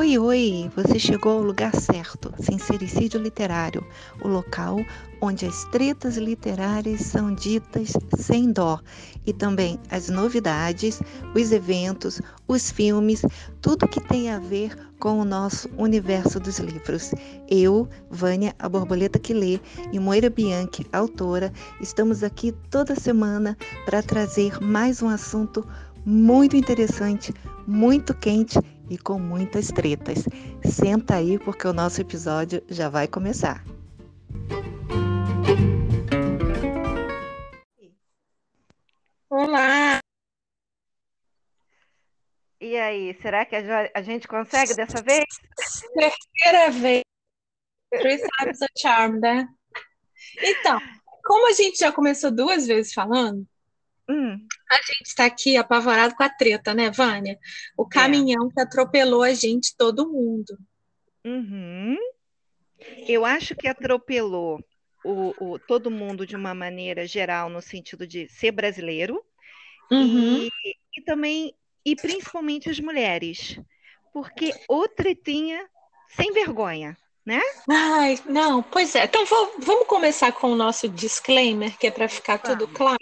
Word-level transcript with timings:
Oi, 0.00 0.16
oi! 0.16 0.70
Você 0.74 0.98
chegou 0.98 1.32
ao 1.32 1.42
lugar 1.42 1.76
certo, 1.76 2.32
Sincericídio 2.40 3.20
Literário, 3.20 3.86
o 4.24 4.28
local 4.28 4.78
onde 5.20 5.44
as 5.44 5.64
tretas 5.66 6.16
literárias 6.16 7.02
são 7.02 7.34
ditas 7.34 7.92
sem 8.16 8.50
dó 8.50 8.80
e 9.26 9.34
também 9.34 9.78
as 9.90 10.08
novidades, 10.08 11.02
os 11.34 11.52
eventos, 11.52 12.18
os 12.48 12.70
filmes, 12.70 13.20
tudo 13.60 13.86
que 13.86 14.00
tem 14.00 14.30
a 14.30 14.38
ver 14.38 14.74
com 14.98 15.20
o 15.20 15.24
nosso 15.24 15.68
universo 15.76 16.40
dos 16.40 16.58
livros. 16.58 17.12
Eu, 17.46 17.86
Vânia, 18.10 18.54
a 18.58 18.70
borboleta 18.70 19.18
que 19.18 19.34
lê, 19.34 19.60
e 19.92 19.98
Moira 19.98 20.30
Bianchi, 20.30 20.86
autora, 20.94 21.52
estamos 21.78 22.22
aqui 22.24 22.52
toda 22.70 22.94
semana 22.94 23.54
para 23.84 24.02
trazer 24.02 24.62
mais 24.62 25.02
um 25.02 25.10
assunto 25.10 25.62
muito 26.06 26.56
interessante, 26.56 27.34
muito 27.66 28.14
quente 28.14 28.58
e 28.90 28.98
com 28.98 29.18
muitas 29.18 29.68
tretas. 29.68 30.24
Senta 30.64 31.14
aí 31.16 31.38
porque 31.38 31.66
o 31.66 31.72
nosso 31.72 32.00
episódio 32.00 32.62
já 32.68 32.88
vai 32.88 33.06
começar. 33.06 33.64
Olá! 39.30 40.00
E 42.60 42.76
aí, 42.76 43.14
será 43.22 43.46
que 43.46 43.56
a 43.56 44.02
gente 44.02 44.28
consegue 44.28 44.74
dessa 44.74 45.00
vez? 45.02 45.24
Terceira 45.94 46.70
vez. 46.70 47.04
Three 47.90 48.18
times 48.18 48.62
a 48.62 48.66
charm, 48.76 49.18
né? 49.18 49.48
Então, 50.42 50.78
como 51.24 51.48
a 51.48 51.52
gente 51.52 51.78
já 51.78 51.90
começou 51.90 52.30
duas 52.30 52.66
vezes 52.66 52.92
falando, 52.92 53.46
hum. 54.10 54.46
a 54.70 54.76
gente 54.76 55.06
está 55.06 55.24
aqui 55.24 55.56
apavorado 55.56 56.14
com 56.14 56.22
a 56.22 56.28
treta, 56.28 56.74
né, 56.74 56.90
Vânia? 56.90 57.38
O 57.76 57.84
é. 57.84 57.88
caminhão 57.88 58.48
é. 58.48 58.54
que 58.54 58.60
atropelou 58.60 59.22
a 59.22 59.32
gente, 59.32 59.76
todo 59.76 60.08
mundo. 60.08 60.58
Uhum. 61.24 61.96
Eu 63.06 63.24
acho 63.24 63.54
que 63.54 63.68
atropelou 63.68 64.58
o, 65.04 65.34
o, 65.38 65.58
todo 65.58 65.90
mundo 65.90 66.26
de 66.26 66.36
uma 66.36 66.54
maneira 66.54 67.06
geral, 67.06 67.48
no 67.48 67.60
sentido 67.60 68.06
de 68.06 68.28
ser 68.28 68.52
brasileiro, 68.52 69.22
uhum. 69.90 70.42
e, 70.42 70.50
e 70.96 71.02
também, 71.02 71.54
e 71.84 71.94
principalmente 71.94 72.70
as 72.70 72.80
mulheres, 72.80 73.60
porque 74.12 74.52
o 74.68 74.88
tretinha 74.88 75.68
sem 76.08 76.32
vergonha. 76.32 76.96
Né? 77.24 77.40
Ai, 77.70 78.18
não, 78.26 78.62
pois 78.62 78.94
é. 78.94 79.04
Então 79.04 79.24
vamos 79.26 79.86
começar 79.86 80.32
com 80.32 80.50
o 80.50 80.56
nosso 80.56 80.88
disclaimer, 80.88 81.76
que 81.78 81.86
é 81.86 81.90
para 81.90 82.08
ficar 82.08 82.38
tudo 82.38 82.66
claro. 82.66 82.98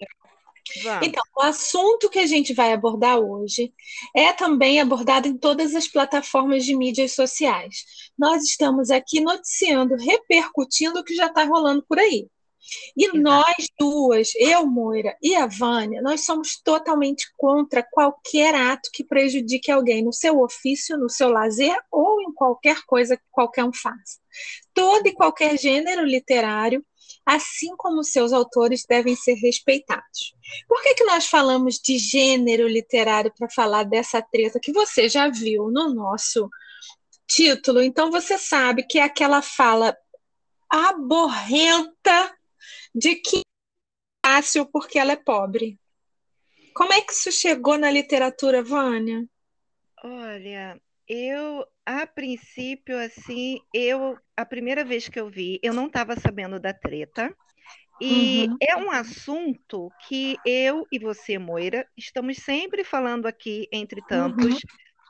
Vamos. 0.82 1.06
Então, 1.06 1.22
o 1.36 1.42
assunto 1.42 2.10
que 2.10 2.18
a 2.18 2.26
gente 2.26 2.52
vai 2.52 2.72
abordar 2.72 3.18
hoje 3.18 3.72
é 4.14 4.32
também 4.32 4.80
abordado 4.80 5.28
em 5.28 5.36
todas 5.36 5.74
as 5.74 5.88
plataformas 5.88 6.64
de 6.64 6.76
mídias 6.76 7.12
sociais. 7.12 7.84
Nós 8.18 8.42
estamos 8.44 8.90
aqui 8.90 9.20
noticiando, 9.20 9.96
repercutindo 9.96 11.00
o 11.00 11.04
que 11.04 11.14
já 11.14 11.26
está 11.26 11.44
rolando 11.44 11.84
por 11.88 11.98
aí. 11.98 12.28
E 12.96 13.04
Exato. 13.04 13.18
nós 13.18 13.68
duas, 13.78 14.32
eu, 14.36 14.66
Moira 14.66 15.16
e 15.22 15.34
a 15.34 15.46
Vânia, 15.46 16.02
nós 16.02 16.24
somos 16.24 16.60
totalmente 16.62 17.26
contra 17.36 17.82
qualquer 17.82 18.54
ato 18.54 18.90
que 18.92 19.04
prejudique 19.04 19.70
alguém 19.70 20.04
no 20.04 20.12
seu 20.12 20.40
ofício, 20.40 20.98
no 20.98 21.08
seu 21.08 21.30
lazer 21.30 21.76
ou 21.90 22.20
em 22.20 22.32
qualquer 22.32 22.82
coisa 22.86 23.16
que 23.16 23.22
qualquer 23.30 23.64
um 23.64 23.72
faça. 23.72 24.18
Todo 24.74 25.06
e 25.06 25.14
qualquer 25.14 25.58
gênero 25.58 26.04
literário 26.04 26.84
assim 27.28 27.76
como 27.76 28.02
seus 28.02 28.32
autores 28.32 28.86
devem 28.88 29.14
ser 29.14 29.34
respeitados. 29.34 30.34
Por 30.66 30.82
que, 30.82 30.94
que 30.94 31.04
nós 31.04 31.26
falamos 31.26 31.74
de 31.74 31.98
gênero 31.98 32.66
literário 32.66 33.30
para 33.36 33.50
falar 33.50 33.82
dessa 33.82 34.22
treta 34.22 34.58
que 34.58 34.72
você 34.72 35.10
já 35.10 35.28
viu 35.28 35.70
no 35.70 35.92
nosso 35.92 36.48
título? 37.26 37.82
Então 37.82 38.10
você 38.10 38.38
sabe 38.38 38.82
que 38.82 38.98
é 38.98 39.02
aquela 39.02 39.42
fala 39.42 39.94
aborrenta 40.70 42.34
de 42.94 43.16
que 43.16 43.40
é 43.40 44.26
fácil 44.26 44.64
porque 44.64 44.98
ela 44.98 45.12
é 45.12 45.16
pobre. 45.16 45.78
Como 46.74 46.94
é 46.94 47.02
que 47.02 47.12
isso 47.12 47.30
chegou 47.30 47.76
na 47.76 47.90
literatura, 47.90 48.62
Vânia? 48.62 49.22
Olha, 50.02 50.80
eu 51.06 51.66
a 51.84 52.06
princípio, 52.06 52.98
assim, 52.98 53.60
eu 53.74 54.16
a 54.38 54.46
primeira 54.46 54.84
vez 54.84 55.08
que 55.08 55.18
eu 55.18 55.28
vi, 55.28 55.58
eu 55.62 55.74
não 55.74 55.88
estava 55.88 56.14
sabendo 56.14 56.60
da 56.60 56.72
treta. 56.72 57.34
E 58.00 58.46
uhum. 58.48 58.56
é 58.60 58.76
um 58.76 58.90
assunto 58.92 59.90
que 60.06 60.36
eu 60.46 60.86
e 60.92 61.00
você, 61.00 61.36
Moira, 61.36 61.84
estamos 61.96 62.36
sempre 62.36 62.84
falando 62.84 63.26
aqui, 63.26 63.68
entre 63.72 64.00
tantos, 64.06 64.54
uhum. 64.54 64.60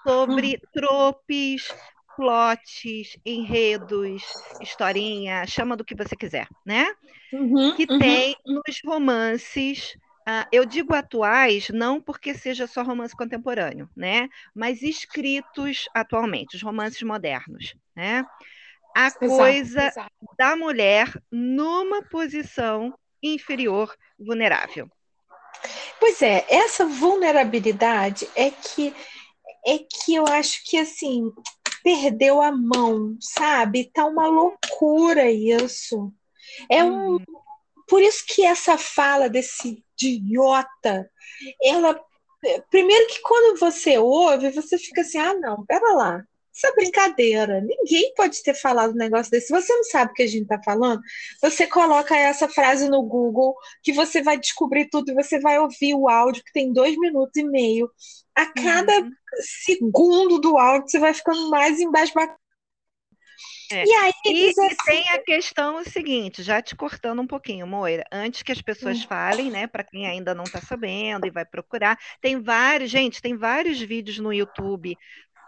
sobre 0.07 0.55
uhum. 0.55 0.71
tropes, 0.73 1.69
plots, 2.17 3.19
enredos, 3.27 4.23
historinha, 4.63 5.47
chama 5.47 5.77
do 5.77 5.85
que 5.85 5.95
você 5.95 6.17
quiser, 6.17 6.49
né? 6.65 6.87
Uhum, 7.31 7.77
que 7.77 7.87
uhum. 7.91 7.99
tem 7.99 8.35
nos 8.47 8.81
romances 8.83 9.95
Uh, 10.29 10.45
eu 10.53 10.67
digo 10.67 10.93
atuais 10.93 11.71
não 11.71 12.03
porque 12.03 12.35
seja 12.35 12.67
só 12.67 12.83
romance 12.83 13.17
contemporâneo, 13.17 13.89
né? 13.97 14.29
Mas 14.55 14.83
escritos 14.83 15.89
atualmente, 15.95 16.55
os 16.55 16.61
romances 16.61 17.01
modernos, 17.01 17.75
né? 17.97 18.27
A 18.99 19.07
exato, 19.07 19.29
coisa 19.29 19.87
exato. 19.87 20.11
da 20.37 20.57
mulher 20.57 21.13
numa 21.31 22.03
posição 22.03 22.93
inferior, 23.23 23.95
vulnerável. 24.19 24.91
Pois 26.01 26.21
é, 26.21 26.45
essa 26.49 26.85
vulnerabilidade 26.85 28.29
é 28.35 28.51
que 28.51 28.93
é 29.65 29.79
que 29.79 30.17
eu 30.17 30.27
acho 30.27 30.65
que 30.65 30.77
assim 30.77 31.31
perdeu 31.85 32.43
a 32.43 32.51
mão, 32.51 33.17
sabe? 33.21 33.89
Tá 33.93 34.05
uma 34.05 34.27
loucura 34.27 35.31
isso. 35.31 36.13
É 36.69 36.83
um 36.83 37.15
hum. 37.15 37.19
por 37.87 38.03
isso 38.03 38.25
que 38.27 38.45
essa 38.45 38.77
fala 38.77 39.29
desse 39.29 39.85
idiota. 40.03 41.09
Ela. 41.63 42.01
Primeiro 42.69 43.07
que 43.07 43.21
quando 43.21 43.61
você 43.61 43.97
ouve, 43.97 44.51
você 44.51 44.77
fica 44.77 45.03
assim: 45.03 45.19
ah, 45.19 45.35
não, 45.35 45.65
pera 45.65 45.95
lá. 45.95 46.25
Essa 46.59 46.75
brincadeira. 46.75 47.61
Ninguém 47.61 48.13
pode 48.15 48.43
ter 48.43 48.55
falado 48.55 48.93
um 48.93 48.97
negócio 48.97 49.31
desse. 49.31 49.47
Se 49.47 49.53
você 49.53 49.73
não 49.73 49.85
sabe 49.85 50.11
o 50.11 50.15
que 50.15 50.25
a 50.25 50.27
gente 50.27 50.43
está 50.43 50.61
falando, 50.61 51.01
você 51.41 51.69
coloca 51.69 52.17
essa 52.17 52.49
frase 52.49 52.89
no 52.89 53.03
Google, 53.05 53.55
que 53.83 53.93
você 53.93 54.21
vai 54.21 54.37
descobrir 54.39 54.89
tudo 54.91 55.11
e 55.11 55.15
você 55.15 55.39
vai 55.39 55.59
ouvir 55.59 55.95
o 55.95 56.09
áudio, 56.09 56.43
que 56.45 56.53
tem 56.53 56.73
dois 56.73 56.99
minutos 56.99 57.37
e 57.37 57.45
meio. 57.45 57.89
A 58.35 58.47
cada 58.47 59.01
uhum. 59.01 59.11
segundo 59.67 60.41
do 60.41 60.59
áudio, 60.59 60.89
você 60.89 60.99
vai 60.99 61.15
ficando 61.15 61.49
mais 61.49 61.79
embasbacado 61.79 62.39
é. 63.71 63.85
E 63.85 63.93
aí 63.93 64.13
e, 64.25 64.49
assim... 64.49 64.77
tem 64.87 65.09
a 65.11 65.19
questão 65.19 65.85
seguinte, 65.85 66.43
já 66.43 66.63
te 66.63 66.75
cortando 66.75 67.21
um 67.21 67.27
pouquinho, 67.27 67.67
Moira, 67.67 68.03
antes 68.11 68.43
que 68.43 68.51
as 68.51 68.63
pessoas 68.63 68.99
hum. 68.99 69.07
falem, 69.07 69.51
né, 69.51 69.67
para 69.67 69.85
quem 69.85 70.07
ainda 70.07 70.35
não 70.35 70.45
está 70.45 70.61
sabendo 70.61 71.27
e 71.27 71.31
vai 71.31 71.45
procurar, 71.45 71.99
tem 72.21 72.41
vários, 72.41 72.91
gente, 72.91 73.21
tem 73.21 73.37
vários 73.37 73.79
vídeos 73.79 74.19
no 74.19 74.33
YouTube 74.33 74.97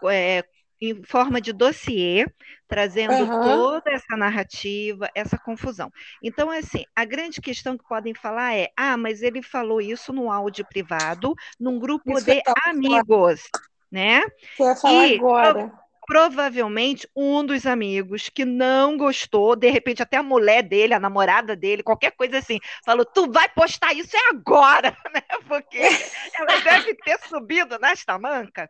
é, 0.09 0.43
em 0.81 1.03
forma 1.03 1.39
de 1.39 1.53
dossiê, 1.53 2.25
trazendo 2.67 3.13
uhum. 3.13 3.41
toda 3.41 3.91
essa 3.91 4.17
narrativa, 4.17 5.09
essa 5.13 5.37
confusão. 5.37 5.91
Então, 6.23 6.49
assim, 6.49 6.83
a 6.95 7.05
grande 7.05 7.39
questão 7.39 7.77
que 7.77 7.87
podem 7.87 8.15
falar 8.15 8.55
é: 8.55 8.69
ah, 8.75 8.97
mas 8.97 9.21
ele 9.21 9.43
falou 9.43 9.79
isso 9.79 10.11
no 10.11 10.31
áudio 10.31 10.65
privado, 10.65 11.35
num 11.59 11.77
grupo 11.77 12.17
isso 12.17 12.25
de 12.25 12.41
amigos. 12.65 13.43
Né? 13.91 14.21
Você 14.57 14.63
vai 14.63 14.75
falar 14.75 15.07
e, 15.07 15.15
agora 15.15 15.81
provavelmente 16.11 17.07
um 17.15 17.45
dos 17.45 17.65
amigos 17.65 18.27
que 18.27 18.43
não 18.43 18.97
gostou, 18.97 19.55
de 19.55 19.69
repente 19.69 20.03
até 20.03 20.17
a 20.17 20.23
mulher 20.23 20.61
dele, 20.61 20.93
a 20.93 20.99
namorada 20.99 21.55
dele, 21.55 21.81
qualquer 21.81 22.11
coisa 22.11 22.39
assim, 22.39 22.59
falou: 22.83 23.05
"Tu 23.05 23.31
vai 23.31 23.47
postar 23.47 23.93
isso 23.93 24.17
é 24.17 24.29
agora", 24.29 24.93
né? 25.15 25.21
Porque 25.47 25.79
ela 26.37 26.59
deve 26.65 26.95
ter 26.95 27.17
subido 27.29 27.79
nesta 27.79 28.19
manca. 28.19 28.69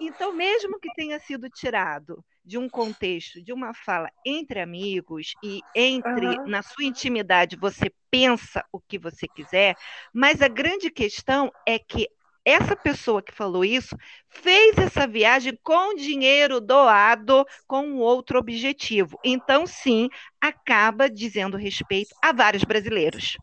Então, 0.00 0.32
mesmo 0.32 0.78
que 0.78 0.92
tenha 0.94 1.18
sido 1.18 1.48
tirado 1.50 2.24
de 2.44 2.56
um 2.56 2.68
contexto, 2.68 3.42
de 3.42 3.52
uma 3.52 3.74
fala 3.74 4.08
entre 4.24 4.60
amigos 4.60 5.32
e 5.42 5.60
entre 5.74 6.26
uhum. 6.26 6.46
na 6.46 6.62
sua 6.62 6.84
intimidade 6.84 7.56
você 7.56 7.92
pensa 8.10 8.64
o 8.72 8.80
que 8.80 8.98
você 8.98 9.28
quiser, 9.28 9.76
mas 10.12 10.40
a 10.40 10.48
grande 10.48 10.90
questão 10.90 11.52
é 11.66 11.78
que 11.78 12.08
essa 12.44 12.74
pessoa 12.74 13.20
que 13.20 13.32
falou 13.32 13.62
isso 13.62 13.94
fez 14.30 14.78
essa 14.78 15.06
viagem 15.06 15.58
com 15.62 15.94
dinheiro 15.94 16.62
doado 16.62 17.44
com 17.66 17.82
um 17.82 17.98
outro 17.98 18.38
objetivo. 18.38 19.18
Então, 19.22 19.66
sim, 19.66 20.08
acaba 20.40 21.10
dizendo 21.10 21.58
respeito 21.58 22.14
a 22.22 22.32
vários 22.32 22.64
brasileiros. 22.64 23.36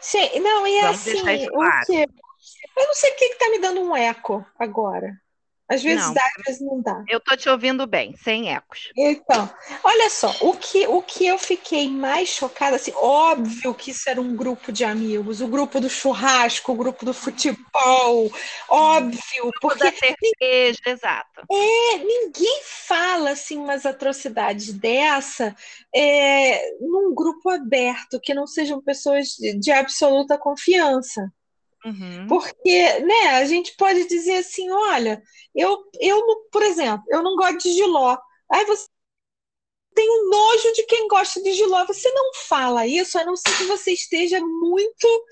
Sim, 0.00 0.40
não, 0.40 0.66
e 0.66 0.80
Vamos 0.80 1.06
assim, 1.06 1.46
claro. 1.48 1.82
o 1.82 1.86
que... 1.86 2.02
eu 2.76 2.86
não 2.86 2.94
sei 2.94 3.10
o 3.10 3.16
que 3.16 3.24
está 3.26 3.50
me 3.50 3.58
dando 3.58 3.80
um 3.82 3.94
eco 3.94 4.44
agora. 4.58 5.20
Às 5.66 5.82
vezes 5.82 6.04
não, 6.04 6.14
dá, 6.14 6.22
às 6.38 6.44
vezes 6.44 6.60
não 6.60 6.82
dá. 6.82 7.04
Eu 7.08 7.18
tô 7.18 7.34
te 7.36 7.48
ouvindo 7.48 7.86
bem, 7.86 8.14
sem 8.16 8.52
ecos. 8.52 8.92
Então, 8.96 9.50
olha 9.82 10.10
só, 10.10 10.34
o 10.42 10.54
que, 10.54 10.86
o 10.86 11.00
que 11.00 11.26
eu 11.26 11.38
fiquei 11.38 11.88
mais 11.88 12.28
chocada, 12.28 12.76
assim, 12.76 12.92
óbvio 12.94 13.74
que 13.74 13.90
isso 13.90 14.08
era 14.08 14.20
um 14.20 14.36
grupo 14.36 14.70
de 14.70 14.84
amigos, 14.84 15.40
o 15.40 15.48
grupo 15.48 15.80
do 15.80 15.88
churrasco, 15.88 16.72
o 16.72 16.76
grupo 16.76 17.06
do 17.06 17.14
futebol, 17.14 18.30
óbvio, 18.68 19.50
porque... 19.60 19.84
Da 19.84 19.92
cerveja, 19.92 20.80
exato. 20.86 21.40
É, 21.50 21.98
ninguém 21.98 22.60
fala, 22.86 23.30
assim, 23.30 23.56
umas 23.56 23.86
atrocidades 23.86 24.70
dessa 24.72 25.56
é, 25.94 26.76
num 26.78 27.14
grupo 27.14 27.48
aberto, 27.48 28.20
que 28.20 28.34
não 28.34 28.46
sejam 28.46 28.82
pessoas 28.82 29.28
de, 29.28 29.58
de 29.58 29.72
absoluta 29.72 30.36
confiança. 30.36 31.32
Uhum. 31.84 32.26
Porque, 32.28 32.98
né, 33.00 33.28
a 33.36 33.44
gente 33.44 33.76
pode 33.76 34.06
dizer 34.08 34.36
assim, 34.36 34.70
olha, 34.70 35.22
eu, 35.54 35.84
eu, 36.00 36.20
por 36.50 36.62
exemplo, 36.62 37.04
eu 37.10 37.22
não 37.22 37.36
gosto 37.36 37.58
de 37.58 37.72
giló. 37.72 38.16
Aí 38.50 38.64
você 38.64 38.86
tem 39.94 40.08
um 40.10 40.28
nojo 40.28 40.72
de 40.72 40.82
quem 40.84 41.06
gosta 41.08 41.42
de 41.42 41.52
giló. 41.52 41.84
Você 41.86 42.10
não 42.10 42.32
fala 42.34 42.86
isso, 42.86 43.18
a 43.18 43.24
não 43.24 43.36
ser 43.36 43.56
que 43.56 43.64
você 43.64 43.92
esteja 43.92 44.40
muito, 44.40 45.26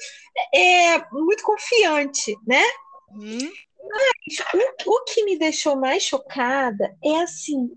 é, 0.54 1.10
muito 1.10 1.43
confiante, 1.43 2.37
né? 2.46 2.62
Uhum. 3.10 3.52
Mas 3.90 4.38
o, 4.87 4.93
o 4.93 5.05
que 5.05 5.25
me 5.25 5.37
deixou 5.37 5.76
mais 5.76 6.02
chocada 6.02 6.96
é 7.02 7.20
assim, 7.22 7.70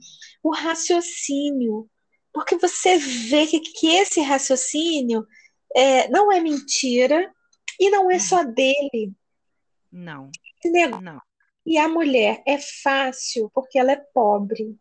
o 0.44 0.54
raciocínio. 0.54 1.90
Porque 2.32 2.58
você 2.58 2.98
vê 2.98 3.48
que, 3.48 3.60
que 3.60 3.88
esse 3.96 4.22
raciocínio 4.22 5.26
é, 5.76 6.08
não 6.10 6.32
é 6.32 6.40
mentira, 6.40 7.34
e 7.80 7.90
não 7.90 8.10
é 8.10 8.20
só 8.20 8.44
dele. 8.44 9.14
Não. 9.92 10.32
Não. 11.02 11.22
E 11.66 11.78
a 11.78 11.88
mulher 11.88 12.44
é 12.46 12.58
fácil 12.60 13.50
porque 13.54 13.80
ela 13.80 13.92
é 13.92 13.96
pobre. 13.96 14.78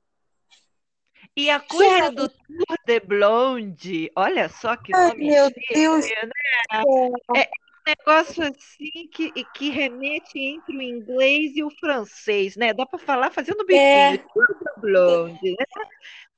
E 1.36 1.50
a 1.50 1.58
coisa 1.58 2.10
do 2.10 2.28
Tour 2.28 2.78
de 2.86 3.00
Blonde, 3.00 4.10
olha 4.14 4.48
só 4.48 4.76
que 4.76 4.94
Ai, 4.94 5.08
nome 5.08 5.26
meu 5.26 5.46
chique, 5.46 5.75
Deus 5.75 6.06
né? 6.06 6.31
É, 6.72 7.40
é 7.40 7.50
um 7.50 7.82
negócio 7.86 8.44
assim 8.44 9.08
que, 9.12 9.32
que 9.54 9.70
remete 9.70 10.38
entre 10.38 10.76
o 10.76 10.82
inglês 10.82 11.56
e 11.56 11.64
o 11.64 11.70
francês, 11.70 12.54
né? 12.54 12.72
Dá 12.72 12.87
para 12.87 12.98
falar 12.98 13.32
fazendo 13.32 13.64
biquinho, 13.64 13.80
é. 13.80 14.19
Tour 14.19 14.46
de 14.46 14.80
Blonde, 14.80 15.50
né? 15.50 15.66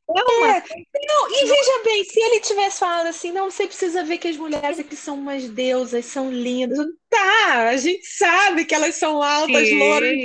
É 0.08 0.20
é, 0.50 0.62
não, 1.04 1.30
e 1.30 1.46
veja 1.46 1.82
bem, 1.84 2.04
se 2.04 2.20
ele 2.20 2.40
tivesse 2.40 2.78
falado 2.78 3.08
assim, 3.08 3.32
não, 3.32 3.50
você 3.50 3.66
precisa 3.66 4.04
ver 4.04 4.18
que 4.18 4.28
as 4.28 4.36
mulheres 4.36 4.78
aqui 4.78 4.94
são 4.94 5.16
umas 5.16 5.48
deusas, 5.48 6.04
são 6.04 6.30
lindas. 6.30 6.78
Tá, 7.10 7.70
a 7.70 7.76
gente 7.76 8.06
sabe 8.06 8.64
que 8.64 8.74
elas 8.74 8.94
são 8.94 9.20
altas, 9.20 9.66
Sim. 9.66 9.78
louras, 9.78 10.16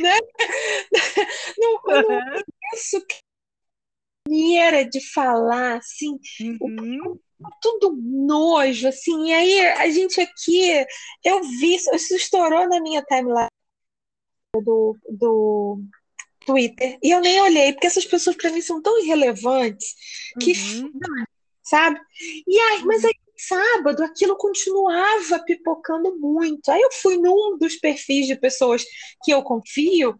né? 0.00 0.18
Não, 1.58 1.80
eu 1.88 2.08
não 2.08 2.42
penso 2.70 3.04
que 3.06 3.16
maneira 4.28 4.84
de 4.84 5.00
falar, 5.12 5.78
assim, 5.78 6.18
uhum. 6.60 7.18
tudo 7.62 7.96
nojo, 8.02 8.88
assim, 8.88 9.28
e 9.28 9.32
aí 9.32 9.60
a 9.68 9.88
gente 9.90 10.20
aqui, 10.20 10.84
eu 11.24 11.42
vi, 11.42 11.76
isso 11.76 12.14
estourou 12.14 12.68
na 12.68 12.80
minha 12.80 13.02
timeline 13.02 13.48
do, 14.54 14.96
do 15.08 15.80
Twitter 16.48 16.98
e 17.02 17.10
eu 17.10 17.20
nem 17.20 17.38
olhei, 17.42 17.74
porque 17.74 17.86
essas 17.86 18.06
pessoas 18.06 18.34
para 18.34 18.50
mim 18.50 18.62
são 18.62 18.80
tão 18.80 18.98
irrelevantes 19.04 19.94
que, 20.40 20.52
uhum. 20.52 20.90
sabe? 21.62 22.00
E 22.46 22.58
aí, 22.58 22.84
mas 22.84 23.04
aí, 23.04 23.14
sábado, 23.36 24.02
aquilo 24.02 24.34
continuava 24.34 25.40
pipocando 25.44 26.18
muito. 26.18 26.70
Aí 26.70 26.80
eu 26.80 26.90
fui 26.90 27.18
num 27.18 27.58
dos 27.58 27.76
perfis 27.76 28.26
de 28.26 28.34
pessoas 28.34 28.82
que 29.22 29.30
eu 29.30 29.42
confio 29.42 30.18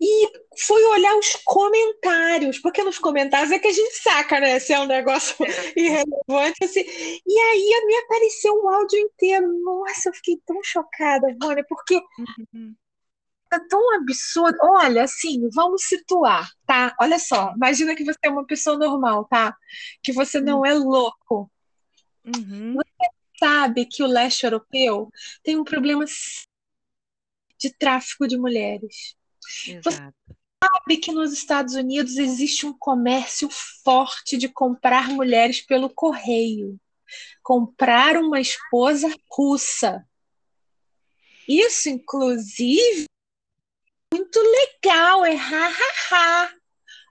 e 0.00 0.32
fui 0.66 0.82
olhar 0.82 1.14
os 1.18 1.36
comentários, 1.44 2.58
porque 2.58 2.82
nos 2.82 2.98
comentários 2.98 3.52
é 3.52 3.58
que 3.58 3.68
a 3.68 3.72
gente 3.72 4.02
saca, 4.02 4.40
né? 4.40 4.58
Se 4.58 4.72
é 4.72 4.80
um 4.80 4.86
negócio 4.86 5.36
irrelevante, 5.76 6.64
assim. 6.64 6.80
E 6.80 7.38
aí 7.38 7.86
me 7.86 7.96
apareceu 7.98 8.54
um 8.54 8.66
áudio 8.70 8.98
inteiro. 8.98 9.46
Nossa, 9.62 10.08
eu 10.08 10.14
fiquei 10.14 10.40
tão 10.46 10.58
chocada, 10.64 11.36
Vânia, 11.38 11.66
porque 11.68 11.96
uhum 11.96 12.74
é 13.52 13.58
tão 13.68 13.94
absurdo. 13.94 14.56
Olha, 14.62 15.04
assim, 15.04 15.48
vamos 15.52 15.84
situar, 15.84 16.50
tá? 16.64 16.94
Olha 17.00 17.18
só, 17.18 17.52
imagina 17.54 17.94
que 17.94 18.04
você 18.04 18.18
é 18.22 18.30
uma 18.30 18.46
pessoa 18.46 18.78
normal, 18.78 19.24
tá? 19.24 19.56
Que 20.02 20.12
você 20.12 20.40
não 20.40 20.64
é 20.64 20.74
louco. 20.74 21.50
Uhum. 22.24 22.74
Você 22.74 23.10
sabe 23.38 23.86
que 23.86 24.02
o 24.02 24.06
leste 24.06 24.44
europeu 24.44 25.10
tem 25.42 25.58
um 25.58 25.64
problema 25.64 26.04
de 27.58 27.70
tráfico 27.78 28.28
de 28.28 28.38
mulheres. 28.38 29.16
Exato. 29.66 29.90
Você 29.90 29.96
sabe 30.62 30.96
que 30.98 31.10
nos 31.10 31.32
Estados 31.32 31.74
Unidos 31.74 32.16
existe 32.16 32.66
um 32.66 32.72
comércio 32.72 33.48
forte 33.82 34.36
de 34.36 34.48
comprar 34.48 35.08
mulheres 35.08 35.60
pelo 35.60 35.90
correio. 35.90 36.78
Comprar 37.42 38.16
uma 38.16 38.40
esposa 38.40 39.12
russa. 39.30 40.06
Isso, 41.48 41.88
inclusive, 41.88 43.06
muito 44.12 44.38
legal, 44.40 45.24
é 45.24 45.34
ha, 45.34 45.68
ha, 45.68 46.14
ha. 46.14 46.54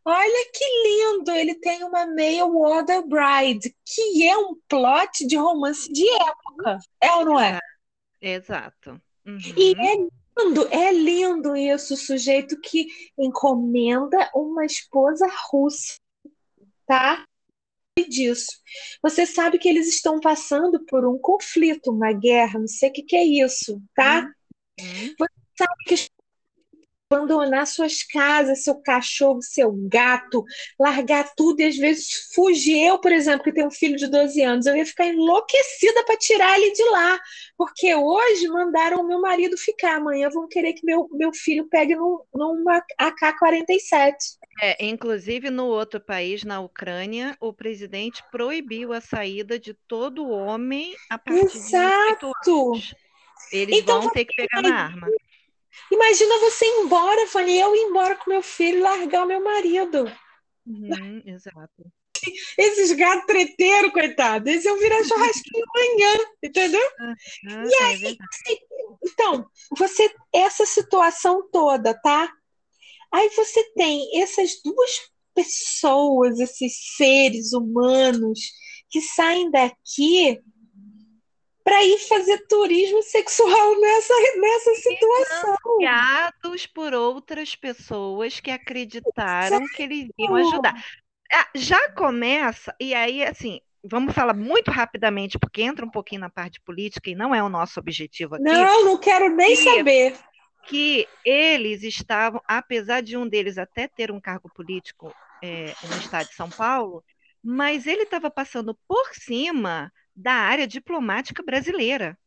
Olha 0.06 0.52
que 0.54 0.66
lindo, 0.84 1.32
ele 1.32 1.56
tem 1.56 1.84
uma 1.84 2.06
Mail 2.06 2.52
Water 2.52 3.04
Bride, 3.06 3.76
que 3.86 4.28
é 4.28 4.38
um 4.38 4.56
plot 4.68 5.28
de 5.28 5.36
romance 5.36 5.92
de 5.92 6.08
época. 6.10 6.80
É 7.02 7.12
ou 7.14 7.26
não 7.26 7.40
é? 7.40 7.60
Exato. 8.22 9.00
Uhum. 9.26 9.40
E 9.56 9.74
é 9.78 9.96
lindo, 9.96 10.68
é 10.72 10.92
lindo 10.92 11.56
isso, 11.56 11.94
o 11.94 11.98
sujeito 11.98 12.60
que 12.60 12.88
encomenda 13.18 14.30
uma 14.34 14.66
esposa 14.66 15.28
russa, 15.52 15.96
tá? 16.86 17.24
disso. 18.08 18.48
Você 19.02 19.26
sabe 19.26 19.58
que 19.58 19.68
eles 19.68 19.88
estão 19.88 20.20
passando 20.20 20.84
por 20.86 21.06
um 21.06 21.18
conflito, 21.18 21.92
uma 21.92 22.14
guerra, 22.14 22.60
não 22.60 22.68
sei 22.68 22.90
o 22.90 22.94
que, 22.94 23.04
que 23.04 23.16
é 23.16 23.26
isso, 23.26 23.82
tá? 23.94 24.22
Uhum. 24.80 25.16
Você 25.18 25.34
sabe 25.58 25.84
que 25.86 26.10
abandonar 27.12 27.66
suas 27.66 28.04
casas, 28.04 28.64
seu 28.64 28.76
cachorro, 28.76 29.42
seu 29.42 29.72
gato, 29.88 30.46
largar 30.80 31.34
tudo 31.36 31.60
e 31.60 31.66
às 31.66 31.76
vezes 31.76 32.30
fugir. 32.36 32.86
Eu, 32.86 33.00
por 33.00 33.12
exemplo, 33.12 33.44
que 33.44 33.52
tenho 33.52 33.68
um 33.68 33.72
filho 33.72 33.96
de 33.96 34.06
12 34.06 34.40
anos, 34.44 34.66
eu 34.68 34.76
ia 34.76 34.86
ficar 34.86 35.08
enlouquecida 35.08 36.06
para 36.06 36.18
tirar 36.18 36.60
ele 36.60 36.72
de 36.72 36.84
lá, 36.90 37.20
porque 37.58 37.96
hoje 37.96 38.48
mandaram 38.48 39.02
o 39.02 39.08
meu 39.08 39.20
marido 39.20 39.58
ficar, 39.58 39.96
amanhã 39.96 40.30
vão 40.30 40.48
querer 40.48 40.74
que 40.74 40.86
meu, 40.86 41.10
meu 41.12 41.34
filho 41.34 41.68
pegue 41.68 41.96
num, 41.96 42.20
numa 42.32 42.78
AK-47. 43.00 44.14
É, 44.62 44.86
inclusive, 44.86 45.50
no 45.50 45.66
outro 45.66 46.00
país, 46.00 46.44
na 46.44 46.60
Ucrânia, 46.60 47.36
o 47.40 47.52
presidente 47.52 48.24
proibiu 48.32 48.94
a 48.94 49.02
saída 49.02 49.58
de 49.58 49.74
todo 49.74 50.30
homem 50.30 50.94
a 51.10 51.18
partir 51.18 51.58
Exato. 51.58 52.28
de 52.28 52.34
18 52.44 52.68
anos. 52.68 52.96
Eles 53.52 53.80
então, 53.80 54.02
vão 54.02 54.12
ter 54.12 54.26
que 54.26 54.36
pegar 54.36 54.62
na 54.62 54.76
arma. 54.76 55.08
Imagina 55.92 56.40
você 56.40 56.66
ir 56.66 56.84
embora, 56.84 57.28
Fanny, 57.28 57.58
eu 57.58 57.76
ir 57.76 57.80
embora 57.80 58.16
com 58.16 58.30
meu 58.30 58.42
filho 58.42 58.80
e 58.80 58.82
largar 58.82 59.24
o 59.24 59.28
meu 59.28 59.44
marido. 59.44 60.12
Uhum, 60.66 61.22
exato. 61.26 61.86
Esses 62.58 62.92
gatos 62.92 63.26
treteiros, 63.26 63.92
coitados, 63.92 64.48
eles 64.48 64.66
iam 64.66 64.78
virar 64.78 65.04
churrasquinho 65.04 65.66
amanhã, 65.76 66.18
entendeu? 66.44 66.92
Uhum, 67.00 67.64
e 67.66 67.74
é 67.74 67.84
aí, 67.84 68.18
é 68.18 68.70
então, 69.04 69.50
você, 69.78 70.14
essa 70.34 70.66
situação 70.66 71.48
toda, 71.52 71.94
tá? 71.94 72.32
Aí 73.12 73.30
você 73.30 73.64
tem 73.74 74.22
essas 74.22 74.62
duas 74.64 75.10
pessoas, 75.34 76.40
esses 76.40 76.96
seres 76.98 77.54
humanos 77.54 78.40
que 78.90 79.02
saem 79.02 79.50
daqui 79.50 80.40
para 81.70 81.84
ir 81.84 82.00
fazer 82.00 82.48
turismo 82.48 83.04
sexual 83.04 83.80
nessa, 83.80 84.14
nessa 84.42 84.76
situação. 84.76 85.56
Financiados 85.78 86.66
por 86.66 86.96
outras 86.96 87.56
pessoas 87.56 88.40
que 88.40 88.50
acreditaram 88.50 89.64
que 89.76 89.84
eles 89.84 90.10
iam 90.18 90.36
ajudar. 90.36 90.84
Ah, 91.32 91.48
já 91.54 91.92
começa, 91.92 92.76
e 92.80 92.96
aí, 92.96 93.24
assim, 93.24 93.62
vamos 93.84 94.16
falar 94.16 94.34
muito 94.34 94.72
rapidamente, 94.72 95.38
porque 95.38 95.62
entra 95.62 95.86
um 95.86 95.92
pouquinho 95.92 96.22
na 96.22 96.30
parte 96.30 96.60
política 96.60 97.12
e 97.12 97.16
não 97.16 97.36
é 97.36 97.44
o 97.44 97.50
nosso 97.50 97.80
objetivo 97.80 98.34
aqui. 98.34 98.44
Não, 98.46 98.86
não 98.86 98.98
quero 98.98 99.30
nem 99.36 99.56
que, 99.56 99.64
saber. 99.64 100.18
Que 100.66 101.08
eles 101.24 101.84
estavam, 101.84 102.42
apesar 102.48 103.02
de 103.02 103.16
um 103.16 103.30
deles 103.30 103.60
até 103.60 103.88
ter 103.88 104.12
um 104.12 104.20
cargo 104.20 104.50
político 104.56 105.14
é, 105.44 105.72
no 105.84 105.98
estado 105.98 106.30
de 106.30 106.34
São 106.34 106.50
Paulo, 106.50 107.04
mas 107.44 107.86
ele 107.86 108.04
estava 108.04 108.32
passando 108.32 108.76
por 108.88 109.14
cima 109.14 109.92
da 110.20 110.34
área 110.34 110.68
diplomática 110.68 111.42
brasileira. 111.42 112.18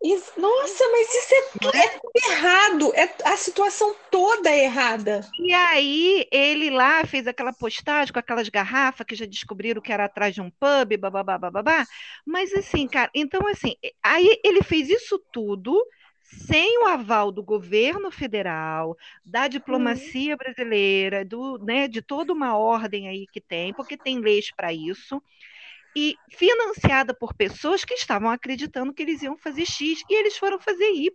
Isso, 0.00 0.32
nossa, 0.40 0.84
mas 0.92 1.08
isso 1.12 1.34
é, 1.74 1.78
é, 1.78 2.30
errado, 2.30 2.92
é 2.94 3.12
a 3.24 3.36
situação 3.36 3.96
toda 4.12 4.48
é 4.48 4.64
errada. 4.64 5.22
E 5.40 5.52
aí 5.52 6.24
ele 6.30 6.70
lá 6.70 7.04
fez 7.04 7.26
aquela 7.26 7.52
postagem 7.52 8.12
com 8.12 8.18
aquelas 8.20 8.48
garrafas 8.48 9.04
que 9.04 9.16
já 9.16 9.26
descobriram 9.26 9.82
que 9.82 9.92
era 9.92 10.04
atrás 10.04 10.32
de 10.34 10.40
um 10.40 10.50
pub, 10.50 10.96
babá, 11.00 11.24
babá. 11.24 11.84
Mas 12.24 12.52
assim, 12.52 12.86
cara, 12.86 13.10
então 13.12 13.44
assim, 13.48 13.74
aí 14.00 14.38
ele 14.44 14.62
fez 14.62 14.88
isso 14.88 15.20
tudo 15.32 15.84
sem 16.22 16.78
o 16.78 16.86
aval 16.86 17.32
do 17.32 17.42
governo 17.42 18.10
federal, 18.12 18.96
da 19.24 19.48
diplomacia 19.48 20.36
brasileira, 20.36 21.24
do, 21.24 21.58
né, 21.58 21.88
de 21.88 22.02
toda 22.02 22.32
uma 22.32 22.56
ordem 22.56 23.08
aí 23.08 23.26
que 23.32 23.40
tem, 23.40 23.72
porque 23.72 23.96
tem 23.96 24.20
leis 24.20 24.52
para 24.54 24.72
isso, 24.72 25.20
e 25.98 26.14
financiada 26.30 27.12
por 27.12 27.34
pessoas 27.34 27.84
que 27.84 27.94
estavam 27.94 28.30
acreditando 28.30 28.94
que 28.94 29.02
eles 29.02 29.20
iam 29.20 29.36
fazer 29.36 29.66
X 29.66 30.00
e 30.08 30.14
eles 30.14 30.36
foram 30.36 30.60
fazer 30.60 30.90
Y. 30.92 31.12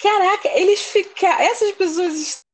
Caraca, 0.00 0.48
eles 0.54 0.80
ficaram. 0.80 1.40
Essas 1.42 1.72
pessoas 1.72 2.44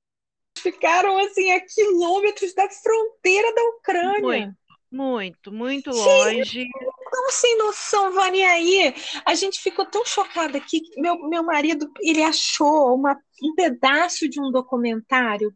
ficaram 0.59 1.19
assim 1.19 1.53
a 1.53 1.61
quilômetros 1.61 2.55
da 2.55 2.67
fronteira 2.71 3.55
da 3.55 3.63
Ucrânia. 3.65 4.57
Muito, 4.91 5.53
muito, 5.53 5.91
muito 5.91 5.91
longe. 5.91 6.67
Tão 7.11 7.31
sem 7.31 7.59
noção, 7.59 8.13
Vani, 8.13 8.43
aí 8.43 8.95
a 9.27 9.35
gente 9.35 9.61
ficou 9.61 9.85
tão 9.85 10.07
chocada 10.07 10.57
aqui. 10.57 10.81
Meu, 10.97 11.29
meu 11.29 11.43
marido, 11.43 11.91
ele 12.01 12.23
achou 12.23 12.95
uma, 12.95 13.15
um 13.43 13.55
pedaço 13.55 14.29
de 14.29 14.41
um 14.41 14.51
documentário 14.51 15.53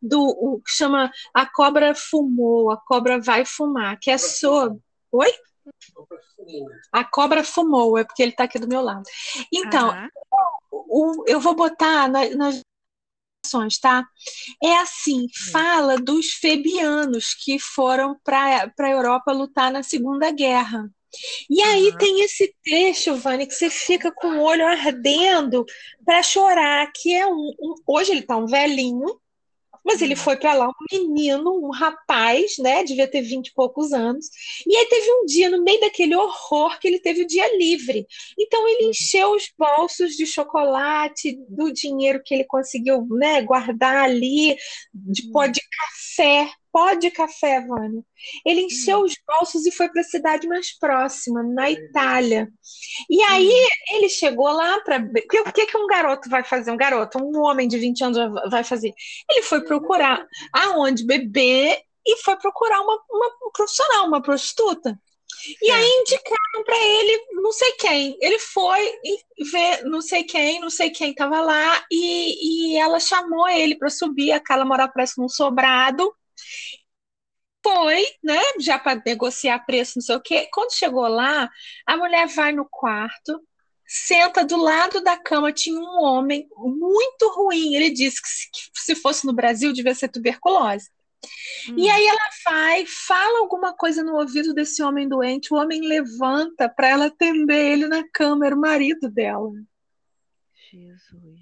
do 0.00 0.20
o, 0.20 0.60
que 0.60 0.72
chama 0.72 1.10
A 1.32 1.46
Cobra 1.46 1.94
Fumou, 1.94 2.70
A 2.70 2.76
Cobra 2.76 3.18
Vai 3.18 3.44
Fumar, 3.46 3.98
que 3.98 4.10
é 4.10 4.18
sobre... 4.18 4.78
Oi? 5.12 5.30
A 6.90 7.04
cobra 7.04 7.44
fumou, 7.44 7.96
é 7.96 8.04
porque 8.04 8.22
ele 8.22 8.32
está 8.32 8.44
aqui 8.44 8.58
do 8.58 8.68
meu 8.68 8.82
lado. 8.82 9.04
Então, 9.52 10.08
o, 10.70 11.24
eu 11.26 11.40
vou 11.40 11.54
botar 11.54 12.08
na, 12.08 12.28
nas 12.30 12.62
tá? 13.80 14.04
É 14.62 14.76
assim, 14.78 15.26
fala 15.52 15.96
dos 15.96 16.32
febianos 16.34 17.34
que 17.34 17.58
foram 17.58 18.18
para 18.24 18.72
a 18.78 18.90
Europa 18.90 19.32
lutar 19.32 19.70
na 19.70 19.82
Segunda 19.82 20.30
Guerra. 20.30 20.88
E 21.50 21.60
aí 21.60 21.90
uhum. 21.90 21.98
tem 21.98 22.20
esse 22.22 22.54
trecho, 22.64 23.14
Vânia, 23.16 23.46
que 23.46 23.54
você 23.54 23.68
fica 23.68 24.10
com 24.10 24.28
o 24.28 24.42
olho 24.42 24.66
ardendo 24.66 25.64
para 26.04 26.22
chorar, 26.22 26.90
que 26.94 27.14
é 27.14 27.26
um, 27.26 27.52
um, 27.60 27.74
hoje 27.86 28.12
ele 28.12 28.20
está 28.20 28.36
um 28.36 28.46
velhinho, 28.46 29.20
mas 29.84 30.00
ele 30.00 30.16
foi 30.16 30.36
para 30.36 30.54
lá, 30.54 30.68
um 30.68 30.72
menino, 30.90 31.50
um 31.66 31.70
rapaz, 31.70 32.58
né? 32.58 32.84
Devia 32.84 33.08
ter 33.08 33.22
vinte 33.22 33.48
e 33.48 33.54
poucos 33.54 33.92
anos. 33.92 34.26
E 34.66 34.76
aí 34.76 34.86
teve 34.86 35.12
um 35.12 35.26
dia, 35.26 35.50
no 35.50 35.62
meio 35.62 35.80
daquele 35.80 36.14
horror, 36.14 36.78
que 36.78 36.88
ele 36.88 36.98
teve 37.00 37.22
o 37.22 37.26
dia 37.26 37.56
livre. 37.56 38.06
Então 38.38 38.68
ele 38.68 38.88
encheu 38.88 39.32
os 39.32 39.50
bolsos 39.58 40.12
de 40.14 40.26
chocolate, 40.26 41.38
do 41.48 41.72
dinheiro 41.72 42.22
que 42.24 42.34
ele 42.34 42.44
conseguiu 42.44 43.06
né, 43.10 43.42
guardar 43.42 44.04
ali, 44.04 44.56
de 44.94 45.30
pó 45.30 45.46
de 45.46 45.60
café, 45.60 46.50
pó 46.72 46.94
de 46.94 47.10
café, 47.10 47.60
Vânia. 47.60 48.02
Ele 48.44 48.62
encheu 48.62 49.00
hum. 49.00 49.04
os 49.04 49.14
bolsos 49.26 49.66
e 49.66 49.70
foi 49.70 49.88
para 49.90 50.00
a 50.00 50.04
cidade 50.04 50.48
mais 50.48 50.76
próxima, 50.78 51.42
na 51.42 51.70
Itália. 51.70 52.48
E 53.08 53.22
aí 53.22 53.48
hum. 53.48 53.96
ele 53.96 54.08
chegou 54.08 54.50
lá 54.50 54.80
para. 54.80 54.98
O 54.98 55.52
que, 55.52 55.66
que 55.66 55.76
um 55.76 55.86
garoto 55.86 56.28
vai 56.30 56.42
fazer? 56.42 56.70
Um 56.70 56.76
garoto, 56.76 57.18
um 57.22 57.40
homem 57.42 57.68
de 57.68 57.78
20 57.78 58.04
anos 58.04 58.18
vai 58.50 58.64
fazer? 58.64 58.92
Ele 59.30 59.42
foi 59.42 59.62
procurar 59.64 60.26
aonde 60.52 61.06
beber 61.06 61.78
e 62.04 62.16
foi 62.18 62.36
procurar 62.36 62.80
uma, 62.80 62.98
uma 63.10 63.26
um 63.46 63.50
profissional, 63.52 64.06
uma 64.06 64.22
prostituta. 64.22 64.98
E 65.60 65.70
aí 65.70 65.88
indicaram 66.00 66.64
para 66.64 66.76
ele 66.78 67.26
não 67.32 67.52
sei 67.52 67.72
quem. 67.72 68.16
Ele 68.20 68.38
foi 68.38 68.92
ver 69.50 69.84
não 69.84 70.00
sei 70.00 70.24
quem, 70.24 70.60
não 70.60 70.70
sei 70.70 70.90
quem 70.90 71.10
estava 71.10 71.40
lá, 71.40 71.84
e, 71.90 72.72
e 72.72 72.76
ela 72.78 73.00
chamou 73.00 73.48
ele 73.48 73.76
para 73.76 73.90
subir. 73.90 74.32
A 74.32 74.40
Carla 74.40 74.64
morava 74.64 74.92
parece 74.92 75.18
num 75.20 75.28
sobrado 75.28 76.12
foi, 77.62 78.04
né, 78.22 78.40
já 78.58 78.78
para 78.78 79.00
negociar 79.06 79.60
preço, 79.60 79.92
não 79.96 80.02
sei 80.02 80.16
o 80.16 80.20
quê. 80.20 80.48
Quando 80.52 80.74
chegou 80.74 81.06
lá, 81.06 81.48
a 81.86 81.96
mulher 81.96 82.26
vai 82.26 82.52
no 82.52 82.66
quarto, 82.68 83.40
senta 83.86 84.44
do 84.44 84.56
lado 84.56 85.02
da 85.02 85.16
cama, 85.16 85.52
tinha 85.52 85.78
um 85.78 86.02
homem 86.02 86.48
muito 86.56 87.28
ruim. 87.34 87.74
Ele 87.74 87.90
disse 87.90 88.20
que 88.20 88.28
se, 88.28 88.50
que 88.50 88.80
se 88.80 88.94
fosse 88.96 89.26
no 89.26 89.32
Brasil 89.32 89.72
devia 89.72 89.94
ser 89.94 90.08
tuberculose. 90.08 90.90
Hum. 91.68 91.74
E 91.76 91.88
aí 91.88 92.06
ela 92.06 92.28
vai, 92.44 92.84
fala 92.86 93.38
alguma 93.40 93.72
coisa 93.72 94.02
no 94.02 94.16
ouvido 94.16 94.52
desse 94.52 94.82
homem 94.82 95.08
doente, 95.08 95.54
o 95.54 95.56
homem 95.56 95.80
levanta 95.82 96.68
para 96.68 96.88
ela 96.88 97.06
atender 97.06 97.72
ele 97.72 97.86
na 97.86 98.02
cama, 98.12 98.46
era 98.46 98.56
o 98.56 98.60
marido 98.60 99.08
dela. 99.08 99.52
Jesus. 100.70 101.40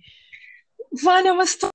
Vânia, 0.92 1.30
é 1.30 1.32
uma 1.32 1.46
situação 1.46 1.70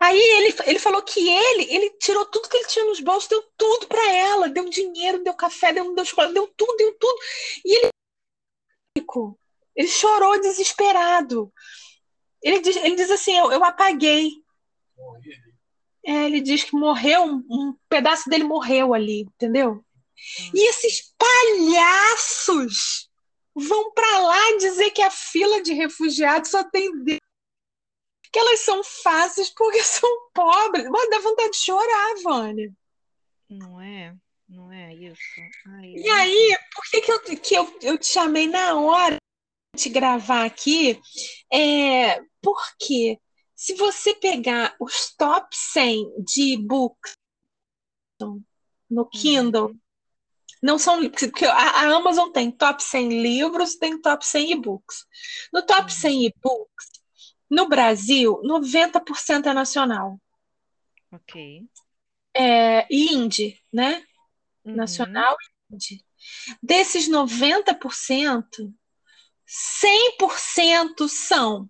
Aí 0.00 0.18
ele, 0.18 0.54
ele 0.66 0.78
falou 0.78 1.02
que 1.02 1.28
ele, 1.28 1.74
ele 1.74 1.90
tirou 1.98 2.24
tudo 2.26 2.48
que 2.48 2.56
ele 2.56 2.66
tinha 2.66 2.84
nos 2.84 3.00
bolsos, 3.00 3.28
deu 3.28 3.42
tudo 3.56 3.86
para 3.86 4.12
ela, 4.12 4.48
deu 4.48 4.68
dinheiro, 4.68 5.22
deu 5.22 5.34
café, 5.34 5.72
deu, 5.72 5.94
deu 5.94 6.04
chocolate, 6.04 6.34
deu 6.34 6.46
tudo, 6.56 6.76
deu 6.76 6.94
tudo. 6.98 7.18
E 7.64 7.76
ele, 7.76 7.90
ele 9.76 9.88
chorou 9.88 10.40
desesperado. 10.40 11.52
Ele 12.42 12.60
diz, 12.60 12.76
ele 12.76 12.96
diz 12.96 13.10
assim: 13.10 13.36
Eu, 13.36 13.52
eu 13.52 13.64
apaguei. 13.64 14.30
É, 16.04 16.24
ele 16.24 16.40
diz 16.40 16.64
que 16.64 16.74
morreu, 16.74 17.24
um, 17.24 17.44
um, 17.50 17.76
pedaço 17.88 18.28
dele 18.28 18.44
morreu 18.44 18.94
ali, 18.94 19.22
entendeu? 19.22 19.84
E 20.54 20.68
esses 20.68 21.14
palhaços 21.18 23.08
vão 23.54 23.92
para 23.92 24.18
lá 24.18 24.56
dizer 24.58 24.90
que 24.90 25.02
a 25.02 25.10
fila 25.10 25.62
de 25.62 25.74
refugiados 25.74 26.50
só 26.50 26.64
tem 26.64 26.90
que 28.32 28.38
elas 28.38 28.60
são 28.60 28.82
fáceis 28.84 29.50
porque 29.50 29.82
são 29.84 30.08
pobres. 30.32 30.86
Mas 30.88 31.10
dá 31.10 31.18
vontade 31.18 31.50
de 31.50 31.58
chorar, 31.58 32.14
Vânia. 32.22 32.72
Não 33.48 33.80
é? 33.80 34.14
Não 34.48 34.72
é 34.72 34.94
isso? 34.94 35.22
Ai, 35.66 35.92
e 35.94 36.08
aí, 36.08 36.58
por 36.74 36.84
que, 36.90 37.00
que, 37.00 37.12
eu, 37.12 37.20
que 37.20 37.54
eu, 37.54 37.78
eu 37.82 37.98
te 37.98 38.06
chamei 38.06 38.48
na 38.48 38.74
hora 38.74 39.16
de 39.76 39.88
gravar 39.88 40.44
aqui? 40.44 41.00
É, 41.52 42.20
porque 42.42 43.18
se 43.54 43.74
você 43.74 44.14
pegar 44.14 44.74
os 44.80 45.14
top 45.14 45.54
100 45.54 46.24
de 46.24 46.56
books 46.56 47.12
no 48.90 49.06
Kindle, 49.08 49.68
uhum. 49.68 49.78
não 50.60 50.78
são 50.78 51.08
porque 51.10 51.44
a, 51.44 51.54
a, 51.54 51.94
Amazon 51.94 52.30
tem 52.30 52.50
top 52.50 52.82
100 52.82 53.22
livros, 53.22 53.76
tem 53.76 54.00
top 54.00 54.26
100 54.26 54.52
e-books. 54.52 55.06
No 55.52 55.64
top 55.64 55.82
uhum. 55.82 55.88
100 55.88 56.26
e-books, 56.26 56.89
no 57.50 57.68
Brasil, 57.68 58.40
90% 58.44 59.46
é 59.46 59.52
nacional. 59.52 60.20
Ok. 61.10 61.66
É, 62.32 62.86
e 62.88 63.12
indie, 63.12 63.60
né? 63.72 64.04
Uhum. 64.64 64.76
Nacional 64.76 65.36
e 65.40 65.74
indie. 65.74 66.04
Desses 66.62 67.08
90%, 67.08 68.72
100% 69.46 71.08
são 71.08 71.68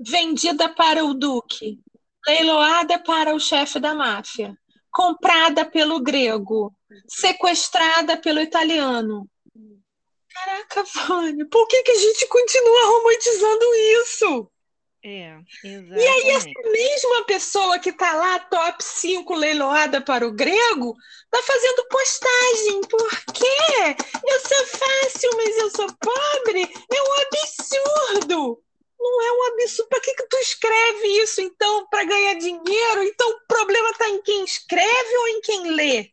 vendida 0.00 0.68
para 0.68 1.04
o 1.04 1.12
Duque, 1.12 1.78
leiloada 2.26 2.98
para 2.98 3.34
o 3.34 3.40
chefe 3.40 3.78
da 3.78 3.94
máfia, 3.94 4.56
comprada 4.90 5.64
pelo 5.64 6.00
grego, 6.00 6.74
sequestrada 7.06 8.16
pelo 8.16 8.40
italiano. 8.40 9.28
Caraca, 10.28 10.82
Vânia, 10.82 11.46
por 11.46 11.68
que, 11.68 11.82
que 11.82 11.90
a 11.92 11.98
gente 11.98 12.26
continua 12.26 12.86
romantizando 12.86 13.64
isso? 14.02 14.50
É, 15.06 15.38
exatamente. 15.62 16.02
E 16.02 16.08
aí, 16.08 16.30
essa 16.30 16.70
mesma 16.72 17.24
pessoa 17.26 17.78
que 17.78 17.90
está 17.90 18.14
lá, 18.14 18.38
top 18.38 18.82
5 18.82 19.34
leiloada 19.34 20.00
para 20.00 20.26
o 20.26 20.32
grego, 20.32 20.96
está 21.24 21.42
fazendo 21.42 21.86
postagem. 21.90 22.80
Por 22.88 23.10
quê? 23.34 23.96
Eu 24.26 24.40
sou 24.40 24.66
fácil, 24.66 25.30
mas 25.36 25.58
eu 25.58 25.70
sou 25.72 25.86
pobre? 25.96 26.62
É 26.62 27.02
um 27.02 27.14
absurdo. 27.20 28.62
Não 28.98 29.22
é 29.22 29.32
um 29.32 29.52
absurdo. 29.52 29.90
Para 29.90 30.00
que, 30.00 30.14
que 30.14 30.26
tu 30.26 30.38
escreve 30.38 31.08
isso, 31.22 31.42
então, 31.42 31.86
para 31.88 32.04
ganhar 32.04 32.34
dinheiro? 32.36 33.02
Então, 33.02 33.28
o 33.28 33.46
problema 33.46 33.90
está 33.90 34.08
em 34.08 34.22
quem 34.22 34.42
escreve 34.42 35.16
ou 35.18 35.28
em 35.28 35.40
quem 35.42 35.70
lê? 35.70 36.10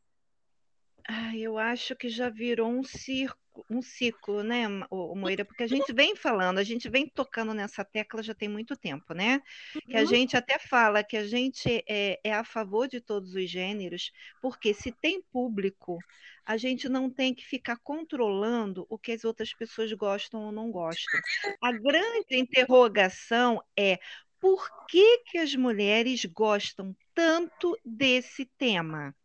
Ah, 1.07 1.33
eu 1.37 1.57
acho 1.57 1.95
que 1.95 2.09
já 2.09 2.29
virou 2.29 2.69
um 2.69 2.83
circo 2.83 3.40
um 3.69 3.81
ciclo, 3.81 4.43
né, 4.43 4.65
o, 4.89 5.15
Moira? 5.15 5.45
Porque 5.45 5.63
a 5.63 5.67
gente 5.67 5.91
vem 5.93 6.15
falando, 6.15 6.57
a 6.57 6.63
gente 6.63 6.89
vem 6.89 7.07
tocando 7.07 7.53
nessa 7.53 7.83
tecla 7.83 8.23
já 8.23 8.33
tem 8.33 8.49
muito 8.49 8.75
tempo, 8.75 9.13
né? 9.13 9.41
Que 9.85 9.97
a 9.97 10.01
uhum. 10.01 10.05
gente 10.05 10.37
até 10.37 10.57
fala 10.57 11.03
que 11.03 11.17
a 11.17 11.27
gente 11.27 11.83
é, 11.87 12.19
é, 12.23 12.33
a 12.33 12.43
favor 12.43 12.87
de 12.87 13.01
todos 13.01 13.33
os 13.33 13.49
gêneros, 13.49 14.11
porque 14.41 14.73
se 14.73 14.91
tem 14.91 15.21
público, 15.21 15.97
a 16.45 16.57
gente 16.57 16.89
não 16.89 17.09
tem 17.09 17.33
que 17.33 17.45
ficar 17.45 17.77
controlando 17.77 18.85
o 18.89 18.97
que 18.97 19.11
as 19.11 19.23
outras 19.23 19.53
pessoas 19.53 19.91
gostam 19.93 20.45
ou 20.45 20.51
não 20.51 20.71
gostam. 20.71 21.19
A 21.61 21.71
grande 21.71 22.37
interrogação 22.37 23.61
é 23.77 23.99
por 24.39 24.67
que, 24.87 25.19
que 25.19 25.37
as 25.37 25.55
mulheres 25.55 26.25
gostam 26.25 26.95
tanto 27.13 27.77
desse 27.85 28.45
tema? 28.57 29.15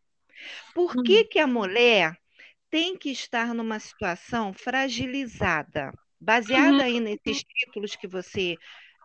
Por 0.75 1.03
que, 1.03 1.23
que 1.23 1.39
a 1.39 1.47
mulher 1.47 2.15
tem 2.69 2.97
que 2.97 3.09
estar 3.09 3.53
numa 3.53 3.79
situação 3.79 4.53
fragilizada, 4.53 5.91
baseada 6.19 6.77
uhum. 6.77 6.81
aí 6.81 6.99
nesses 6.99 7.43
títulos 7.43 7.95
que 7.95 8.07
você 8.07 8.55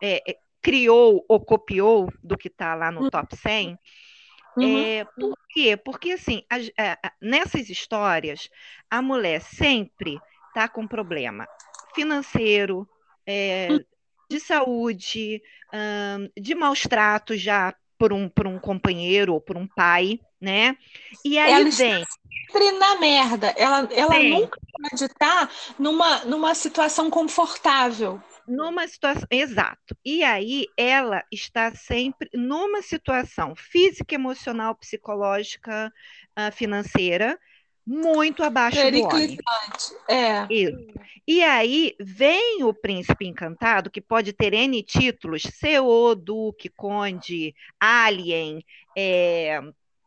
é, 0.01 0.37
criou 0.61 1.25
ou 1.27 1.39
copiou 1.39 2.11
do 2.23 2.37
que 2.37 2.47
está 2.47 2.75
lá 2.75 2.91
no 2.91 3.03
uhum. 3.03 3.09
top 3.09 3.35
100. 3.35 3.77
Uhum. 4.55 4.79
É, 4.79 5.05
por 5.05 5.35
quê? 5.49 5.77
Porque, 5.77 6.11
assim, 6.11 6.43
a, 6.49 6.55
a, 6.55 7.07
a, 7.07 7.11
nessas 7.21 7.69
histórias, 7.69 8.49
a 8.89 9.01
mulher 9.01 9.41
sempre 9.41 10.19
está 10.47 10.67
com 10.67 10.87
problema 10.87 11.47
financeiro, 11.95 12.87
é, 13.25 13.67
de 14.29 14.39
saúde, 14.39 15.41
de 16.39 16.55
maus 16.55 16.83
tratos 16.83 17.39
já 17.39 17.73
por 17.97 18.11
um, 18.11 18.27
por 18.27 18.47
um 18.47 18.59
companheiro 18.59 19.33
ou 19.33 19.41
por 19.41 19.55
um 19.55 19.67
pai, 19.67 20.19
né? 20.43 20.77
E 21.23 21.37
aí 21.37 21.53
ela 21.53 21.69
vem. 21.71 22.05
sempre 22.45 22.71
na 22.73 22.99
merda. 22.99 23.47
Ela, 23.57 23.87
ela 23.91 24.19
nunca 24.19 24.59
pode 24.71 25.05
estar 25.05 25.49
numa, 25.79 26.25
numa 26.25 26.53
situação 26.53 27.09
confortável. 27.09 28.21
Numa 28.45 28.85
situação, 28.85 29.25
exato. 29.31 29.95
E 30.03 30.21
aí 30.21 30.67
ela 30.77 31.23
está 31.31 31.73
sempre 31.73 32.29
numa 32.33 32.81
situação 32.81 33.55
física, 33.55 34.13
emocional, 34.13 34.75
psicológica, 34.75 35.91
uh, 36.37 36.51
financeira, 36.51 37.39
muito 37.87 38.43
abaixo 38.43 38.77
do 38.91 39.03
homem. 39.03 39.37
É. 40.09 40.45
Isso. 40.49 40.77
E 41.25 41.41
aí 41.41 41.95
vem 42.01 42.63
o 42.63 42.73
príncipe 42.73 43.25
encantado, 43.25 43.89
que 43.89 44.01
pode 44.01 44.33
ter 44.33 44.53
N 44.53 44.83
títulos, 44.83 45.43
CEO, 45.43 46.15
Duque, 46.15 46.67
Conde, 46.67 47.55
Alien, 47.79 48.61
é, 48.95 49.61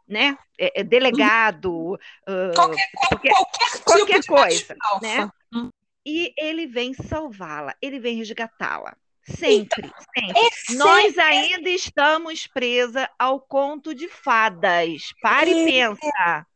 né? 0.08 0.38
É, 0.58 0.80
é 0.80 0.84
delegado, 0.84 1.98
qualquer, 2.24 2.50
uh, 2.50 2.54
qualquer, 2.54 2.90
qualquer, 3.08 3.82
qualquer 3.84 4.20
tipo 4.20 4.34
coisa. 4.34 4.76
Né? 5.02 5.30
Hum. 5.52 5.70
E 6.04 6.32
ele 6.38 6.66
vem 6.66 6.94
salvá-la, 6.94 7.74
ele 7.82 7.98
vem 7.98 8.16
resgatá-la. 8.16 8.96
Sempre, 9.28 9.88
então, 9.88 10.04
sempre. 10.16 10.40
É 10.40 10.74
Nós 10.74 11.18
ainda 11.18 11.68
estamos 11.68 12.46
presa 12.46 13.10
ao 13.18 13.40
conto 13.40 13.92
de 13.92 14.08
fadas. 14.08 15.02
Pare 15.20 15.50
e 15.50 15.64
pensa. 15.64 16.46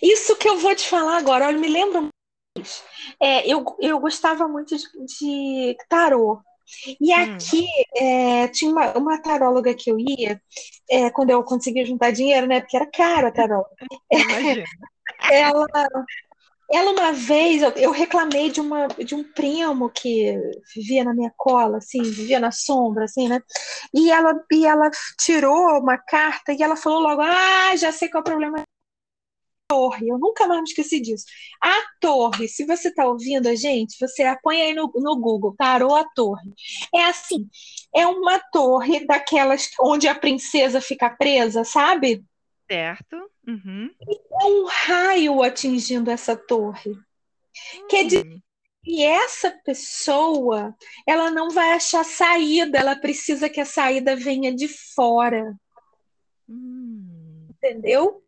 Isso 0.00 0.36
que 0.36 0.48
eu 0.48 0.58
vou 0.58 0.74
te 0.76 0.88
falar 0.88 1.16
agora, 1.16 1.48
olha, 1.48 1.58
me 1.58 1.68
lembro. 1.68 2.08
É, 3.20 3.46
eu, 3.50 3.64
eu 3.80 3.98
gostava 3.98 4.46
muito 4.46 4.76
de, 4.76 4.84
de 5.06 5.76
tarô. 5.88 6.40
E 7.00 7.12
hum. 7.12 7.22
aqui 7.22 7.66
é, 7.96 8.48
tinha 8.48 8.70
uma, 8.70 8.92
uma 8.96 9.22
taróloga 9.22 9.74
que 9.74 9.90
eu 9.90 9.98
ia 9.98 10.40
é, 10.90 11.10
quando 11.10 11.30
eu 11.30 11.42
conseguia 11.42 11.84
juntar 11.84 12.10
dinheiro, 12.10 12.46
né? 12.46 12.60
Porque 12.60 12.76
era 12.76 12.86
caro 12.86 13.26
a 13.26 13.32
taróloga. 13.32 13.70
ela, 15.30 15.66
ela 16.70 16.90
uma 16.92 17.12
vez, 17.12 17.62
eu, 17.62 17.70
eu, 17.70 17.90
reclamei 17.90 18.50
de, 18.50 18.60
uma, 18.60 18.88
de 18.88 19.14
um 19.14 19.22
primo 19.22 19.90
que 19.90 20.36
vivia 20.74 21.04
na 21.04 21.14
minha 21.14 21.32
cola, 21.36 21.78
assim, 21.78 22.02
vivia 22.02 22.40
na 22.40 22.50
sombra, 22.50 23.04
assim, 23.04 23.28
né? 23.28 23.40
E 23.94 24.10
ela, 24.10 24.34
e 24.52 24.66
ela 24.66 24.90
tirou 25.20 25.78
uma 25.78 25.98
carta 25.98 26.52
e 26.52 26.62
ela 26.62 26.76
falou 26.76 27.00
logo: 27.00 27.22
Ah, 27.22 27.76
já 27.76 27.92
sei 27.92 28.08
qual 28.08 28.20
é 28.20 28.22
o 28.22 28.24
problema 28.24 28.64
torre, 29.74 30.08
eu 30.08 30.18
nunca 30.18 30.46
mais 30.46 30.60
me 30.60 30.68
esqueci 30.68 31.00
disso. 31.00 31.24
A 31.60 31.74
torre, 32.00 32.46
se 32.46 32.64
você 32.64 32.88
está 32.88 33.04
ouvindo 33.04 33.48
a 33.48 33.56
gente, 33.56 33.96
você 33.98 34.24
põe 34.40 34.62
aí 34.62 34.72
no, 34.72 34.88
no 34.94 35.16
Google, 35.16 35.56
tarô 35.58 35.96
a 35.96 36.04
torre. 36.14 36.52
É 36.94 37.04
assim, 37.06 37.48
é 37.92 38.06
uma 38.06 38.38
torre 38.38 39.04
daquelas 39.04 39.68
onde 39.80 40.06
a 40.06 40.14
princesa 40.14 40.80
fica 40.80 41.10
presa, 41.10 41.64
sabe? 41.64 42.24
Certo. 42.70 43.16
Uhum. 43.46 43.90
é 44.40 44.44
um 44.46 44.64
raio 44.66 45.42
atingindo 45.42 46.08
essa 46.08 46.36
torre. 46.36 46.92
Hum. 46.92 47.86
Quer 47.88 48.04
dizer, 48.04 48.24
e 48.86 49.02
essa 49.02 49.50
pessoa, 49.64 50.74
ela 51.06 51.30
não 51.32 51.50
vai 51.50 51.72
achar 51.72 52.04
saída, 52.04 52.78
ela 52.78 52.94
precisa 52.94 53.48
que 53.48 53.60
a 53.60 53.66
saída 53.66 54.14
venha 54.14 54.54
de 54.54 54.68
fora. 54.68 55.52
Hum. 56.48 57.48
Entendeu? 57.50 58.23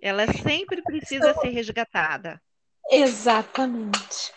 Ela 0.00 0.26
sempre 0.32 0.82
precisa 0.82 1.34
ser 1.34 1.48
resgatada. 1.50 2.40
Exatamente. 2.90 4.32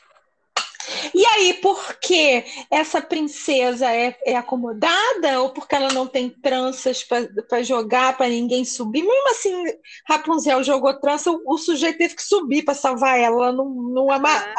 E 1.14 1.26
aí, 1.26 1.54
por 1.56 1.98
que 2.00 2.44
essa 2.70 3.02
princesa 3.02 3.90
é, 3.90 4.18
é 4.26 4.36
acomodada 4.36 5.42
ou 5.42 5.50
porque 5.52 5.76
ela 5.76 5.94
não 5.94 6.06
tem 6.06 6.30
tranças 6.30 7.04
para 7.04 7.64
jogar, 7.64 8.18
para 8.18 8.28
ninguém 8.28 8.66
subir? 8.66 9.02
Mesmo 9.02 9.30
assim, 9.30 9.64
Rapunzel 10.08 10.64
jogou 10.64 11.00
trança, 11.00 11.32
o, 11.32 11.42
o 11.46 11.58
sujeito 11.58 11.98
teve 11.98 12.16
que 12.16 12.24
subir 12.24 12.64
para 12.64 12.74
salvar 12.74 13.18
ela, 13.18 13.48
ela 13.48 13.52
não, 13.54 13.70
não 13.70 14.12
amarrou 14.12 14.54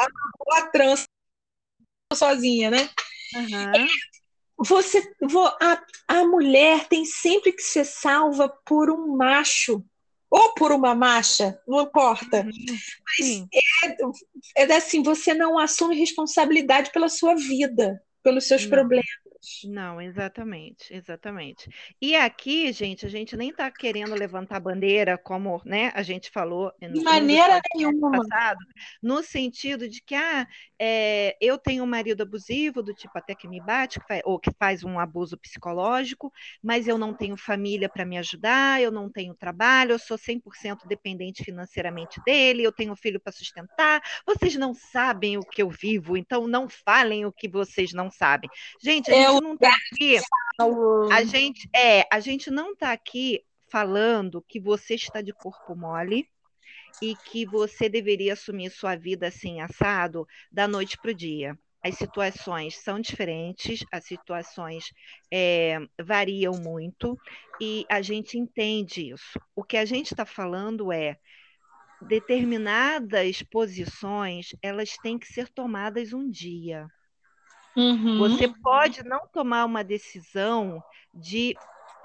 a 0.53 0.61
trança 0.63 1.05
sozinha, 2.13 2.71
né? 2.71 2.89
Uhum. 3.35 3.87
Você, 4.57 5.03
a, 5.61 5.83
a 6.07 6.23
mulher 6.25 6.87
tem 6.87 7.05
sempre 7.05 7.51
que 7.51 7.61
ser 7.61 7.85
salva 7.85 8.49
por 8.65 8.89
um 8.89 9.15
macho 9.15 9.83
ou 10.35 10.53
por 10.53 10.73
uma 10.73 10.93
marcha, 10.93 11.57
não 11.65 11.83
importa. 11.83 12.41
Uhum. 12.41 12.77
Mas 13.19 13.47
é, 14.57 14.63
é 14.63 14.75
assim, 14.75 15.01
você 15.01 15.33
não 15.33 15.57
assume 15.57 15.95
responsabilidade 15.95 16.91
pela 16.91 17.07
sua 17.07 17.35
vida, 17.35 18.03
pelos 18.21 18.45
seus 18.45 18.63
não. 18.63 18.69
problemas. 18.69 19.05
Não, 19.63 20.01
exatamente, 20.01 20.93
exatamente. 20.93 21.69
E 22.01 22.15
aqui, 22.15 22.73
gente, 22.73 23.05
a 23.05 23.09
gente 23.09 23.37
nem 23.37 23.49
está 23.49 23.69
querendo 23.71 24.15
levantar 24.15 24.59
bandeira, 24.59 25.17
como 25.17 25.61
né, 25.63 25.91
a 25.93 26.01
gente 26.01 26.31
falou 26.31 26.71
no, 26.81 26.93
de 26.93 27.03
maneira 27.03 27.61
nenhuma. 27.75 28.11
Passado, 28.11 28.59
no 29.01 29.23
sentido 29.23 29.87
de 29.87 30.01
que 30.01 30.15
ah, 30.15 30.47
é, 30.79 31.37
eu 31.39 31.57
tenho 31.57 31.83
um 31.83 31.87
marido 31.87 32.23
abusivo, 32.23 32.81
do 32.81 32.93
tipo 32.93 33.17
até 33.17 33.33
que 33.33 33.47
me 33.47 33.61
bate, 33.61 33.99
que 33.99 34.07
faz, 34.07 34.21
ou 34.25 34.39
que 34.39 34.51
faz 34.59 34.83
um 34.83 34.99
abuso 34.99 35.37
psicológico, 35.37 36.31
mas 36.61 36.87
eu 36.87 36.97
não 36.97 37.13
tenho 37.13 37.37
família 37.37 37.87
para 37.87 38.05
me 38.05 38.17
ajudar, 38.17 38.81
eu 38.81 38.91
não 38.91 39.09
tenho 39.09 39.33
trabalho, 39.33 39.93
eu 39.93 39.99
sou 39.99 40.17
100% 40.17 40.87
dependente 40.87 41.43
financeiramente 41.43 42.21
dele, 42.25 42.63
eu 42.63 42.71
tenho 42.71 42.95
filho 42.95 43.19
para 43.19 43.31
sustentar. 43.31 44.01
Vocês 44.25 44.55
não 44.55 44.73
sabem 44.73 45.37
o 45.37 45.41
que 45.41 45.61
eu 45.61 45.69
vivo, 45.69 46.17
então 46.17 46.47
não 46.47 46.67
falem 46.67 47.25
o 47.25 47.31
que 47.31 47.47
vocês 47.47 47.93
não 47.93 48.11
sabem. 48.11 48.49
Gente, 48.81 49.11
a 49.11 49.15
é 49.15 49.27
gente 49.27 49.41
não 49.41 49.53
está 49.53 49.69
aqui. 49.69 50.19
A 51.11 51.23
gente, 51.23 51.69
é, 51.75 52.07
a 52.11 52.19
gente 52.19 52.49
não 52.49 52.71
está 52.73 52.91
aqui 52.91 53.41
falando 53.69 54.43
que 54.47 54.59
você 54.59 54.95
está 54.95 55.21
de 55.21 55.33
corpo 55.33 55.75
mole 55.75 56.27
e 57.01 57.15
que 57.15 57.45
você 57.45 57.89
deveria 57.89 58.33
assumir 58.33 58.69
sua 58.69 58.95
vida 58.95 59.27
assim, 59.27 59.61
assado, 59.61 60.27
da 60.51 60.67
noite 60.67 60.97
para 60.97 61.11
o 61.11 61.15
dia. 61.15 61.57
As 61.83 61.95
situações 61.95 62.77
são 62.77 62.99
diferentes, 62.99 63.85
as 63.91 64.05
situações 64.05 64.91
é, 65.31 65.77
variam 66.01 66.53
muito 66.53 67.15
e 67.61 67.85
a 67.89 68.01
gente 68.01 68.39
entende 68.39 69.11
isso. 69.11 69.39
O 69.55 69.63
que 69.63 69.77
a 69.77 69.85
gente 69.85 70.11
está 70.11 70.25
falando 70.25 70.91
é 70.91 71.17
determinadas 72.01 73.43
posições 73.43 74.49
elas 74.61 74.97
têm 75.01 75.17
que 75.17 75.27
ser 75.27 75.47
tomadas 75.49 76.11
um 76.11 76.29
dia. 76.29 76.87
Uhum. 77.75 78.17
Você 78.19 78.47
pode 78.47 79.03
não 79.03 79.27
tomar 79.27 79.65
uma 79.65 79.83
decisão 79.83 80.81
de 81.13 81.55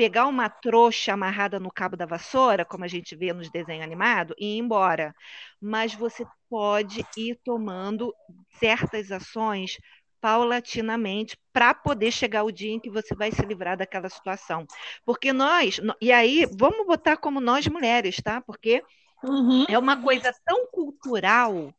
pegar 0.00 0.28
uma 0.28 0.48
trouxa 0.48 1.12
amarrada 1.12 1.60
no 1.60 1.70
cabo 1.70 1.94
da 1.94 2.06
vassoura, 2.06 2.64
como 2.64 2.84
a 2.84 2.88
gente 2.88 3.14
vê 3.14 3.34
nos 3.34 3.50
desenhos 3.50 3.84
animados, 3.84 4.34
e 4.38 4.54
ir 4.54 4.58
embora. 4.58 5.14
Mas 5.60 5.92
você 5.92 6.24
pode 6.48 7.04
ir 7.18 7.38
tomando 7.44 8.10
certas 8.58 9.12
ações 9.12 9.76
paulatinamente 10.18 11.36
para 11.52 11.74
poder 11.74 12.10
chegar 12.12 12.44
o 12.44 12.50
dia 12.50 12.72
em 12.72 12.80
que 12.80 12.88
você 12.88 13.14
vai 13.14 13.30
se 13.30 13.42
livrar 13.44 13.76
daquela 13.76 14.08
situação. 14.08 14.66
Porque 15.04 15.34
nós, 15.34 15.78
e 16.00 16.10
aí, 16.10 16.46
vamos 16.50 16.86
botar 16.86 17.18
como 17.18 17.38
nós 17.38 17.66
mulheres, 17.66 18.16
tá? 18.24 18.40
Porque 18.40 18.82
uhum. 19.22 19.66
é 19.68 19.78
uma 19.78 20.00
coisa 20.02 20.32
tão 20.46 20.66
cultural, 20.68 21.74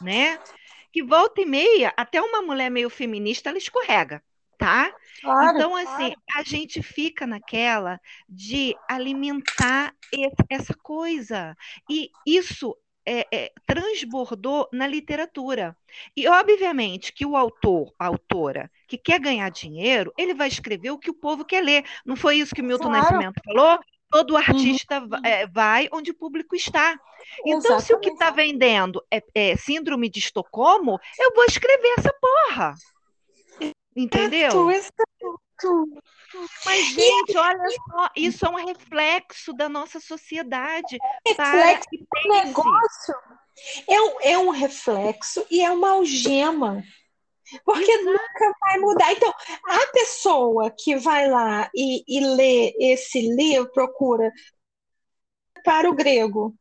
né? 0.00 0.38
que 0.92 1.02
volta 1.02 1.40
e 1.40 1.44
meia, 1.44 1.92
até 1.96 2.22
uma 2.22 2.40
mulher 2.40 2.70
meio 2.70 2.88
feminista, 2.88 3.48
ela 3.48 3.58
escorrega, 3.58 4.22
tá? 4.64 4.94
Claro, 5.20 5.56
então, 5.56 5.76
assim, 5.76 6.14
a 6.34 6.42
gente 6.42 6.82
fica 6.82 7.26
naquela 7.26 8.00
de 8.26 8.74
alimentar 8.88 9.94
essa 10.50 10.74
coisa. 10.74 11.54
E 11.88 12.10
isso 12.26 12.74
é, 13.06 13.26
é, 13.30 13.52
transbordou 13.66 14.68
na 14.72 14.86
literatura. 14.86 15.76
E, 16.16 16.26
obviamente, 16.26 17.12
que 17.12 17.26
o 17.26 17.36
autor, 17.36 17.92
a 17.98 18.06
autora, 18.06 18.70
que 18.88 18.96
quer 18.96 19.20
ganhar 19.20 19.50
dinheiro, 19.50 20.12
ele 20.16 20.32
vai 20.32 20.48
escrever 20.48 20.90
o 20.90 20.98
que 20.98 21.10
o 21.10 21.14
povo 21.14 21.44
quer 21.44 21.62
ler. 21.62 21.84
Não 22.06 22.16
foi 22.16 22.36
isso 22.36 22.54
que 22.54 22.62
Milton 22.62 22.88
claro. 22.88 23.02
Nascimento 23.02 23.40
falou? 23.44 23.78
Todo 24.10 24.36
artista 24.36 25.00
uhum. 25.00 25.24
é, 25.24 25.46
vai 25.46 25.88
onde 25.92 26.12
o 26.12 26.14
público 26.14 26.54
está. 26.54 26.98
Então, 27.40 27.58
Exatamente. 27.58 27.84
se 27.84 27.94
o 27.94 27.98
que 27.98 28.10
está 28.10 28.30
vendendo 28.30 29.04
é, 29.10 29.22
é, 29.34 29.56
síndrome 29.56 30.08
de 30.08 30.20
Estocolmo, 30.20 30.98
eu 31.18 31.34
vou 31.34 31.44
escrever 31.44 31.94
essa 31.98 32.14
porra. 32.20 32.74
Entendeu? 33.96 34.50
Mas, 36.66 36.86
gente, 36.88 37.36
olha 37.36 37.68
só, 37.70 38.10
isso 38.16 38.44
é 38.44 38.48
um 38.48 38.66
reflexo 38.66 39.52
da 39.52 39.68
nossa 39.68 40.00
sociedade. 40.00 40.98
Reflexo 41.26 41.88
do 41.90 42.28
negócio. 42.28 43.14
É 43.88 44.00
um, 44.00 44.20
é 44.20 44.38
um 44.38 44.50
reflexo 44.50 45.46
e 45.48 45.62
é 45.62 45.70
uma 45.70 45.90
algema. 45.90 46.82
Porque 47.64 47.90
Exato. 47.90 48.06
nunca 48.06 48.56
vai 48.60 48.78
mudar. 48.78 49.12
Então, 49.12 49.32
a 49.66 49.86
pessoa 49.92 50.70
que 50.70 50.96
vai 50.96 51.30
lá 51.30 51.70
e, 51.74 52.02
e 52.08 52.20
lê 52.20 52.74
esse 52.80 53.20
livro, 53.20 53.70
procura 53.70 54.32
para 55.62 55.88
o 55.88 55.94
grego. 55.94 56.54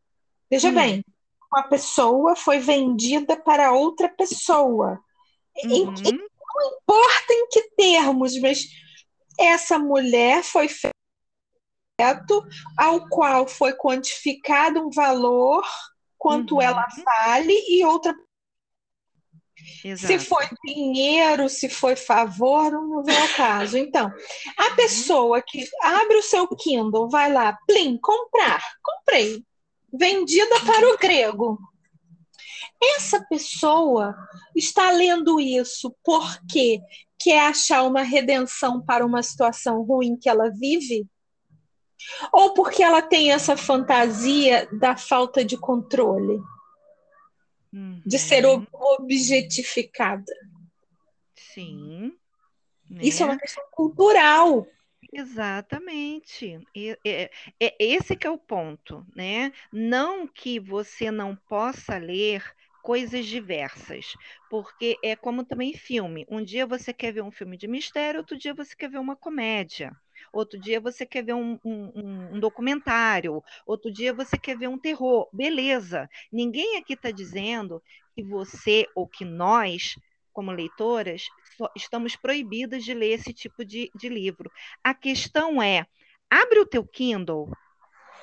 Veja 0.52 0.69
hum. 0.69 0.76
bem, 0.76 1.06
uma 1.52 1.63
pessoa 1.63 2.36
foi 2.36 2.60
vendida 2.60 3.36
para 3.36 3.72
outra 3.72 4.08
pessoa. 4.10 5.00
Uhum. 5.63 5.93
Não 6.54 6.78
importa 6.78 7.34
em 7.34 7.48
que 7.48 7.62
termos, 7.76 8.39
mas 8.39 8.68
essa 9.39 9.80
mulher 9.80 10.44
foi 10.44 10.68
feito 10.68 10.94
ao 12.78 13.08
qual 13.08 13.48
foi 13.48 13.74
quantificado 13.74 14.80
um 14.80 14.89
valor, 14.89 15.63
quanto 16.18 16.56
uhum. 16.56 16.62
ela 16.62 16.86
vale, 17.04 17.54
e 17.68 17.84
outra. 17.86 18.13
Exato. 19.84 20.08
Se 20.08 20.20
foi 20.20 20.46
dinheiro, 20.66 21.48
se 21.48 21.70
foi 21.70 21.96
favor, 21.96 22.72
não 22.72 23.04
vem 23.04 23.18
ao 23.18 23.28
caso. 23.30 23.78
Então, 23.78 24.12
a 24.58 24.70
uhum. 24.70 24.76
pessoa 24.76 25.42
que 25.42 25.68
abre 25.82 26.18
o 26.18 26.24
seu 26.24 26.48
Kindle, 26.48 27.10
vai 27.10 27.32
lá, 27.32 27.58
plim, 27.68 27.98
comprar, 27.98 28.62
comprei, 28.82 29.44
vendida 29.92 30.60
para 30.66 30.94
o 30.94 30.98
grego. 30.98 31.58
Essa 32.96 33.24
pessoa 33.26 34.15
está 34.56 34.91
lendo 34.91 35.39
isso 35.39 35.96
porque 36.04 36.82
quer 37.19 37.48
achar 37.48 37.84
uma 37.84 38.02
redenção 38.02 38.84
para 38.84 39.06
uma 39.06 39.24
situação 39.24 39.82
ruim 39.84 40.17
que 40.17 40.28
ela 40.28 40.50
vive? 40.50 41.08
Ou 42.34 42.54
porque 42.54 42.84
ela 42.84 43.02
tem 43.02 43.32
essa 43.32 43.56
fantasia 43.56 44.67
da 44.74 44.98
falta 44.98 45.46
de 45.46 45.58
controle, 45.58 46.41
uhum. 47.72 48.02
de 48.06 48.19
ser 48.19 48.46
ob 48.46 48.67
objetificada? 48.72 50.34
Sim. 51.36 52.13
Né? 52.89 53.04
Isso 53.04 53.24
é 53.24 53.26
uma 53.26 53.38
questão 53.38 53.63
cultural. 53.72 54.67
Exatamente. 55.13 56.60
E, 56.76 56.98
é, 57.06 57.30
é, 57.60 57.76
esse 57.80 58.15
que 58.15 58.28
é 58.28 58.30
o 58.30 58.38
ponto, 58.38 59.06
né? 59.15 59.54
Não 59.72 60.28
que 60.28 60.60
você 60.60 61.12
não 61.12 61.36
possa 61.36 61.98
ler 61.98 62.43
coisas 62.84 63.26
diversas, 63.26 64.13
porque 64.50 65.00
é 65.02 65.15
como 65.15 65.46
também 65.46 65.74
filme. 65.74 66.28
Um 66.30 66.43
dia 66.43 66.67
você 66.67 66.91
quer 66.91 67.13
ver 67.13 67.24
um 67.24 67.32
filme 67.32 67.56
de 67.56 67.65
mistério, 67.65 68.19
outro 68.19 68.38
dia 68.38 68.54
você 68.54 68.76
quer 68.76 68.89
ver 68.89 69.00
uma 69.00 69.15
comédia. 69.15 69.96
Outro 70.34 70.60
dia 70.60 70.82
você 70.82 71.06
quer 71.06 71.24
ver 71.24 71.34
um, 71.34 71.58
um, 71.63 72.36
um 72.36 72.39
documentário, 72.39 73.41
outro 73.65 73.91
dia 73.91 74.13
você 74.13 74.38
quer 74.38 74.58
ver 74.58 74.67
um 74.67 74.78
terror. 74.78 75.30
Beleza. 75.32 76.10
Ninguém 76.32 76.78
aqui 76.78 76.93
está 76.93 77.10
dizendo 77.10 77.82
que 78.13 78.22
você 78.22 78.86
ou 78.93 79.08
que 79.08 79.24
nós, 79.24 79.96
como 80.34 80.52
leitoras, 80.52 81.28
estamos 81.78 82.17
proibidas 82.17 82.84
de 82.84 82.93
ler 82.93 83.13
esse 83.13 83.34
tipo 83.34 83.63
de, 83.63 83.89
de 83.96 84.10
livro. 84.10 84.52
A 84.84 84.93
questão 84.93 85.62
é: 85.62 85.86
abre 86.30 86.60
o 86.60 86.65
teu 86.65 86.86
Kindle, 86.86 87.50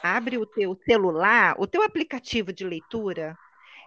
abre 0.02 0.36
o 0.36 0.44
teu 0.44 0.78
celular, 0.84 1.54
o 1.58 1.66
teu 1.66 1.82
aplicativo 1.82 2.52
de 2.52 2.64
leitura 2.64 3.38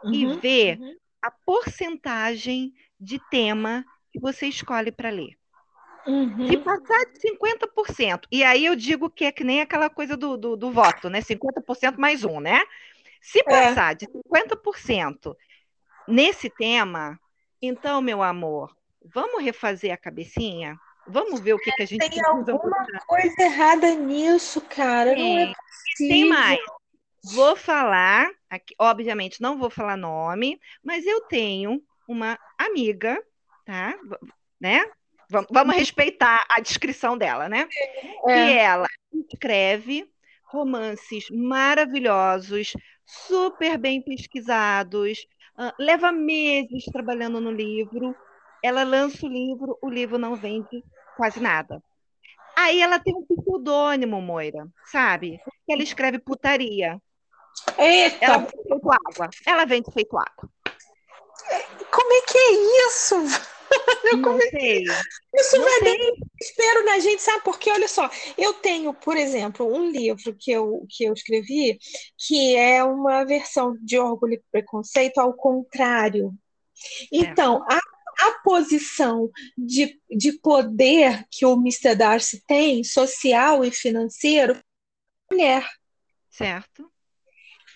uhum, 0.03 0.13
e 0.13 0.37
vê 0.37 0.77
uhum. 0.79 0.95
a 1.21 1.31
porcentagem 1.31 2.73
de 2.99 3.19
tema 3.29 3.85
que 4.11 4.19
você 4.19 4.47
escolhe 4.47 4.91
para 4.91 5.09
ler. 5.09 5.35
Uhum. 6.05 6.47
Se 6.47 6.57
passar 6.57 7.05
de 7.05 7.19
50%, 7.19 8.27
e 8.31 8.43
aí 8.43 8.65
eu 8.65 8.75
digo 8.75 9.09
que 9.09 9.25
é 9.25 9.31
que 9.31 9.43
nem 9.43 9.61
aquela 9.61 9.89
coisa 9.89 10.17
do, 10.17 10.35
do, 10.35 10.57
do 10.57 10.71
voto, 10.71 11.09
né? 11.09 11.21
50% 11.21 11.97
mais 11.97 12.23
um, 12.23 12.39
né? 12.39 12.61
Se 13.21 13.39
é. 13.39 13.43
passar 13.43 13.93
é. 13.93 13.95
de 13.95 14.07
50% 14.07 15.35
nesse 16.07 16.49
tema, 16.49 17.17
então, 17.61 18.01
meu 18.01 18.21
amor, 18.21 18.75
vamos 19.13 19.41
refazer 19.41 19.93
a 19.93 19.97
cabecinha? 19.97 20.77
Vamos 21.07 21.39
ver 21.39 21.53
o 21.53 21.57
que, 21.57 21.71
que 21.71 21.83
a 21.83 21.85
gente 21.85 22.09
tem 22.09 22.25
alguma 22.25 22.57
mudar. 22.57 23.05
coisa 23.07 23.41
errada 23.41 23.93
nisso, 23.95 24.61
cara. 24.61 25.13
Tem. 25.13 25.35
Não 25.35 25.41
é 25.41 25.53
possível. 25.53 26.13
Tem 26.13 26.29
mais. 26.29 26.59
Vou 27.23 27.55
falar, 27.55 28.29
aqui, 28.49 28.75
obviamente 28.77 29.41
não 29.41 29.57
vou 29.57 29.69
falar 29.69 29.95
nome, 29.95 30.59
mas 30.83 31.05
eu 31.05 31.21
tenho 31.21 31.81
uma 32.07 32.37
amiga, 32.57 33.17
tá? 33.65 33.97
Né? 34.59 34.85
Vamos, 35.29 35.47
vamos 35.51 35.75
respeitar 35.75 36.45
a 36.49 36.59
descrição 36.59 37.17
dela, 37.17 37.47
né? 37.47 37.67
É. 38.27 38.49
E 38.49 38.57
ela 38.57 38.87
escreve 39.31 40.05
romances 40.43 41.29
maravilhosos, 41.31 42.73
super 43.05 43.77
bem 43.77 44.01
pesquisados, 44.01 45.25
leva 45.79 46.11
meses 46.11 46.85
trabalhando 46.85 47.39
no 47.39 47.51
livro. 47.51 48.15
Ela 48.61 48.83
lança 48.83 49.25
o 49.25 49.29
livro, 49.29 49.77
o 49.81 49.89
livro 49.89 50.17
não 50.17 50.35
vende 50.35 50.83
quase 51.17 51.39
nada. 51.39 51.81
Aí 52.55 52.81
ela 52.81 52.99
tem 52.99 53.15
um 53.15 53.25
pseudônimo, 53.25 54.21
Moira, 54.21 54.67
sabe? 54.85 55.39
Que 55.65 55.73
ela 55.73 55.81
escreve 55.81 56.19
putaria. 56.19 57.01
Eita! 57.77 58.25
Ela 58.25 58.37
vende 58.39 58.63
feito 58.63 58.91
água. 58.91 59.29
Ela 59.45 59.65
vende 59.65 59.91
feito 59.91 60.17
água. 60.17 60.49
Como 61.91 62.13
é 62.13 62.21
que 62.21 62.37
é 62.37 62.87
isso? 62.87 63.15
Eu 64.05 64.17
não 64.17 64.39
sei. 64.39 64.83
Isso 65.33 65.57
não 65.57 65.63
vai 65.63 65.79
sei. 65.79 65.97
dar 65.97 66.25
desespero 66.37 66.85
na 66.85 66.99
gente, 66.99 67.21
sabe? 67.21 67.43
Porque, 67.43 67.71
olha 67.71 67.87
só, 67.87 68.09
eu 68.37 68.53
tenho, 68.53 68.93
por 68.93 69.17
exemplo, 69.17 69.65
um 69.65 69.89
livro 69.89 70.35
que 70.37 70.51
eu, 70.51 70.85
que 70.89 71.05
eu 71.05 71.13
escrevi 71.13 71.79
que 72.15 72.55
é 72.55 72.83
uma 72.83 73.23
versão 73.23 73.75
de 73.81 73.97
Orgulho 73.97 74.35
e 74.35 74.43
Preconceito 74.51 75.17
ao 75.17 75.33
contrário. 75.33 76.31
Então, 77.11 77.65
a, 77.67 77.79
a 78.27 78.31
posição 78.43 79.31
de, 79.57 79.99
de 80.09 80.33
poder 80.33 81.25
que 81.31 81.45
o 81.45 81.53
Mr. 81.53 81.95
Darcy 81.95 82.43
tem, 82.45 82.83
social 82.83 83.65
e 83.65 83.71
financeiro, 83.71 84.59
mulher. 85.31 85.67
Certo 86.29 86.92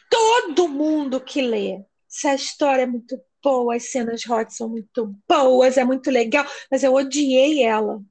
todo 0.10 0.67
mundo 0.67 1.22
que 1.22 1.41
lê. 1.41 1.84
Essa 2.10 2.34
história 2.34 2.84
é 2.84 2.88
muito 2.88 3.20
boa, 3.43 3.76
as 3.76 3.91
cenas 3.91 4.28
hot 4.28 4.54
são 4.54 4.70
muito 4.70 5.15
boas, 5.28 5.78
é 5.78 5.84
muito 5.84 6.10
legal, 6.10 6.46
mas 6.72 6.84
eu 6.84 6.93
odiei 6.93 7.63
ela. 7.63 8.02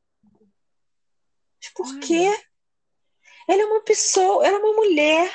Mas 1.61 1.73
por 1.75 1.99
quê? 2.01 2.31
Ela 3.49 3.63
é 3.63 3.67
uma 3.67 3.83
pessoa, 3.83 4.47
ela 4.47 4.57
é 4.57 4.61
uma 4.61 4.75
mulher 4.75 5.33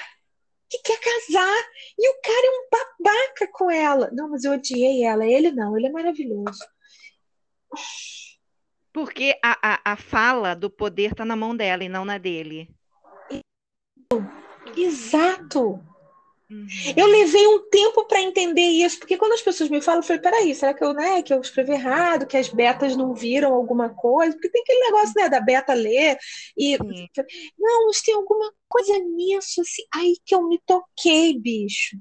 que 0.70 0.80
quer 0.80 1.00
casar 1.00 1.64
e 1.98 2.10
o 2.10 2.22
cara 2.22 2.48
é 2.48 2.50
um 2.50 2.70
babaca 2.72 3.48
com 3.52 3.70
ela. 3.70 4.10
Não, 4.14 4.30
mas 4.30 4.44
eu 4.44 4.54
odiei 4.54 5.04
ela. 5.04 5.26
Ele 5.26 5.52
não, 5.52 5.78
ele 5.78 5.88
é 5.88 5.92
maravilhoso. 5.92 6.66
Porque 8.94 9.38
a, 9.44 9.74
a, 9.74 9.94
a 9.94 9.98
fala 9.98 10.54
do 10.54 10.70
poder 10.70 11.12
está 11.12 11.26
na 11.26 11.36
mão 11.36 11.56
dela 11.56 11.84
e 11.84 11.90
não 11.90 12.06
na 12.06 12.18
dele. 12.18 12.70
Exato. 14.76 15.82
Uhum. 16.52 16.68
Eu 16.98 17.08
levei 17.08 17.48
um 17.48 17.70
tempo 17.70 18.06
para 18.06 18.20
entender 18.20 18.66
isso, 18.66 19.00
porque 19.00 19.16
quando 19.16 19.32
as 19.32 19.42
pessoas 19.42 19.70
me 19.70 19.82
falam, 19.82 20.02
eu 20.02 20.06
falei, 20.06 20.22
peraí, 20.22 20.54
será 20.54 20.74
que 20.74 20.84
eu, 20.84 20.94
né, 20.94 21.24
que 21.24 21.34
eu 21.34 21.40
escrevi 21.40 21.72
errado, 21.72 22.28
que 22.28 22.36
as 22.36 22.50
betas 22.50 22.98
não 22.98 23.14
viram 23.14 23.54
alguma 23.54 23.88
coisa? 23.88 24.34
Porque 24.34 24.50
tem 24.50 24.62
aquele 24.62 24.82
negócio 24.82 25.14
né, 25.16 25.30
da 25.30 25.40
beta 25.40 25.74
ler 25.74 26.18
e. 26.58 26.76
Sim. 26.76 27.08
Não, 27.58 27.88
mas 27.88 28.02
tem 28.02 28.14
alguma 28.14 28.52
coisa 28.68 29.00
nisso, 29.00 29.62
assim, 29.62 29.84
aí 29.96 30.18
que 30.26 30.36
eu 30.36 30.46
me 30.46 30.60
toquei, 30.66 31.40
bicho. 31.40 31.96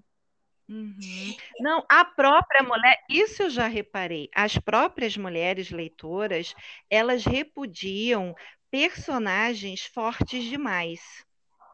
Uhum. 0.69 1.37
Não, 1.61 1.85
a 1.89 2.05
própria 2.05 2.65
mulher, 2.65 2.97
isso 3.09 3.45
eu 3.45 3.51
já 3.51 3.69
reparei, 3.69 4.29
as 4.35 4.59
próprias 4.59 5.17
mulheres 5.17 5.71
leitoras, 5.71 6.55
elas 6.89 7.25
repudiam 7.25 8.35
personagens 8.69 9.85
fortes 9.85 10.43
demais. 10.43 11.01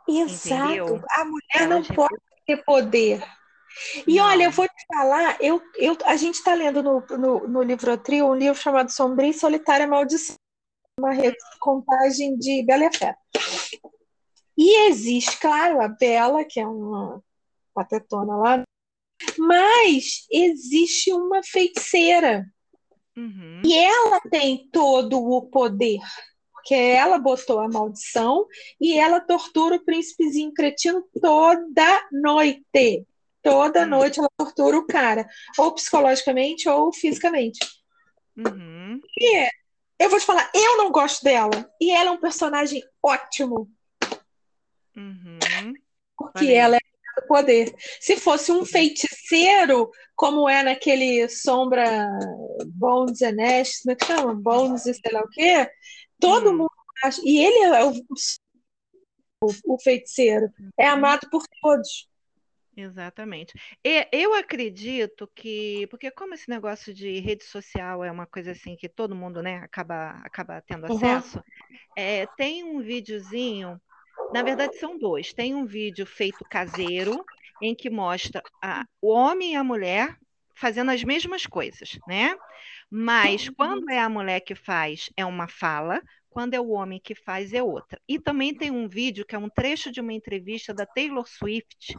Exato. 0.09 0.65
Entendeu? 0.65 1.05
A 1.11 1.25
mulher 1.25 1.43
elas 1.55 1.89
não 1.89 1.97
pode 1.97 2.26
ter 2.47 2.65
poder. 2.65 3.23
E 4.07 4.19
olha, 4.21 4.45
eu 4.45 4.51
vou 4.51 4.67
te 4.67 4.87
falar, 4.89 5.37
eu, 5.41 5.61
eu, 5.77 5.97
a 6.05 6.17
gente 6.17 6.37
está 6.37 6.55
lendo 6.55 6.83
no, 6.83 7.01
no, 7.19 7.49
no 7.49 7.63
livro 7.63 7.97
Trio 7.99 8.31
um 8.31 8.35
livro 8.35 8.59
chamado 8.59 8.91
Sombria 8.91 9.31
e 9.31 9.35
Solitária 9.35 9.87
Maldição, 9.87 10.37
uma 10.99 11.13
recontagem 11.13 12.39
de 12.39 12.63
Bela 12.65 12.87
e 12.87 12.97
Fera. 12.97 13.17
E 14.57 14.89
existe, 14.89 15.39
claro, 15.39 15.83
a 15.83 15.89
Bela, 15.89 16.45
que 16.45 16.59
é 16.59 16.67
uma 16.67 17.23
patetona 17.75 18.37
lá, 18.37 18.63
mas 19.39 20.27
existe 20.31 21.13
uma 21.13 21.43
feiticeira. 21.43 22.47
Uhum. 23.15 23.63
E 23.65 23.75
ela 23.75 24.21
tem 24.31 24.69
todo 24.71 25.19
o 25.19 25.43
poder 25.43 26.01
porque 26.67 26.75
ela 26.75 27.17
botou 27.17 27.61
a 27.61 27.69
maldição 27.69 28.45
e 28.81 28.99
ela 28.99 29.21
tortura 29.21 29.77
o 29.77 29.85
príncipezinho 29.85 30.53
cretino 30.53 31.09
toda 31.23 32.09
noite. 32.11 33.07
Toda 33.41 33.85
hum. 33.85 33.87
noite 33.87 34.19
ela 34.19 34.29
tortura 34.37 34.77
o 34.77 34.85
cara, 34.85 35.29
ou 35.57 35.73
psicologicamente 35.73 36.69
ou 36.69 36.93
fisicamente. 36.93 37.61
Uhum. 38.37 39.01
E 39.17 39.49
eu 40.01 40.11
vou 40.11 40.19
te 40.19 40.27
falar, 40.27 40.51
eu 40.53 40.77
não 40.77 40.91
gosto 40.91 41.23
dela. 41.23 41.71
E 41.81 41.93
ela 41.93 42.09
é 42.09 42.13
um 42.13 42.21
personagem 42.21 42.83
ótimo. 43.01 43.71
Uhum. 44.97 45.39
Porque 46.19 46.47
Valeu. 46.47 46.57
ela 46.57 46.77
é 46.77 47.21
do 47.21 47.27
poder. 47.29 47.73
Se 48.01 48.17
fosse 48.17 48.51
um 48.51 48.65
feiticeiro, 48.65 49.89
como 50.17 50.49
é 50.49 50.65
naquele 50.65 51.29
Sombra 51.29 52.09
Bones 52.67 53.23
and 53.23 53.37
Ash, 53.41 53.83
como 53.83 53.93
é 53.93 53.95
que 53.95 54.07
chama? 54.07 54.35
Bones 54.35 54.87
e 54.87 54.95
sei 54.95 55.13
lá 55.13 55.21
o 55.21 55.29
quê, 55.29 55.71
Todo 56.21 56.51
hum. 56.51 56.59
mundo 56.59 56.71
acha. 57.05 57.21
E 57.25 57.39
ele 57.39 57.59
é 57.75 57.85
o, 57.85 57.93
o, 59.43 59.75
o 59.75 59.79
feiticeiro. 59.81 60.51
É 60.79 60.87
amado 60.87 61.29
por 61.31 61.43
todos. 61.61 62.09
Exatamente. 62.77 63.55
Eu 64.13 64.35
acredito 64.35 65.27
que, 65.35 65.87
porque 65.91 66.11
como 66.11 66.35
esse 66.35 66.49
negócio 66.49 66.93
de 66.93 67.19
rede 67.21 67.43
social 67.45 68.05
é 68.05 68.11
uma 68.11 68.27
coisa 68.27 68.51
assim 68.53 68.77
que 68.77 68.87
todo 68.87 69.15
mundo, 69.15 69.43
né, 69.43 69.57
acaba, 69.59 70.11
acaba 70.23 70.61
tendo 70.61 70.85
Uhum. 70.85 70.97
acesso, 70.97 71.43
é, 71.97 72.27
tem 72.27 72.65
um 72.65 72.81
videozinho, 72.83 73.81
na 74.31 74.43
verdade 74.43 74.77
são 74.77 74.99
dois. 74.99 75.33
Tem 75.33 75.55
um 75.55 75.65
vídeo 75.65 76.05
feito 76.05 76.45
caseiro 76.45 77.25
em 77.63 77.75
que 77.75 77.89
mostra 77.89 78.43
a- 78.61 78.85
o 79.01 79.11
homem 79.11 79.53
e 79.55 79.57
a 79.57 79.65
mulher 79.65 80.15
fazendo 80.55 80.91
as 80.91 81.03
mesmas 81.03 81.47
coisas, 81.47 81.99
né? 82.07 82.37
Mas 82.91 83.49
quando 83.49 83.91
é 83.91 83.99
a 84.01 84.09
mulher 84.09 84.41
que 84.41 84.55
faz, 84.55 85.11
é 85.17 85.25
uma 85.25 85.49
fala, 85.49 86.01
quando 86.31 86.55
é 86.55 86.61
o 86.61 86.69
homem 86.71 87.01
que 87.03 87.15
faz, 87.15 87.53
é 87.53 87.63
outra. 87.63 88.01
E 88.09 88.19
também 88.19 88.55
tem 88.55 88.71
um 88.71 88.89
vídeo 88.89 89.25
que 89.27 89.35
é 89.35 89.39
um 89.39 89.49
trecho 89.49 89.91
de 89.91 90.01
uma 90.01 90.13
entrevista 90.13 90.73
da 90.75 90.87
Taylor 90.87 91.27
Swift 91.27 91.95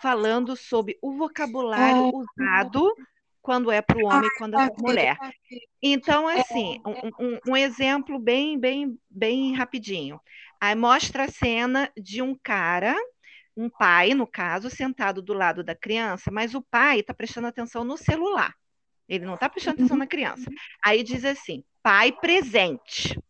falando 0.00 0.56
sobre 0.56 0.98
o 1.02 1.16
vocabulário 1.16 2.08
usado 2.10 2.92
quando 3.40 3.70
é 3.70 3.82
para 3.82 3.98
o 3.98 4.02
homem 4.04 4.28
e 4.28 4.32
quando 4.32 4.54
é 4.54 4.60
para 4.60 4.72
a 4.76 4.82
mulher. 4.82 5.18
Então, 5.82 6.28
assim, 6.28 6.76
um, 6.86 7.10
um- 7.34 7.38
um 7.48 7.56
exemplo 7.56 8.18
bem, 8.18 8.58
bem, 8.58 8.98
bem 9.10 9.54
rapidinho. 9.54 10.20
Aí 10.60 10.74
mostra 10.74 11.24
a 11.24 11.28
cena 11.28 11.90
de 11.96 12.22
um 12.22 12.36
cara, 12.42 12.94
um 13.56 13.68
pai, 13.68 14.14
no 14.14 14.26
caso, 14.26 14.70
sentado 14.70 15.20
do 15.22 15.32
lado 15.34 15.64
da 15.64 15.74
criança, 15.74 16.30
mas 16.30 16.54
o 16.54 16.62
pai 16.62 17.00
está 17.00 17.12
prestando 17.14 17.48
atenção 17.48 17.84
no 17.84 17.96
celular. 17.96 18.54
Ele 19.12 19.26
não 19.26 19.34
está 19.34 19.46
prestando 19.46 19.74
atenção 19.74 19.96
na 19.98 20.06
criança. 20.06 20.50
Aí 20.82 21.02
diz 21.02 21.22
assim: 21.22 21.62
pai 21.82 22.10
presente. 22.12 23.20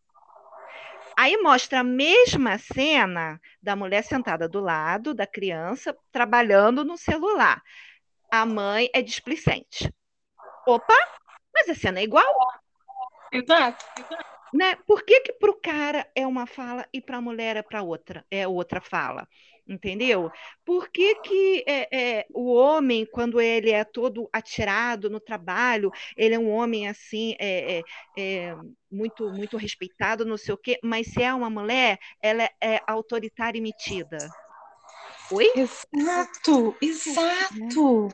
Aí 1.17 1.35
mostra 1.41 1.81
a 1.81 1.83
mesma 1.83 2.57
cena 2.57 3.39
da 3.61 3.75
mulher 3.75 4.01
sentada 4.01 4.47
do 4.47 4.61
lado 4.61 5.13
da 5.13 5.27
criança, 5.27 5.95
trabalhando 6.09 6.85
no 6.85 6.97
celular. 6.97 7.61
A 8.31 8.45
mãe 8.45 8.89
é 8.93 9.01
displicente. 9.01 9.93
Opa, 10.65 10.97
mas 11.53 11.67
a 11.67 11.75
cena 11.75 11.99
é 11.99 12.03
igual, 12.03 12.25
Exato. 13.29 13.85
né? 14.53 14.75
Por 14.87 15.03
que 15.03 15.19
que 15.19 15.33
para 15.33 15.51
o 15.51 15.59
cara 15.59 16.09
é 16.15 16.25
uma 16.25 16.47
fala 16.47 16.87
e 16.93 17.01
para 17.01 17.17
a 17.17 17.21
mulher 17.21 17.57
é 17.57 17.61
para 17.61 17.83
outra, 17.83 18.25
é 18.31 18.47
outra 18.47 18.79
fala? 18.79 19.27
Entendeu? 19.67 20.29
Por 20.65 20.89
que 20.89 21.15
que 21.15 21.63
é, 21.65 21.87
é, 21.91 22.25
o 22.33 22.53
homem, 22.53 23.05
quando 23.05 23.39
ele 23.39 23.71
é 23.71 23.85
todo 23.85 24.29
atirado 24.33 25.09
no 25.09 25.21
trabalho, 25.21 25.89
ele 26.17 26.35
é 26.35 26.39
um 26.39 26.49
homem 26.49 26.89
assim, 26.89 27.33
é, 27.39 27.79
é, 27.79 27.83
é, 28.17 28.55
muito, 28.91 29.31
muito 29.31 29.55
respeitado, 29.55 30.25
não 30.25 30.37
sei 30.37 30.53
o 30.53 30.57
quê, 30.57 30.77
mas 30.83 31.07
se 31.07 31.23
é 31.23 31.33
uma 31.33 31.49
mulher, 31.49 31.97
ela 32.21 32.49
é 32.61 32.81
autoritária 32.85 33.57
e 33.57 33.61
metida. 33.61 34.17
Oi? 35.31 35.49
Exato, 35.55 36.75
exato. 36.81 38.09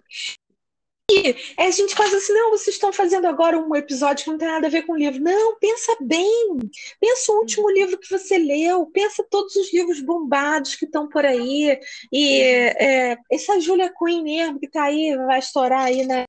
E 1.09 1.35
a 1.57 1.71
gente 1.71 1.95
faz 1.95 2.13
assim, 2.13 2.33
não, 2.33 2.51
vocês 2.51 2.75
estão 2.75 2.93
fazendo 2.93 3.25
agora 3.25 3.57
um 3.57 3.75
episódio 3.75 4.23
que 4.23 4.29
não 4.29 4.37
tem 4.37 4.47
nada 4.47 4.67
a 4.67 4.69
ver 4.69 4.83
com 4.83 4.93
o 4.93 4.97
livro. 4.97 5.19
Não, 5.19 5.57
pensa 5.57 5.97
bem. 5.99 6.57
Pensa 6.99 7.31
o 7.31 7.39
último 7.39 7.69
livro 7.71 7.97
que 7.97 8.09
você 8.09 8.37
leu. 8.37 8.85
Pensa 8.87 9.25
todos 9.29 9.55
os 9.55 9.73
livros 9.73 10.01
bombados 10.01 10.75
que 10.75 10.85
estão 10.85 11.09
por 11.09 11.25
aí. 11.25 11.79
E 12.11 12.41
é, 12.41 13.17
essa 13.31 13.59
Julia 13.59 13.91
Quinn 13.97 14.23
mesmo, 14.23 14.59
que 14.59 14.67
está 14.67 14.83
aí, 14.83 15.15
vai 15.25 15.39
estourar 15.39 15.85
aí 15.85 16.05
na, 16.05 16.25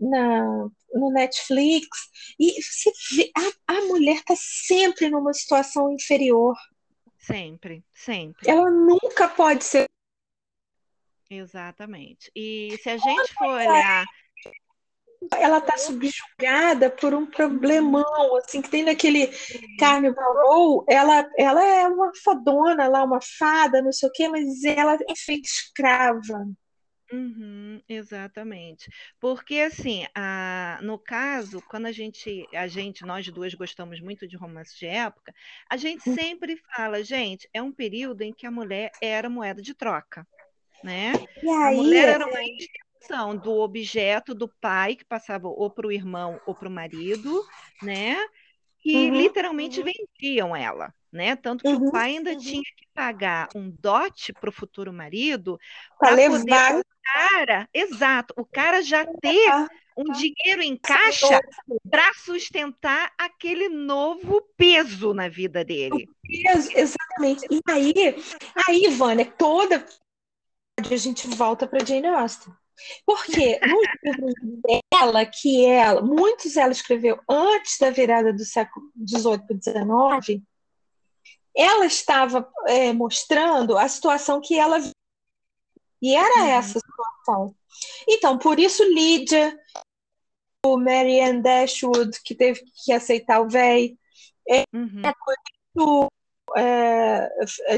na, 0.00 0.68
no 0.92 1.10
Netflix. 1.12 1.88
E 2.38 2.60
você 2.60 2.90
vê, 3.14 3.30
a, 3.36 3.76
a 3.76 3.80
mulher 3.82 4.16
está 4.16 4.34
sempre 4.36 5.08
numa 5.08 5.32
situação 5.32 5.92
inferior. 5.92 6.56
Sempre, 7.16 7.84
sempre. 7.92 8.50
Ela 8.50 8.70
nunca 8.70 9.28
pode 9.28 9.62
ser 9.62 9.84
Exatamente. 11.30 12.30
E 12.34 12.76
se 12.82 12.90
a 12.90 12.98
gente 12.98 13.32
for 13.34 13.48
olhar. 13.48 14.04
ela 15.38 15.58
está 15.58 15.76
subjugada 15.76 16.90
por 16.90 17.14
um 17.14 17.26
problemão, 17.26 18.36
assim, 18.36 18.60
que 18.60 18.70
tem 18.70 18.82
naquele 18.84 19.28
Carnival 19.78 20.34
Row, 20.34 20.84
ela, 20.88 21.28
ela 21.38 21.64
é 21.64 21.86
uma 21.86 22.10
fadona 22.24 22.88
lá, 22.88 23.04
uma 23.04 23.20
fada, 23.38 23.82
não 23.82 23.92
sei 23.92 24.08
o 24.08 24.12
quê, 24.12 24.28
mas 24.28 24.64
ela 24.64 24.94
é 24.94 25.14
feita 25.14 25.46
escrava. 25.46 26.48
Uhum, 27.12 27.82
exatamente. 27.88 28.88
Porque 29.18 29.60
assim, 29.60 30.06
a, 30.14 30.78
no 30.82 30.98
caso, 30.98 31.60
quando 31.68 31.86
a 31.86 31.92
gente, 31.92 32.46
a 32.54 32.66
gente, 32.68 33.04
nós 33.04 33.26
duas 33.28 33.52
gostamos 33.54 34.00
muito 34.00 34.28
de 34.28 34.36
romance 34.36 34.78
de 34.78 34.86
época, 34.86 35.34
a 35.68 35.76
gente 35.76 36.02
sempre 36.14 36.56
fala, 36.74 37.02
gente, 37.02 37.48
é 37.52 37.60
um 37.60 37.72
período 37.72 38.22
em 38.22 38.32
que 38.32 38.46
a 38.46 38.50
mulher 38.50 38.92
era 39.02 39.28
moeda 39.28 39.60
de 39.60 39.74
troca, 39.74 40.26
né? 40.82 41.14
E 41.42 41.50
A 41.50 41.66
aí, 41.66 41.76
mulher 41.76 42.08
era 42.08 42.26
uma 42.26 42.40
extensão 42.42 43.36
do 43.36 43.52
objeto 43.58 44.34
do 44.34 44.48
pai 44.60 44.96
que 44.96 45.04
passava 45.04 45.48
ou 45.48 45.70
para 45.70 45.86
o 45.86 45.92
irmão 45.92 46.40
ou 46.46 46.54
para 46.54 46.68
o 46.68 46.70
marido, 46.70 47.44
né? 47.82 48.16
E 48.84 48.94
Uhum. 48.94 49.16
literalmente 49.16 49.82
vendiam 49.82 50.56
ela, 50.56 50.92
né? 51.12 51.36
Tanto 51.36 51.64
que 51.64 51.70
Uhum. 51.70 51.88
o 51.88 51.92
pai 51.92 52.10
ainda 52.16 52.34
tinha 52.34 52.62
que 52.62 52.86
pagar 52.94 53.50
um 53.54 53.70
dote 53.70 54.32
para 54.32 54.48
o 54.50 54.52
futuro 54.52 54.92
marido 54.92 55.58
para 55.98 56.14
levar 56.14 56.76
o 56.78 56.82
cara, 57.02 57.68
exato, 57.74 58.34
o 58.36 58.44
cara 58.44 58.82
já 58.82 59.04
ter 59.04 59.52
um 59.96 60.04
dinheiro 60.12 60.62
em 60.62 60.76
caixa 60.76 61.40
para 61.90 62.12
sustentar 62.14 63.12
aquele 63.18 63.68
novo 63.68 64.40
peso 64.56 65.12
na 65.12 65.28
vida 65.28 65.64
dele. 65.64 66.08
Ex- 66.28 66.70
Exatamente. 66.74 67.46
E 67.50 67.60
aí, 67.68 67.92
aí, 68.66 68.88
Vânia, 68.88 69.26
toda 69.26 69.84
a 70.94 70.96
gente 70.96 71.28
volta 71.28 71.66
para 71.66 71.84
Jane 71.84 72.06
Austen. 72.06 72.52
Porque 73.04 73.60
nos 73.60 73.88
livros 74.02 74.34
dela, 74.92 75.26
que 75.26 75.66
ela, 75.66 76.00
muitos 76.00 76.56
ela 76.56 76.72
escreveu 76.72 77.20
antes 77.28 77.78
da 77.78 77.90
virada 77.90 78.32
do 78.32 78.44
século 78.44 78.90
XVIII 79.06 79.38
para 79.46 79.60
XIX, 80.24 80.42
ela 81.54 81.84
estava 81.84 82.50
é, 82.66 82.92
mostrando 82.92 83.76
a 83.76 83.86
situação 83.88 84.40
que 84.40 84.58
ela. 84.58 84.78
E 86.00 86.16
era 86.16 86.42
Uhum. 86.42 86.46
essa 86.46 86.78
situação. 86.80 87.54
Então, 88.08 88.38
por 88.38 88.58
isso, 88.58 88.82
Lídia, 88.84 89.58
o 90.64 90.78
Marianne 90.78 91.42
Dashwood, 91.42 92.18
que 92.24 92.34
teve 92.34 92.62
que 92.84 92.92
aceitar 92.92 93.40
o 93.40 93.48
véi, 93.48 93.98
Uhum. 94.74 95.02
O 96.54 96.58
é, 96.58 97.28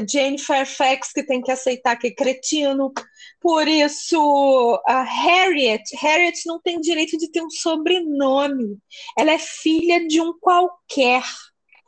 Jane 0.09 0.39
Fairfax, 0.39 1.11
que 1.11 1.23
tem 1.23 1.41
que 1.41 1.51
aceitar 1.51 1.95
que 1.95 2.07
é 2.07 2.11
cretino. 2.15 2.91
Por 3.39 3.67
isso, 3.67 4.81
a 4.87 5.03
Harriet. 5.03 5.83
Harriet 5.97 6.41
não 6.45 6.59
tem 6.61 6.79
direito 6.79 7.17
de 7.17 7.29
ter 7.31 7.41
um 7.41 7.49
sobrenome. 7.49 8.77
Ela 9.17 9.31
é 9.31 9.39
filha 9.39 10.07
de 10.07 10.19
um 10.21 10.37
qualquer. 10.39 11.23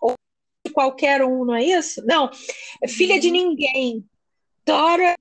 Ou 0.02 0.14
de 0.66 0.72
qualquer 0.72 1.24
um, 1.24 1.46
não 1.46 1.56
é 1.56 1.64
isso? 1.64 2.04
Não, 2.06 2.30
é 2.82 2.88
filha 2.88 3.20
de 3.20 3.32
ninguém. 3.32 4.06
Dora 4.66 5.16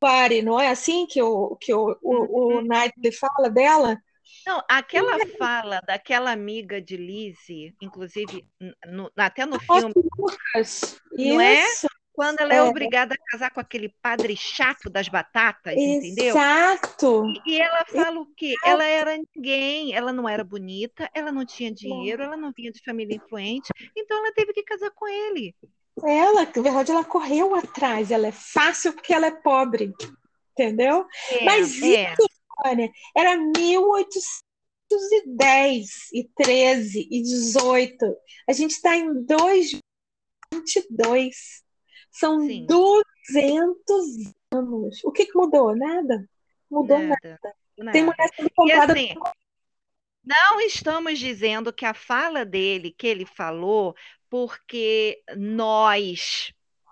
Body, 0.00 0.42
não 0.42 0.60
é 0.60 0.68
assim 0.68 1.06
que 1.06 1.22
o, 1.22 1.56
que 1.56 1.72
o, 1.72 1.96
o, 2.02 2.58
o 2.58 2.60
Knightley 2.60 3.12
fala 3.12 3.48
dela? 3.48 3.98
Não, 4.46 4.62
aquela 4.68 5.18
fala 5.38 5.80
daquela 5.86 6.30
amiga 6.30 6.80
de 6.80 6.96
Lizzie, 6.96 7.74
inclusive 7.80 8.46
no- 8.86 9.10
até 9.16 9.46
no 9.46 9.58
filme, 9.60 9.92
Lucas. 10.18 11.00
Não 11.12 11.40
é? 11.40 11.64
Isso. 11.64 11.86
quando 12.16 12.38
ela 12.38 12.54
é 12.54 12.58
É. 12.58 12.62
obrigada 12.62 13.12
a 13.12 13.30
casar 13.32 13.50
com 13.50 13.58
aquele 13.58 13.88
padre 14.00 14.36
chato 14.36 14.88
das 14.88 15.08
batatas, 15.08 15.74
entendeu? 15.76 16.26
Exato. 16.28 17.24
E 17.44 17.60
ela 17.60 17.84
fala 17.86 18.20
o 18.20 18.26
quê? 18.36 18.54
Ela 18.64 18.84
era 18.84 19.16
ninguém, 19.34 19.92
ela 19.92 20.12
não 20.12 20.28
era 20.28 20.44
bonita, 20.44 21.10
ela 21.12 21.32
não 21.32 21.44
tinha 21.44 21.72
dinheiro, 21.72 22.22
ela 22.22 22.36
não 22.36 22.52
vinha 22.56 22.70
de 22.70 22.80
família 22.84 23.16
influente, 23.16 23.68
então 23.96 24.16
ela 24.18 24.32
teve 24.32 24.52
que 24.52 24.62
casar 24.62 24.92
com 24.92 25.08
ele. 25.08 25.56
Ela, 26.04 26.44
na 26.44 26.62
verdade, 26.62 26.92
ela 26.92 27.04
correu 27.04 27.52
atrás. 27.56 28.12
Ela 28.12 28.28
é 28.28 28.32
fácil 28.32 28.92
porque 28.92 29.12
ela 29.12 29.26
é 29.26 29.30
pobre. 29.32 29.92
Entendeu? 30.52 31.04
É, 31.32 31.44
Mas 31.44 31.82
é, 31.82 32.12
isso, 32.12 32.28
Vânia, 32.64 32.90
era 33.14 33.36
1810 33.36 36.12
e 36.12 36.28
13 36.34 37.06
e 37.10 37.22
18. 37.22 38.16
A 38.48 38.52
gente 38.52 38.72
está 38.72 38.96
em 38.96 39.24
2022. 39.24 41.62
São 42.10 42.44
Sim. 42.46 42.66
200 42.66 44.32
anos. 44.52 45.04
O 45.04 45.12
que, 45.12 45.26
que 45.26 45.36
mudou? 45.36 45.76
Nada. 45.76 46.26
Mudou 46.70 46.98
nada. 46.98 47.18
nada, 47.22 47.54
Tem 47.76 47.84
nada. 47.84 48.02
mulher 48.02 48.30
sendo 48.34 48.50
comprada 48.54 48.94
assim, 48.94 49.14
não 50.24 50.58
estamos 50.60 51.18
dizendo 51.18 51.72
que 51.72 51.84
a 51.84 51.92
fala 51.92 52.46
dele, 52.46 52.90
que 52.90 53.06
ele 53.06 53.26
falou, 53.26 53.94
porque 54.30 55.22
nós, 55.36 56.50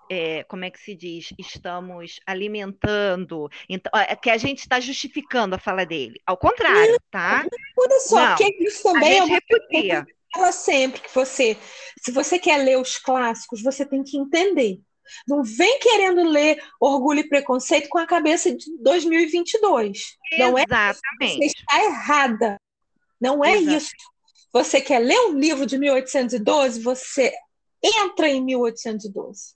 é, 0.09 0.43
como 0.43 0.65
é 0.65 0.71
que 0.71 0.79
se 0.79 0.95
diz, 0.95 1.33
estamos 1.37 2.19
alimentando, 2.25 3.49
então, 3.69 3.91
é, 3.99 4.15
que 4.15 4.29
a 4.29 4.37
gente 4.37 4.59
está 4.59 4.79
justificando 4.79 5.55
a 5.55 5.59
fala 5.59 5.85
dele. 5.85 6.19
Ao 6.25 6.37
contrário, 6.37 6.97
tá? 7.09 7.45
Olha 7.77 7.99
só, 7.99 8.15
Não, 8.15 8.35
porque 8.35 8.55
isso 8.63 8.87
A 8.87 8.93
também 8.93 9.19
é 9.19 9.25
gente 9.25 9.31
repudia. 9.31 10.05
fala 10.33 10.51
sempre 10.51 11.01
que 11.01 11.13
você, 11.13 11.57
se 12.01 12.11
você 12.11 12.37
quer 12.37 12.57
ler 12.57 12.77
os 12.77 12.97
clássicos, 12.97 13.61
você 13.61 13.85
tem 13.85 14.03
que 14.03 14.17
entender. 14.17 14.79
Não 15.27 15.43
vem 15.43 15.79
querendo 15.79 16.23
ler 16.23 16.63
Orgulho 16.79 17.19
e 17.19 17.27
Preconceito 17.27 17.89
com 17.89 17.97
a 17.97 18.07
cabeça 18.07 18.55
de 18.55 18.65
2022. 18.79 20.17
Não 20.37 20.57
é 20.57 20.63
Você 21.19 21.45
está 21.45 21.83
errada. 21.83 22.57
Não 23.19 23.43
é 23.43 23.57
Exato. 23.57 23.77
isso. 23.77 23.91
Você 24.51 24.79
quer 24.81 24.99
ler 24.99 25.17
um 25.27 25.37
livro 25.37 25.65
de 25.65 25.77
1812, 25.77 26.81
você 26.81 27.33
entra 27.81 28.29
em 28.29 28.43
1812. 28.43 29.55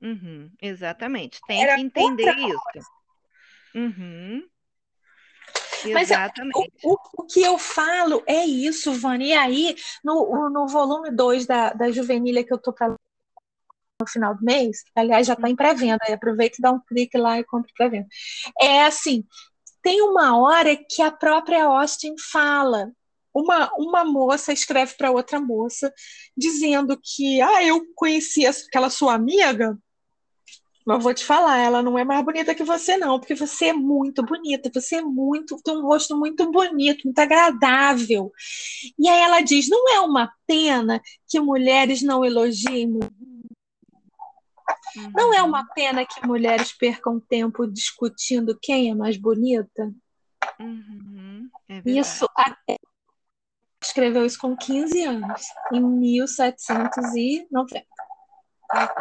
Uhum, 0.00 0.50
exatamente. 0.60 1.40
Tem 1.46 1.62
Era 1.62 1.76
que 1.76 1.82
entender 1.82 2.36
isso. 2.36 2.90
Uhum. 3.74 4.46
Mas 5.92 6.10
o, 6.10 6.90
o, 6.90 6.98
o, 7.18 7.26
que 7.26 7.42
eu 7.42 7.58
falo 7.58 8.22
é 8.26 8.44
isso, 8.44 8.92
Vani. 8.92 9.28
E 9.28 9.32
aí, 9.34 9.76
no, 10.02 10.48
no 10.50 10.66
volume 10.66 11.10
2 11.10 11.46
da, 11.46 11.72
da 11.72 11.90
Juvenília 11.90 12.42
que 12.44 12.52
eu 12.52 12.56
estou 12.56 12.74
falando 12.76 12.96
no 14.00 14.06
final 14.06 14.34
do 14.34 14.44
mês, 14.44 14.84
aliás, 14.94 15.26
já 15.26 15.32
está 15.32 15.48
em 15.48 15.56
pré-venda, 15.56 16.04
aproveita 16.12 16.56
e 16.58 16.62
dá 16.62 16.70
um 16.70 16.80
clique 16.80 17.16
lá 17.16 17.38
e 17.38 17.44
compra 17.44 17.70
pré-venda. 17.76 18.06
É 18.60 18.84
assim, 18.84 19.24
tem 19.82 20.02
uma 20.02 20.38
hora 20.38 20.76
que 20.76 21.00
a 21.00 21.10
própria 21.10 21.64
Austin 21.64 22.14
fala, 22.30 22.90
uma, 23.32 23.70
uma 23.74 24.04
moça 24.04 24.52
escreve 24.52 24.94
para 24.94 25.10
outra 25.10 25.40
moça, 25.40 25.92
dizendo 26.36 26.98
que, 27.02 27.40
ah, 27.40 27.64
eu 27.64 27.82
conheci 27.94 28.46
aquela 28.46 28.90
sua 28.90 29.14
amiga, 29.14 29.78
mas 30.86 31.02
vou 31.02 31.12
te 31.12 31.24
falar, 31.24 31.58
ela 31.58 31.82
não 31.82 31.98
é 31.98 32.04
mais 32.04 32.24
bonita 32.24 32.54
que 32.54 32.62
você, 32.62 32.96
não, 32.96 33.18
porque 33.18 33.34
você 33.34 33.66
é 33.66 33.72
muito 33.72 34.22
bonita, 34.22 34.70
você 34.72 34.96
é 34.96 35.02
muito, 35.02 35.60
tem 35.62 35.76
um 35.76 35.82
rosto 35.82 36.16
muito 36.16 36.50
bonito, 36.52 37.02
muito 37.04 37.18
agradável. 37.18 38.30
E 38.96 39.08
aí 39.08 39.20
ela 39.20 39.40
diz: 39.40 39.68
não 39.68 39.92
é 39.92 40.00
uma 40.00 40.32
pena 40.46 41.02
que 41.28 41.40
mulheres 41.40 42.02
não 42.02 42.24
elogiem 42.24 43.00
não 45.14 45.34
é 45.34 45.42
uma 45.42 45.64
pena 45.74 46.06
que 46.06 46.26
mulheres 46.26 46.72
percam 46.72 47.20
tempo 47.20 47.66
discutindo 47.66 48.58
quem 48.60 48.90
é 48.90 48.94
mais 48.94 49.16
bonita? 49.16 49.92
Uhum, 50.58 51.48
é 51.68 51.82
isso 51.84 52.26
escreveu 53.82 54.24
isso 54.24 54.38
com 54.38 54.56
15 54.56 55.04
anos, 55.04 55.42
em 55.72 55.80
1790. 55.80 57.84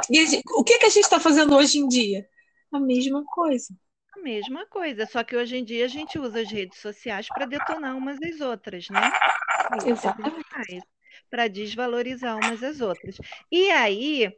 E 0.10 0.41
o 0.56 0.63
que, 0.63 0.78
que 0.78 0.86
a 0.86 0.89
gente 0.89 1.04
está 1.04 1.19
fazendo 1.19 1.56
hoje 1.56 1.80
em 1.80 1.88
dia? 1.88 2.28
A 2.71 2.80
mesma 2.80 3.23
coisa. 3.25 3.73
A 4.15 4.19
mesma 4.21 4.65
coisa, 4.67 5.06
só 5.06 5.23
que 5.23 5.36
hoje 5.36 5.58
em 5.58 5.63
dia 5.63 5.86
a 5.86 5.89
gente 5.89 6.17
usa 6.17 6.41
as 6.41 6.49
redes 6.49 6.80
sociais 6.80 7.28
para 7.28 7.45
detonar 7.45 7.95
umas 7.97 8.17
às 8.21 8.39
outras, 8.41 8.88
né? 8.89 9.12
Exatamente. 9.86 10.88
Para 11.30 11.47
desvalorizar 11.47 12.38
umas 12.38 12.63
às 12.63 12.82
outras. 12.82 13.17
E 13.51 13.69
aí, 13.71 14.34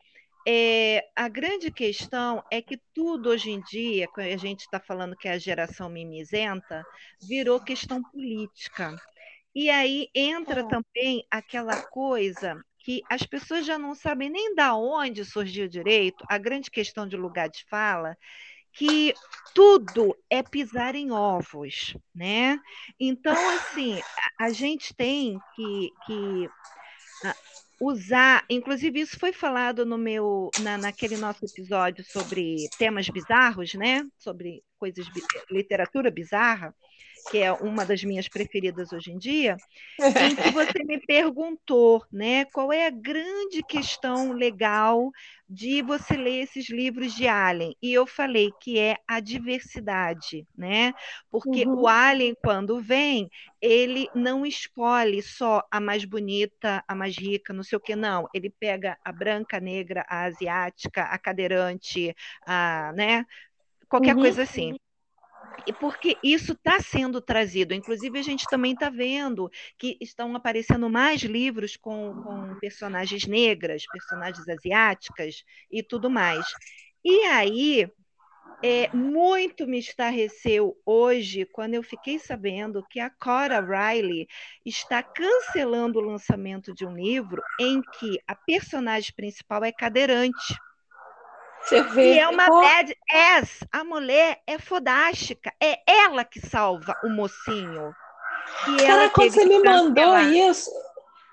é, 0.48 1.06
a 1.16 1.28
grande 1.28 1.70
questão 1.70 2.44
é 2.52 2.62
que 2.62 2.80
tudo 2.94 3.30
hoje 3.30 3.52
em 3.52 3.62
dia, 3.62 4.08
a 4.16 4.38
gente 4.38 4.62
está 4.62 4.80
falando 4.80 5.16
que 5.16 5.28
é 5.28 5.34
a 5.34 5.38
geração 5.38 5.90
mimizenta, 5.90 6.84
virou 7.22 7.60
questão 7.60 8.02
política. 8.02 8.96
E 9.54 9.70
aí 9.70 10.08
entra 10.16 10.62
é. 10.62 10.68
também 10.68 11.26
aquela 11.30 11.82
coisa 11.88 12.64
que 12.88 13.04
as 13.10 13.24
pessoas 13.24 13.66
já 13.66 13.78
não 13.78 13.94
sabem 13.94 14.30
nem 14.30 14.56
da 14.56 14.74
onde 14.74 15.26
surgiu 15.26 15.68
direito, 15.68 16.24
a 16.30 16.38
grande 16.38 16.72
questão 16.72 17.06
de 17.06 17.18
lugar 17.18 17.50
de 17.50 17.66
fala, 17.66 18.18
que 18.72 19.14
tudo 19.54 20.18
é 20.30 20.42
pisar 20.42 20.96
em 20.96 21.12
ovos, 21.12 21.98
né? 22.16 22.58
Então, 22.98 23.36
assim, 23.58 24.02
a, 24.40 24.52
gente 24.52 24.94
tem 24.96 25.38
que, 25.54 25.92
que 26.06 26.50
usar, 27.82 28.46
inclusive 28.50 29.02
isso 29.02 29.20
foi 29.20 29.34
falado 29.34 29.86
no 29.86 29.98
meu, 29.98 30.50
na, 30.62 30.78
naquele 30.78 31.18
nosso 31.18 31.44
episódio 31.44 32.06
sobre 32.06 32.70
temas 32.78 33.10
bizarros, 33.10 33.74
né? 33.74 34.02
Sobre 34.18 34.64
coisas, 34.80 35.06
literatura 35.52 36.10
bizarra 36.10 36.74
que 37.30 37.40
é 37.40 37.52
uma 37.52 37.86
das 37.86 38.04
minhas 38.04 38.28
preferidas 38.28 38.92
hoje 38.94 39.12
em 39.12 39.18
dia, 39.18 39.58
em 40.32 40.36
que 40.36 40.52
você 40.52 40.84
me 40.84 41.00
perguntou, 41.00 42.06
né, 42.12 42.46
qual 42.46 42.72
é 42.72 42.88
a 42.88 42.92
grande 42.92 43.62
questão 43.64 44.32
legal 44.32 45.12
de 45.50 45.82
você 45.82 46.16
ler 46.16 46.44
esses 46.44 46.70
livros 46.70 47.14
de 47.14 47.28
Alien? 47.28 47.76
E 47.82 47.94
eu 47.94 48.06
falei 48.06 48.52
que 48.62 48.80
é 48.80 48.98
a 49.08 49.20
diversidade, 49.20 50.46
né? 50.58 50.94
Porque 51.32 51.66
uhum. 51.66 51.82
o 51.82 51.88
Alien, 51.88 52.36
quando 52.44 52.82
vem, 52.82 53.30
ele 53.62 54.10
não 54.14 54.46
escolhe 54.46 55.22
só 55.22 55.64
a 55.72 55.80
mais 55.80 56.04
bonita, 56.06 56.84
a 56.88 56.96
mais 56.96 57.18
rica, 57.18 57.54
não 57.54 57.64
sei 57.64 57.78
o 57.78 57.82
que, 57.82 57.96
não. 57.96 58.28
Ele 58.34 58.50
pega 58.50 58.98
a 59.04 59.12
branca, 59.12 59.58
a 59.58 59.62
negra, 59.62 60.06
a 60.10 60.26
asiática, 60.26 61.04
a 61.04 61.18
cadeirante, 61.18 62.16
a, 62.46 62.92
né? 62.96 63.26
Qualquer 63.88 64.16
uhum. 64.16 64.22
coisa 64.22 64.44
assim 64.44 64.76
porque 65.80 66.18
isso 66.24 66.54
está 66.54 66.80
sendo 66.80 67.22
trazido. 67.22 67.74
Inclusive, 67.74 68.18
a 68.20 68.24
gente 68.24 68.46
também 68.50 68.74
está 68.74 68.90
vendo 68.90 69.50
que 69.78 69.98
estão 70.02 70.36
aparecendo 70.36 70.90
mais 70.90 71.22
livros 71.22 71.76
com, 71.76 72.14
com 72.24 72.56
personagens 72.60 73.26
negras, 73.26 73.84
personagens 73.92 74.48
asiáticas 74.48 75.44
e 75.72 75.84
tudo 75.84 76.10
mais. 76.10 76.46
E 77.04 77.26
aí, 77.26 77.90
é, 78.64 78.90
muito 78.96 79.68
me 79.68 79.78
estarreceu 79.78 80.76
hoje 80.86 81.46
quando 81.46 81.76
eu 81.76 81.84
fiquei 81.84 82.18
sabendo 82.18 82.84
que 82.90 83.00
a 83.00 83.10
Cora 83.10 83.62
Riley 83.62 84.28
está 84.66 85.04
cancelando 85.04 86.00
o 86.00 86.02
lançamento 86.02 86.74
de 86.74 86.86
um 86.86 86.96
livro 86.96 87.42
em 87.60 87.82
que 88.00 88.20
a 88.28 88.36
personagem 88.36 89.14
principal 89.16 89.64
é 89.64 89.72
cadeirante. 89.72 90.56
Você 91.68 91.84
vê. 91.84 92.14
E 92.16 92.20
é 92.20 92.28
uma 92.30 92.48
oh. 92.50 92.62
bad 92.62 92.98
ass. 93.12 93.60
A 93.72 93.84
mulher 93.84 94.42
é 94.48 94.58
fodástica. 94.58 95.54
É 95.62 95.80
ela 95.86 96.24
que 96.24 96.40
salva 96.40 96.96
o 97.04 97.10
mocinho. 97.10 97.94
Cara, 98.86 99.10
quando 99.10 99.32
você 99.32 99.46
me 99.46 99.60
mandou 99.60 100.18
isso, 100.20 100.72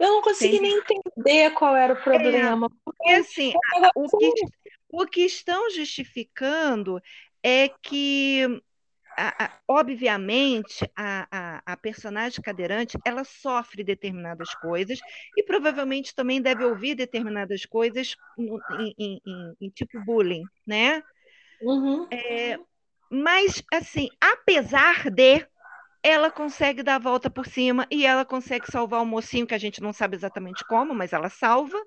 eu 0.00 0.08
não 0.08 0.22
consegui 0.22 0.60
nem 0.60 0.76
entender 0.76 1.50
qual 1.50 1.76
era 1.76 1.92
o 1.92 2.02
problema. 2.02 2.66
É, 2.66 2.70
porque, 2.84 3.10
assim, 3.12 3.52
o 3.94 4.08
que, 4.18 4.32
o 4.90 5.06
que 5.06 5.20
estão 5.20 5.70
justificando 5.70 7.00
é 7.42 7.70
que 7.80 8.60
a, 9.16 9.44
a, 9.44 9.58
obviamente, 9.68 10.90
a, 10.96 11.62
a, 11.64 11.76
personagem 11.76 12.42
cadeirante 12.42 12.98
ela 13.04 13.24
sofre 13.24 13.84
determinadas 13.84 14.54
coisas 14.54 14.98
e 15.36 15.42
provavelmente 15.42 16.14
também 16.14 16.40
deve 16.40 16.64
ouvir 16.64 16.94
determinadas 16.94 17.64
coisas 17.64 18.16
no, 18.36 18.60
em, 18.78 18.94
em, 18.98 19.54
em, 19.60 19.70
tipo 19.70 20.00
bullying, 20.04 20.44
né? 20.66 21.02
Uhum. 21.60 22.06
É, 22.10 22.58
mas, 23.10 23.62
assim, 23.72 24.08
apesar 24.20 25.10
de, 25.10 25.46
ela 26.02 26.30
consegue 26.30 26.82
dar 26.82 26.96
a 26.96 26.98
volta 26.98 27.30
por 27.30 27.46
cima 27.46 27.86
e 27.90 28.04
ela 28.04 28.24
consegue 28.24 28.70
salvar 28.70 29.02
o 29.02 29.06
mocinho, 29.06 29.46
que 29.46 29.54
a 29.54 29.58
gente 29.58 29.82
não 29.82 29.92
sabe 29.92 30.16
exatamente 30.16 30.64
como, 30.66 30.94
mas 30.94 31.12
ela 31.12 31.28
salva. 31.28 31.78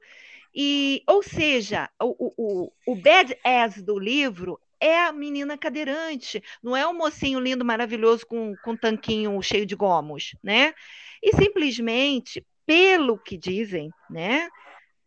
E, 0.56 1.04
ou 1.06 1.22
seja, 1.22 1.90
o, 2.02 2.34
o, 2.38 2.72
o 2.88 2.96
bad 2.96 3.38
ass 3.44 3.82
do 3.82 4.00
livro 4.00 4.60
é 4.80 5.06
a 5.06 5.12
menina 5.12 5.58
cadeirante, 5.58 6.42
não 6.62 6.76
é 6.76 6.86
o 6.86 6.94
mocinho 6.94 7.40
lindo, 7.40 7.66
maravilhoso 7.66 8.26
com, 8.26 8.56
com 8.64 8.72
um 8.72 8.78
tanquinho 8.78 9.42
cheio 9.42 9.66
de 9.66 9.76
gomos, 9.76 10.36
né? 10.44 10.74
E 11.22 11.36
simplesmente, 11.36 12.46
pelo 12.66 13.18
que 13.18 13.38
dizem, 13.38 13.90
né? 14.10 14.50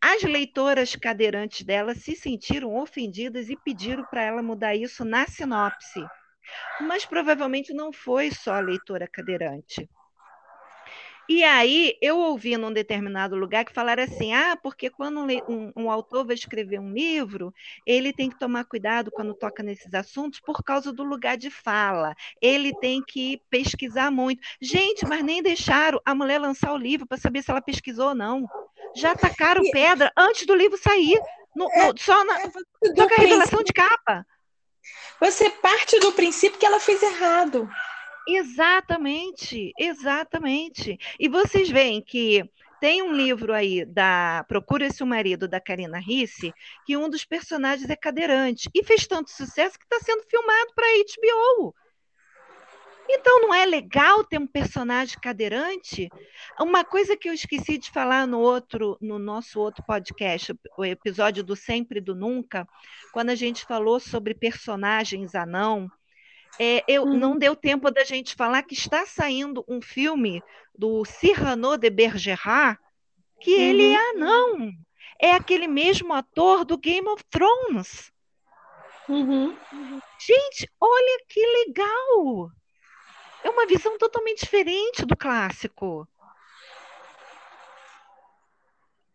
As 0.01 0.23
leitoras 0.23 0.97
cadeirantes 0.97 1.63
dela 1.63 1.95
se 1.95 2.17
sentiram 2.17 2.75
ofendidas 2.75 3.51
e 3.51 3.57
pediram 3.57 4.05
para 4.05 4.23
ela 4.23 4.43
mudar 4.43 4.75
isso 4.75 5.05
na 5.05 5.27
sinopse. 5.27 6.03
Mas 6.81 7.05
provavelmente 7.05 7.73
não 7.73 7.93
foi 7.93 8.31
só 8.31 8.55
a 8.55 8.61
leitora 8.61 9.07
cadeirante. 9.07 9.89
E 11.33 11.45
aí 11.45 11.97
eu 12.03 12.19
ouvi 12.19 12.57
num 12.57 12.73
determinado 12.73 13.37
lugar 13.37 13.65
que 13.65 13.73
falaram 13.73 14.03
assim: 14.03 14.35
ah, 14.35 14.59
porque 14.61 14.91
quando 14.91 15.21
um, 15.21 15.73
um, 15.77 15.89
autor 15.89 16.27
vai 16.27 16.35
escrever 16.35 16.81
um 16.81 16.93
livro, 16.93 17.55
ele 17.87 18.13
tem 18.13 18.29
que 18.29 18.37
tomar 18.37 18.65
cuidado 18.65 19.13
quando 19.13 19.33
toca 19.33 19.63
nesses 19.63 19.95
assuntos 19.95 20.41
por 20.41 20.61
causa 20.65 20.93
do 20.93 21.05
lugar 21.05 21.37
de 21.37 21.49
fala. 21.49 22.17
Ele 22.43 22.75
tem 22.81 23.01
que 23.01 23.41
pesquisar 23.49 24.11
muito. 24.11 24.43
Gente, 24.61 25.07
mas 25.07 25.23
nem 25.23 25.41
deixaram 25.41 26.01
a 26.05 26.17
mulher 26.17 26.41
lançar 26.41 26.73
o 26.73 26.77
livro 26.77 27.07
para 27.07 27.17
saber 27.17 27.45
se 27.45 27.51
ela 27.53 27.63
pesquisou 27.63 28.09
ou 28.09 28.15
não. 28.17 28.45
Já 28.97 29.15
tacaram 29.15 29.63
pedra 29.71 30.11
antes 30.17 30.45
do 30.45 30.55
livro 30.57 30.77
sair, 30.77 31.17
no, 31.55 31.67
no, 31.67 31.71
é, 31.71 31.93
só, 31.97 32.25
na, 32.25 32.41
é, 32.41 32.51
só 32.51 33.09
com 33.09 33.15
a 33.15 33.17
revelação 33.17 33.63
de 33.63 33.73
capa. 33.73 34.27
Você 35.21 35.49
parte 35.49 35.97
do 36.01 36.11
princípio 36.11 36.59
que 36.59 36.67
ela 36.67 36.81
fez 36.81 37.01
errado. 37.01 37.71
Exatamente, 38.29 39.73
exatamente. 39.79 40.99
E 41.19 41.29
vocês 41.29 41.69
veem 41.69 42.03
que 42.03 42.49
tem 42.81 43.03
um 43.03 43.13
livro 43.13 43.53
aí 43.53 43.85
da 43.85 44.45
Procura-se 44.49 45.03
o 45.03 45.07
Marido, 45.07 45.47
da 45.47 45.61
Karina 45.61 45.99
Risse, 45.99 46.53
que 46.87 46.97
um 46.97 47.11
dos 47.11 47.25
personagens 47.25 47.91
é 47.91 47.97
cadeirante. 47.97 48.71
E 48.75 48.83
fez 48.83 49.07
tanto 49.07 49.31
sucesso 49.31 49.79
que 49.79 49.85
está 49.85 49.99
sendo 50.01 50.25
filmado 50.29 50.73
para 50.75 50.87
HBO. 50.87 51.75
Então 53.13 53.41
não 53.41 53.53
é 53.53 53.67
legal 53.67 54.23
ter 54.23 54.39
um 54.39 54.47
personagem 54.47 55.19
cadeirante? 55.21 56.09
Uma 56.61 56.85
coisa 56.85 57.17
que 57.17 57.29
eu 57.29 57.35
esqueci 57.35 57.77
de 57.77 57.91
falar 57.91 58.25
no 58.27 58.39
outro, 58.39 58.97
no 59.01 59.19
nosso 59.19 59.59
outro 59.61 59.85
podcast, 59.85 60.55
o 60.79 60.85
episódio 60.85 61.43
do 61.43 61.57
Sempre 61.57 61.99
e 61.99 62.03
do 62.03 62.15
Nunca, 62.15 62.67
quando 63.13 63.31
a 63.31 63.35
gente 63.35 63.65
falou 63.65 63.99
sobre 63.99 64.33
personagens 64.33 65.35
anão, 65.35 65.91
é, 66.59 66.85
eu, 66.87 67.05
uhum. 67.05 67.19
não 67.19 67.39
deu 67.39 67.55
tempo 67.57 67.91
da 67.91 68.05
gente 68.05 68.35
falar 68.35 68.63
que 68.63 68.75
está 68.75 69.07
saindo 69.07 69.65
um 69.69 69.81
filme 69.81 70.43
do 70.77 71.05
Cyrano 71.05 71.77
de 71.77 71.91
Bergerac, 71.91 72.81
que 73.41 73.55
uhum. 73.55 73.61
ele 73.61 73.93
é 73.93 74.11
anão. 74.11 74.73
É 75.21 75.33
aquele 75.33 75.69
mesmo 75.69 76.13
ator 76.13 76.65
do 76.65 76.79
Game 76.79 77.07
of 77.09 77.23
Thrones. 77.31 78.11
Uhum. 79.09 79.57
Gente, 80.19 80.71
olha 80.81 81.25
que 81.29 81.45
legal! 81.67 82.51
É 83.43 83.51
uma 83.51 83.67
visão 83.67 83.97
totalmente 83.99 84.41
diferente 84.41 85.05
do 85.05 85.17
clássico. 85.17 86.07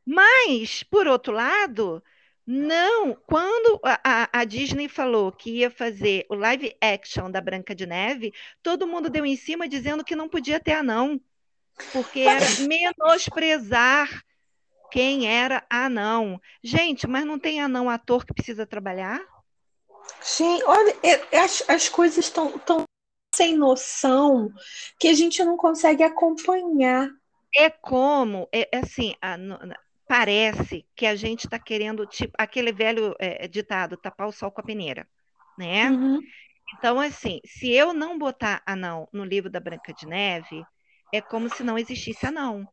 Mas, 0.05 0.83
por 0.83 1.07
outro 1.07 1.33
lado, 1.33 2.03
não. 2.45 3.15
Quando 3.25 3.79
a, 3.83 4.29
a, 4.31 4.45
Disney 4.45 4.87
falou 4.87 5.31
que 5.31 5.49
ia 5.49 5.71
fazer 5.71 6.25
o 6.29 6.35
live 6.35 6.75
action 6.79 7.31
da 7.31 7.41
Branca 7.41 7.73
de 7.73 7.85
Neve, 7.85 8.33
todo 8.61 8.87
mundo 8.87 9.09
deu 9.09 9.25
em 9.25 9.35
cima 9.35 9.67
dizendo 9.67 10.03
que 10.03 10.15
não 10.15 10.29
podia 10.29 10.59
ter 10.59 10.73
anão, 10.73 11.19
porque 11.91 12.19
era 12.21 12.45
menosprezar 12.67 14.23
quem 14.91 15.27
era 15.27 15.65
anão. 15.69 16.39
Gente, 16.63 17.07
mas 17.07 17.25
não 17.25 17.39
tem 17.39 17.59
anão 17.59 17.89
ator 17.89 18.25
que 18.25 18.33
precisa 18.33 18.65
trabalhar? 18.65 19.19
Sim, 20.21 20.61
olha, 20.63 20.95
as, 21.43 21.63
as 21.67 21.89
coisas 21.89 22.25
estão 22.25 22.57
tão 22.59 22.83
sem 23.33 23.55
noção 23.57 24.49
que 24.99 25.07
a 25.07 25.13
gente 25.13 25.43
não 25.43 25.57
consegue 25.57 26.03
acompanhar. 26.03 27.09
É 27.55 27.69
como, 27.69 28.47
é, 28.51 28.69
é 28.71 28.79
assim, 28.79 29.15
a, 29.21 29.37
parece 30.07 30.85
que 30.95 31.05
a 31.05 31.15
gente 31.15 31.45
está 31.45 31.59
querendo, 31.59 32.05
tipo, 32.05 32.33
aquele 32.37 32.71
velho 32.71 33.15
é, 33.19 33.47
ditado, 33.47 33.97
tapar 33.97 34.27
o 34.27 34.31
sol 34.31 34.51
com 34.51 34.61
a 34.61 34.63
peneira, 34.63 35.07
né? 35.57 35.89
Uhum. 35.89 36.19
Então, 36.77 36.99
assim, 36.99 37.39
se 37.45 37.71
eu 37.71 37.93
não 37.93 38.17
botar 38.17 38.61
anão 38.65 39.07
no 39.11 39.23
livro 39.23 39.49
da 39.49 39.59
Branca 39.59 39.93
de 39.93 40.07
Neve, 40.07 40.65
é 41.13 41.21
como 41.21 41.49
se 41.49 41.63
não 41.63 41.77
existisse 41.77 42.25
anão. 42.25 42.67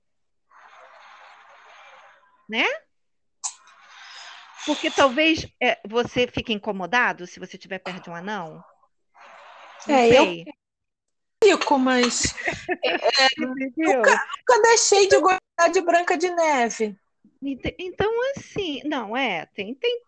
Né? 2.48 2.66
Porque 4.66 4.90
talvez 4.90 5.46
é, 5.60 5.80
você 5.86 6.26
fique 6.26 6.52
incomodado 6.52 7.26
se 7.26 7.40
você 7.40 7.56
estiver 7.56 7.78
perto 7.78 8.04
de 8.04 8.10
um 8.10 8.14
anão. 8.14 8.62
Não 9.86 9.94
é, 9.94 10.08
sei. 10.08 10.44
eu 11.42 11.56
fico, 11.56 11.78
mas 11.78 12.34
é, 12.84 12.94
é 12.94 13.28
nunca, 13.38 14.10
nunca 14.10 14.62
deixei 14.62 15.08
de 15.08 15.18
gostar 15.18 15.68
de 15.72 15.80
Branca 15.80 16.16
de 16.16 16.30
Neve. 16.30 16.96
Então, 17.78 18.10
assim, 18.36 18.80
não, 18.84 19.16
é, 19.16 19.46
tem, 19.46 19.74
tem, 19.74 20.00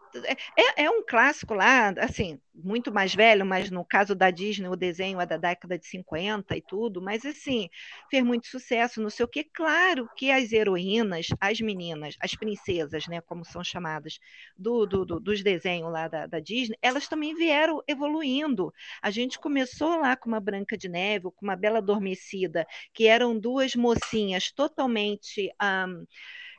é, 0.57 0.85
é 0.85 0.91
um 0.91 1.05
clássico 1.05 1.53
lá, 1.53 1.89
assim, 1.99 2.39
muito 2.55 2.93
mais 2.93 3.13
velho, 3.13 3.45
mas 3.45 3.71
no 3.71 3.85
caso 3.85 4.15
da 4.15 4.31
Disney, 4.31 4.69
o 4.69 4.77
desenho 4.77 5.21
é 5.21 5.27
da 5.27 5.37
década 5.37 5.77
de 5.77 5.85
50 5.85 6.57
e 6.57 6.63
tudo, 6.63 7.03
mas 7.03 7.27
assim, 7.27 7.69
fez 8.09 8.23
muito 8.23 8.47
sucesso, 8.47 9.03
não 9.03 9.11
sei 9.11 9.25
o 9.25 9.29
quê. 9.29 9.43
Claro 9.43 10.09
que 10.17 10.31
as 10.31 10.53
heroínas, 10.53 11.27
as 11.41 11.61
meninas, 11.61 12.15
as 12.21 12.37
princesas, 12.37 13.09
né, 13.09 13.21
como 13.21 13.45
são 13.45 13.65
chamadas, 13.65 14.21
do, 14.57 14.87
do, 14.87 15.05
do 15.05 15.19
dos 15.19 15.43
desenhos 15.43 15.93
lá 15.93 16.07
da, 16.07 16.27
da, 16.27 16.39
Disney, 16.39 16.79
elas 16.81 17.09
também 17.09 17.35
vieram 17.35 17.83
evoluindo. 17.89 18.73
A 19.03 19.11
gente 19.11 19.39
começou 19.41 19.99
lá 19.99 20.15
com 20.17 20.29
uma 20.29 20.41
Branca 20.41 20.77
de 20.77 20.89
Neve, 20.89 21.31
com 21.33 21.45
uma 21.45 21.57
Bela 21.57 21.79
Adormecida, 21.79 22.65
que 22.93 23.09
eram 23.09 23.37
duas 23.37 23.75
mocinhas 23.75 24.53
totalmente. 24.53 25.53
Um, 25.61 26.07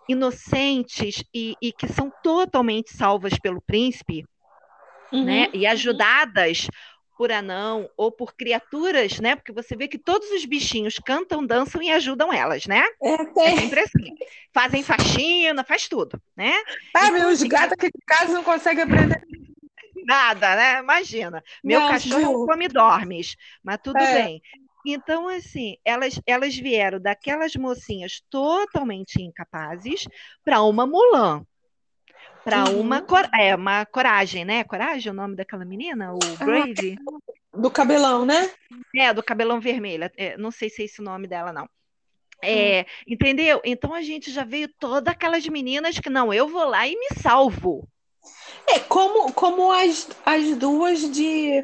inocentes 0.08 1.24
e, 1.34 1.56
e 1.62 1.72
que 1.72 1.88
são 1.88 2.12
totalmente 2.24 2.96
salvas 2.96 3.38
pelo 3.40 3.62
príncipe, 3.62 4.26
uhum. 5.12 5.24
né? 5.24 5.50
E 5.54 5.66
ajudadas 5.66 6.68
por 7.18 7.32
anão 7.32 7.90
ou 7.96 8.12
por 8.12 8.36
criaturas, 8.36 9.20
né? 9.20 9.36
Porque 9.36 9.52
você 9.52 9.76
vê 9.76 9.88
que 9.88 9.98
todos 9.98 10.30
os 10.32 10.46
bichinhos 10.46 11.00
cantam, 11.00 11.46
dançam 11.46 11.82
e 11.82 11.92
ajudam 11.92 12.32
elas, 12.32 12.66
né? 12.66 12.84
É, 13.02 13.18
tem. 13.18 13.46
é 13.46 13.58
sempre 13.58 13.80
assim. 13.80 14.16
Fazem 14.54 14.84
faxina, 14.84 15.64
faz 15.64 15.88
tudo, 15.88 16.22
né? 16.36 16.54
Ah, 16.94 17.08
então, 17.08 17.14
meus 17.14 17.40
assim, 17.40 17.48
gatos 17.48 17.74
aqui 17.74 17.88
em 17.88 18.06
casa 18.06 18.34
não 18.34 18.44
conseguem 18.44 18.84
aprender 18.84 19.22
nada, 20.06 20.56
né? 20.56 20.80
Imagina. 20.80 21.44
Meu 21.64 21.80
não, 21.80 21.90
cachorro 21.90 22.46
come 22.46 22.68
dormes, 22.68 23.36
mas 23.64 23.80
tudo 23.82 23.98
é. 23.98 24.24
bem. 24.24 24.42
Então, 24.86 25.28
assim, 25.28 25.78
elas, 25.84 26.20
elas 26.26 26.56
vieram 26.56 27.00
daquelas 27.00 27.56
mocinhas 27.56 28.22
totalmente 28.30 29.22
incapazes 29.22 30.08
para 30.44 30.62
uma 30.62 30.86
Mulan. 30.86 31.46
Para 32.44 32.66
uhum. 32.70 32.82
uma, 32.82 33.04
é, 33.40 33.56
uma 33.56 33.86
coragem, 33.86 34.46
né? 34.46 34.64
Coragem 34.64 35.10
é 35.10 35.12
o 35.12 35.16
nome 35.16 35.36
daquela 35.36 35.66
menina? 35.66 36.14
O 36.14 36.20
ah, 36.40 36.46
Brave? 36.46 36.96
do 37.52 37.72
cabelão, 37.72 38.26
né? 38.26 38.52
É, 38.96 39.14
do 39.14 39.24
cabelão 39.24 39.60
vermelho. 39.60 40.10
É, 40.16 40.38
não 40.38 40.52
sei 40.52 40.70
se 40.70 40.82
é 40.82 40.86
esse 40.86 41.02
o 41.02 41.04
nome 41.04 41.28
dela, 41.28 41.52
não. 41.52 41.68
É, 42.42 42.82
hum. 42.82 43.14
Entendeu? 43.14 43.62
Então 43.64 43.94
a 43.94 44.02
gente 44.02 44.32
já 44.32 44.44
veio 44.44 44.68
todas 44.80 45.12
aquelas 45.12 45.48
meninas 45.48 46.00
que 46.00 46.10
não, 46.10 46.34
eu 46.34 46.48
vou 46.48 46.66
lá 46.66 46.88
e 46.88 46.96
me 46.96 47.08
salvo. 47.22 47.88
É 48.68 48.80
como, 48.80 49.32
como 49.34 49.72
as, 49.72 50.10
as 50.26 50.56
duas 50.58 51.12
de 51.12 51.64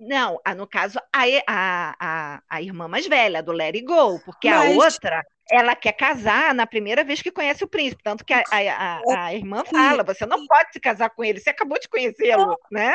não, 0.00 0.40
no 0.56 0.66
caso, 0.66 0.98
a, 1.12 1.22
a, 1.46 1.96
a, 2.00 2.42
a, 2.48 2.62
irmã 2.62 2.88
mais 2.88 3.06
velha, 3.06 3.42
do 3.42 3.52
It 3.60 3.82
Go, 3.82 4.18
porque 4.24 4.48
Mas... 4.48 4.76
a 4.76 4.84
outra, 4.84 5.24
ela 5.50 5.76
quer 5.76 5.92
casar 5.92 6.54
na 6.54 6.66
primeira 6.66 7.04
vez 7.04 7.20
que 7.20 7.30
conhece 7.30 7.62
o 7.62 7.68
príncipe, 7.68 8.02
tanto 8.02 8.24
que 8.24 8.32
a, 8.32 8.42
a, 8.50 9.24
a 9.26 9.34
irmã 9.34 9.62
fala, 9.64 10.02
você 10.02 10.24
não 10.24 10.46
pode 10.46 10.72
se 10.72 10.80
casar 10.80 11.10
com 11.10 11.22
ele, 11.22 11.38
você 11.38 11.50
acabou 11.50 11.78
de 11.78 11.88
conhecê-lo, 11.88 12.56
né? 12.70 12.94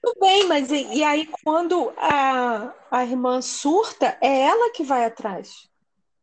Tudo 0.00 0.20
bem, 0.20 0.46
mas 0.46 0.70
e, 0.70 0.84
e, 0.94 1.04
aí 1.04 1.28
quando 1.44 1.92
a, 1.96 2.72
a 2.90 3.04
irmã 3.04 3.40
surta, 3.40 4.18
é 4.20 4.40
ela 4.42 4.72
que 4.72 4.82
vai 4.82 5.04
atrás. 5.04 5.68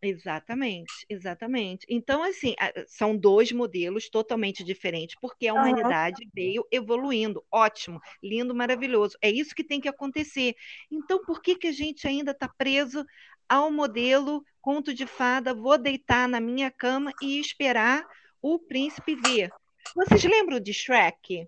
Exatamente, 0.03 0.91
exatamente. 1.07 1.85
Então, 1.87 2.23
assim, 2.23 2.55
são 2.87 3.15
dois 3.15 3.51
modelos 3.51 4.09
totalmente 4.09 4.63
diferentes, 4.63 5.15
porque 5.21 5.47
a 5.47 5.53
humanidade 5.53 6.23
uhum. 6.23 6.31
veio 6.33 6.67
evoluindo. 6.71 7.43
Ótimo, 7.51 8.01
lindo, 8.21 8.55
maravilhoso. 8.55 9.15
É 9.21 9.29
isso 9.29 9.53
que 9.53 9.63
tem 9.63 9.79
que 9.79 9.87
acontecer. 9.87 10.55
Então, 10.89 11.23
por 11.23 11.39
que, 11.39 11.55
que 11.55 11.67
a 11.67 11.71
gente 11.71 12.07
ainda 12.07 12.31
está 12.31 12.47
preso 12.47 13.05
ao 13.47 13.71
modelo 13.71 14.43
conto 14.59 14.91
de 14.91 15.05
fada, 15.05 15.53
vou 15.53 15.77
deitar 15.77 16.27
na 16.27 16.39
minha 16.39 16.71
cama 16.71 17.13
e 17.21 17.39
esperar 17.39 18.03
o 18.41 18.57
príncipe 18.57 19.15
vir? 19.15 19.51
Vocês 19.95 20.23
lembram 20.23 20.59
de 20.59 20.73
Shrek? 20.73 21.47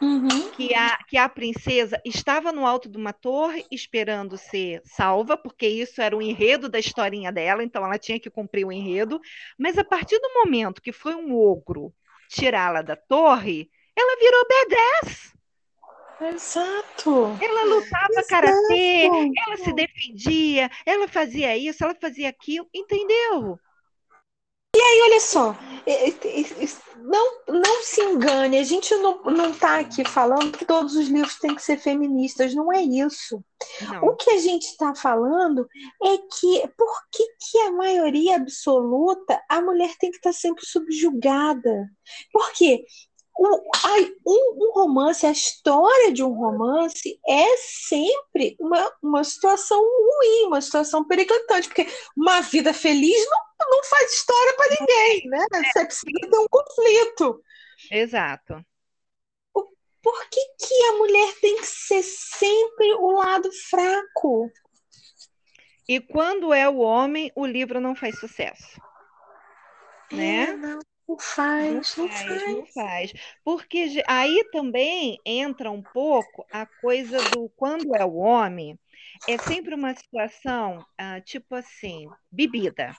Uhum. 0.00 0.50
Que, 0.52 0.74
a, 0.74 0.96
que 1.04 1.16
a 1.16 1.28
princesa 1.28 2.00
estava 2.04 2.52
no 2.52 2.66
alto 2.66 2.88
de 2.88 2.96
uma 2.96 3.12
torre 3.12 3.66
esperando 3.70 4.38
ser 4.38 4.80
salva, 4.84 5.36
porque 5.36 5.66
isso 5.66 6.00
era 6.00 6.16
o 6.16 6.22
enredo 6.22 6.68
da 6.68 6.78
historinha 6.78 7.30
dela, 7.30 7.62
então 7.62 7.84
ela 7.84 7.98
tinha 7.98 8.18
que 8.18 8.30
cumprir 8.30 8.64
o 8.66 8.72
enredo. 8.72 9.20
Mas 9.58 9.76
a 9.76 9.84
partir 9.84 10.18
do 10.18 10.32
momento 10.34 10.82
que 10.82 10.92
foi 10.92 11.14
um 11.14 11.36
ogro 11.36 11.92
tirá-la 12.28 12.80
da 12.80 12.96
torre, 12.96 13.70
ela 13.96 14.16
virou 14.18 14.46
B10. 14.46 15.30
Exato. 16.34 17.38
Ela 17.42 17.64
lutava 17.64 18.22
karatê, 18.28 19.06
ela 19.46 19.56
se 19.56 19.72
defendia, 19.72 20.70
ela 20.84 21.08
fazia 21.08 21.56
isso, 21.56 21.82
ela 21.82 21.94
fazia 21.94 22.28
aquilo, 22.28 22.68
entendeu? 22.74 23.58
E 24.74 24.80
aí, 24.80 25.02
olha 25.02 25.20
só, 25.20 25.56
não, 26.96 27.42
não 27.48 27.82
se 27.82 28.00
engane, 28.02 28.58
a 28.58 28.62
gente 28.62 28.94
não 28.96 29.50
está 29.50 29.80
aqui 29.80 30.04
falando 30.04 30.56
que 30.56 30.64
todos 30.64 30.94
os 30.94 31.08
livros 31.08 31.38
têm 31.38 31.54
que 31.54 31.62
ser 31.62 31.78
feministas, 31.78 32.54
não 32.54 32.72
é 32.72 32.82
isso. 32.82 33.42
Não. 33.80 34.04
O 34.04 34.16
que 34.16 34.30
a 34.30 34.38
gente 34.38 34.66
está 34.66 34.94
falando 34.94 35.66
é 36.02 36.18
que 36.18 36.68
por 36.76 37.08
que, 37.10 37.24
que 37.38 37.58
a 37.58 37.72
maioria 37.72 38.36
absoluta 38.36 39.42
a 39.48 39.60
mulher 39.60 39.94
tem 39.98 40.10
que 40.10 40.18
estar 40.18 40.30
tá 40.30 40.36
sempre 40.36 40.64
subjugada? 40.64 41.88
Por 42.32 42.52
quê? 42.52 42.84
Um, 43.40 44.66
um, 44.66 44.72
romance, 44.74 45.24
a 45.24 45.30
história 45.30 46.12
de 46.12 46.22
um 46.22 46.32
romance 46.32 47.18
é 47.26 47.56
sempre 47.56 48.56
uma, 48.60 48.92
uma 49.02 49.24
situação 49.24 49.80
ruim, 49.80 50.46
uma 50.46 50.60
situação 50.60 51.06
periclitante, 51.06 51.68
porque 51.68 51.86
uma 52.16 52.42
vida 52.42 52.74
feliz 52.74 53.26
não, 53.30 53.70
não 53.70 53.84
faz 53.84 54.12
história 54.12 54.54
para 54.56 54.76
ninguém, 54.78 55.22
né? 55.30 55.46
Você 55.72 55.84
precisa 55.86 56.30
ter 56.30 56.38
um 56.38 56.46
conflito. 56.50 57.42
Exato. 57.90 58.64
Por 60.02 60.28
que, 60.30 60.40
que 60.58 60.82
a 60.84 60.92
mulher 60.96 61.34
tem 61.40 61.56
que 61.56 61.66
ser 61.66 62.02
sempre 62.02 62.94
o 62.94 63.10
lado 63.12 63.50
fraco? 63.68 64.50
E 65.88 66.00
quando 66.00 66.54
é 66.54 66.68
o 66.68 66.78
homem, 66.78 67.32
o 67.34 67.44
livro 67.44 67.80
não 67.80 67.94
faz 67.94 68.18
sucesso. 68.18 68.80
É, 70.12 70.16
né? 70.16 70.56
não 70.56 70.80
Não 71.10 71.18
faz, 71.18 71.96
não, 71.96 72.04
não 72.04 72.12
faz, 72.12 72.28
faz, 72.28 72.46
não 72.46 72.66
faz. 72.66 73.12
Porque 73.44 74.02
aí 74.06 74.44
também 74.52 75.18
entra 75.26 75.70
um 75.70 75.82
pouco 75.82 76.46
a 76.52 76.64
coisa 76.64 77.18
do 77.30 77.50
quando 77.56 77.96
é 77.96 78.04
o 78.04 78.14
homem, 78.14 78.78
é 79.28 79.36
sempre 79.36 79.74
uma 79.74 79.92
situação 79.94 80.84
ah, 80.96 81.20
tipo 81.20 81.56
assim, 81.56 82.06
bebida. 82.30 82.96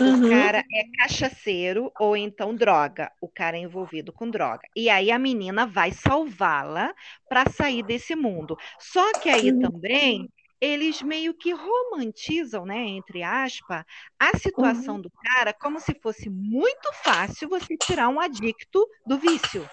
Uhum. 0.00 0.26
O 0.26 0.30
cara 0.30 0.64
é 0.72 0.84
cachaceiro 0.98 1.92
ou 2.00 2.16
então 2.16 2.54
droga. 2.54 3.12
O 3.20 3.28
cara 3.28 3.58
é 3.58 3.60
envolvido 3.60 4.10
com 4.10 4.30
droga. 4.30 4.66
E 4.74 4.88
aí 4.88 5.10
a 5.10 5.18
menina 5.18 5.66
vai 5.66 5.92
salvá-la 5.92 6.94
para 7.28 7.50
sair 7.50 7.82
desse 7.82 8.16
mundo. 8.16 8.56
Só 8.78 9.12
que 9.20 9.28
aí 9.28 9.52
uhum. 9.52 9.60
também 9.60 10.28
eles 10.62 11.02
meio 11.02 11.34
que 11.34 11.52
romantizam, 11.52 12.64
né, 12.64 12.78
entre 12.86 13.20
aspas, 13.24 13.84
a 14.16 14.38
situação 14.38 14.94
uhum. 14.94 15.00
do 15.00 15.10
cara 15.10 15.52
como 15.52 15.80
se 15.80 15.92
fosse 16.00 16.30
muito 16.30 16.88
fácil 17.02 17.48
você 17.48 17.76
tirar 17.76 18.08
um 18.08 18.20
adicto 18.20 18.88
do 19.04 19.18
vício. 19.18 19.68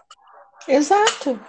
Exato. 0.68 1.40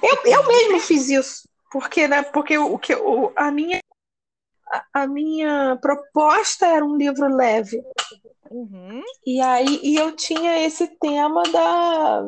Eu, 0.00 0.18
eu 0.24 0.46
mesmo 0.46 0.78
fiz 0.78 1.10
isso, 1.10 1.48
porque, 1.72 2.06
né, 2.06 2.22
porque 2.22 2.56
o 2.56 2.78
que 2.78 2.94
a 3.34 3.50
minha 3.50 3.80
a 4.94 5.04
minha 5.04 5.76
proposta 5.82 6.64
era 6.64 6.84
um 6.84 6.96
livro 6.96 7.26
leve. 7.26 7.82
Uhum. 8.48 9.02
E 9.26 9.40
aí 9.40 9.80
e 9.82 9.96
eu 9.96 10.14
tinha 10.14 10.64
esse 10.64 10.86
tema 10.98 11.42
da, 11.42 12.22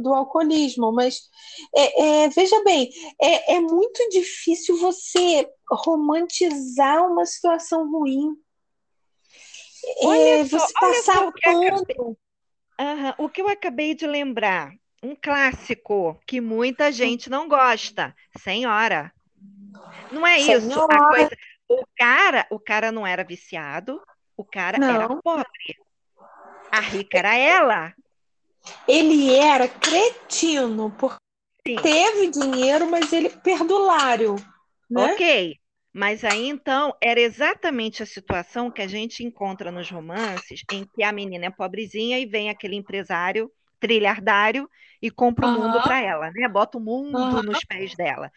do 0.00 0.12
alcoolismo, 0.12 0.92
mas 0.92 1.20
é, 1.74 2.24
é, 2.24 2.28
veja 2.28 2.62
bem, 2.64 2.90
é, 3.20 3.56
é 3.56 3.60
muito 3.60 4.08
difícil 4.10 4.78
você 4.78 5.48
romantizar 5.70 7.06
uma 7.06 7.24
situação 7.26 7.90
ruim. 7.90 8.36
Olha 10.02 10.40
é, 10.40 10.44
só, 10.46 10.58
você 10.58 10.72
passar 10.74 11.26
o 11.26 11.32
que, 11.32 11.48
uhum, 11.48 13.14
o 13.18 13.28
que 13.28 13.40
eu 13.40 13.48
acabei 13.48 13.94
de 13.94 14.06
lembrar, 14.06 14.72
um 15.02 15.14
clássico 15.14 16.20
que 16.26 16.40
muita 16.40 16.90
gente 16.92 17.30
não 17.30 17.48
gosta, 17.48 18.14
Senhora. 18.38 19.12
Não 20.10 20.26
é 20.26 20.38
Senhora. 20.38 20.58
isso. 20.58 21.08
Coisa... 21.08 21.30
O 21.68 21.84
cara, 21.96 22.46
o 22.50 22.58
cara 22.58 22.90
não 22.90 23.06
era 23.06 23.22
viciado, 23.22 24.00
o 24.36 24.44
cara 24.44 24.78
não. 24.78 24.88
era 24.88 25.08
pobre. 25.22 25.76
A 26.70 26.80
rica 26.80 27.18
era 27.18 27.36
ela. 27.36 27.94
Ele 28.86 29.34
era 29.34 29.68
cretino, 29.68 30.90
porque 30.98 31.18
Sim. 31.66 31.76
teve 31.76 32.30
dinheiro, 32.30 32.90
mas 32.90 33.12
ele 33.12 33.28
perdulário. 33.30 34.36
Né? 34.90 35.12
Ok. 35.12 35.56
Mas 35.92 36.24
aí 36.24 36.48
então 36.48 36.94
era 37.02 37.20
exatamente 37.20 38.02
a 38.02 38.06
situação 38.06 38.70
que 38.70 38.82
a 38.82 38.86
gente 38.86 39.24
encontra 39.24 39.72
nos 39.72 39.90
romances, 39.90 40.62
em 40.70 40.84
que 40.94 41.02
a 41.02 41.12
menina 41.12 41.46
é 41.46 41.50
pobrezinha 41.50 42.18
e 42.18 42.26
vem 42.26 42.50
aquele 42.50 42.76
empresário 42.76 43.50
trilhardário 43.80 44.68
e 45.00 45.10
compra 45.10 45.46
o 45.46 45.52
mundo 45.52 45.80
para 45.82 46.00
ela, 46.00 46.30
né? 46.32 46.48
Bota 46.48 46.78
o 46.78 46.80
mundo 46.80 47.42
nos 47.42 47.64
pés 47.64 47.94
dela. 47.94 48.30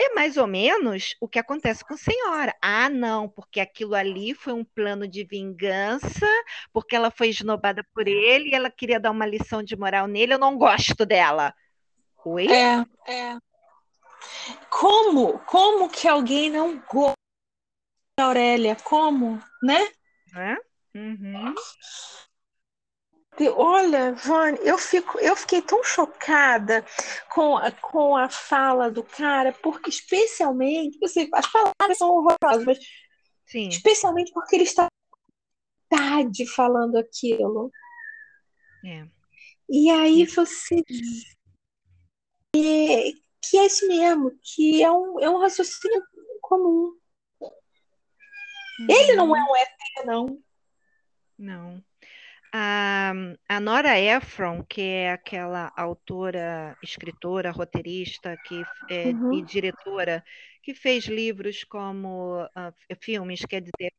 É 0.00 0.14
mais 0.14 0.36
ou 0.36 0.46
menos 0.46 1.14
o 1.20 1.28
que 1.28 1.38
acontece 1.38 1.84
com 1.84 1.94
a 1.94 1.96
senhora. 1.96 2.56
Ah, 2.60 2.88
não, 2.88 3.28
porque 3.28 3.60
aquilo 3.60 3.94
ali 3.94 4.34
foi 4.34 4.52
um 4.52 4.64
plano 4.64 5.06
de 5.06 5.24
vingança, 5.24 6.26
porque 6.72 6.96
ela 6.96 7.10
foi 7.10 7.28
esnobada 7.28 7.84
por 7.94 8.08
ele 8.08 8.50
e 8.50 8.54
ela 8.54 8.70
queria 8.70 8.98
dar 8.98 9.10
uma 9.10 9.26
lição 9.26 9.62
de 9.62 9.76
moral 9.76 10.06
nele. 10.06 10.34
Eu 10.34 10.38
não 10.38 10.56
gosto 10.56 11.06
dela. 11.06 11.54
Oi? 12.24 12.46
É, 12.48 12.84
é. 13.06 13.38
Como? 14.70 15.38
Como 15.40 15.88
que 15.88 16.08
alguém 16.08 16.50
não 16.50 16.78
gosta 16.80 17.16
da 18.18 18.26
Aurélia? 18.26 18.76
Como? 18.76 19.42
Né? 19.62 19.88
É? 20.36 20.56
Uhum. 20.94 21.54
Olha, 23.56 24.12
Vane, 24.12 24.58
eu, 24.62 24.76
fico, 24.76 25.18
eu 25.18 25.34
fiquei 25.34 25.62
tão 25.62 25.82
chocada 25.82 26.84
com, 27.30 27.56
a, 27.56 27.72
com 27.72 28.14
a 28.14 28.28
fala 28.28 28.90
do 28.90 29.02
cara, 29.02 29.52
porque 29.52 29.88
especialmente, 29.88 30.98
assim, 31.02 31.28
as 31.32 31.50
palavras 31.50 31.96
são 31.96 32.10
horrorosas, 32.10 32.64
mas 32.64 32.78
Sim. 33.46 33.68
especialmente 33.68 34.32
porque 34.32 34.56
ele 34.56 34.64
está 34.64 34.86
tarde 35.88 36.46
falando 36.46 36.96
aquilo. 36.96 37.70
É. 38.84 39.06
E 39.68 39.90
aí 39.90 40.26
você 40.26 40.82
vê 42.54 43.14
que 43.42 43.58
é 43.58 43.66
isso 43.66 43.88
mesmo, 43.88 44.30
que 44.42 44.82
é 44.82 44.90
um, 44.90 45.20
é 45.20 45.30
um 45.30 45.38
raciocínio 45.38 46.02
comum. 46.40 46.94
Uhum. 47.40 48.86
Ele 48.88 49.14
não 49.14 49.34
é 49.34 49.42
um 49.42 49.56
ET, 49.56 50.06
não. 50.06 50.42
Não. 51.38 51.84
A, 52.52 53.12
a 53.48 53.60
Nora 53.60 53.98
Ephron, 53.98 54.62
que 54.62 54.82
é 54.82 55.12
aquela 55.12 55.72
autora, 55.74 56.76
escritora, 56.82 57.50
roteirista 57.50 58.36
que, 58.44 58.62
é, 58.90 59.08
uhum. 59.08 59.32
e 59.32 59.42
diretora, 59.42 60.22
que 60.62 60.74
fez 60.74 61.06
livros 61.06 61.64
como 61.64 62.42
uh, 62.44 62.96
filmes, 63.00 63.40
quer 63.40 63.60
dizer, 63.60 63.92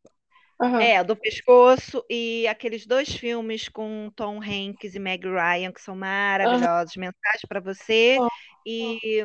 Uhum. 0.62 0.80
É, 0.80 1.04
do 1.04 1.16
pescoço 1.16 2.06
e 2.10 2.48
aqueles 2.48 2.86
dois 2.86 3.14
filmes 3.14 3.68
com 3.68 4.10
Tom 4.16 4.40
Hanks 4.42 4.96
e 4.96 5.00
Meg 5.00 5.28
Ryan 5.28 5.74
que 5.74 5.82
são 5.82 5.96
maravilhosos. 5.96 6.96
Uhum. 6.96 7.02
Mensagem 7.02 7.48
para 7.50 7.60
você 7.60 8.18
uhum. 8.18 8.28
e 8.66 9.24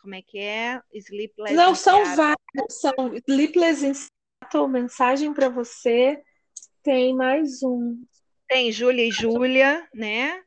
como 0.00 0.14
é 0.14 0.22
que 0.22 0.38
é? 0.38 0.80
Sleepless. 0.92 1.54
Não, 1.54 1.74
são 1.74 2.04
vários. 2.14 2.36
São 2.70 2.94
Sleepless 3.26 3.84
in 3.84 3.94
Seattle, 3.94 4.68
Mensagem 4.68 5.34
para 5.34 5.48
você. 5.48 6.22
Tem 6.84 7.14
mais 7.14 7.62
um. 7.64 8.00
Tem 8.48 8.70
Júlia 8.70 9.06
e 9.06 9.10
Júlia, 9.10 9.86
né? 9.94 10.40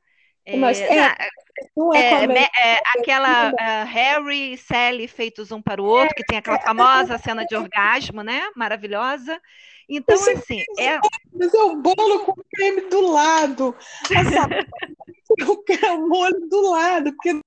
É, 0.45 0.57
Mas, 0.57 0.79
é, 0.79 1.29
não, 1.75 1.93
é, 1.93 2.25
é, 2.25 2.49
é, 2.57 2.81
aquela 2.97 3.51
uh, 3.51 3.85
Harry 3.85 4.53
e 4.53 4.57
Sally 4.57 5.07
feitos 5.07 5.51
um 5.51 5.61
para 5.61 5.81
o 5.81 5.85
outro, 5.85 6.15
que 6.15 6.23
tem 6.23 6.37
aquela 6.37 6.57
é, 6.57 6.59
é, 6.59 6.63
famosa 6.63 7.17
cena 7.17 7.45
de 7.45 7.55
orgasmo, 7.55 8.23
né? 8.23 8.49
Maravilhosa. 8.55 9.39
Então, 9.87 10.15
assim. 10.15 10.63
É... 10.77 10.99
Mas 11.33 11.53
é 11.53 11.63
o 11.63 11.75
bolo 11.75 12.25
com 12.25 12.33
creme 12.53 12.81
do 12.89 13.11
lado. 13.11 13.75
o 15.95 16.07
molho 16.07 16.47
do 16.47 16.71
lado, 16.71 17.13
porque 17.13 17.39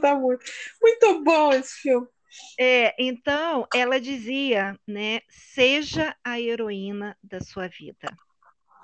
tá 0.00 0.14
muito. 0.14 0.44
Muito 0.80 1.24
bom 1.24 1.52
esse 1.52 1.74
filme. 1.80 2.06
É, 2.58 2.94
então, 2.98 3.66
ela 3.72 4.00
dizia, 4.00 4.78
né? 4.86 5.20
Seja 5.28 6.16
a 6.24 6.40
heroína 6.40 7.16
da 7.22 7.40
sua 7.40 7.68
vida. 7.68 8.08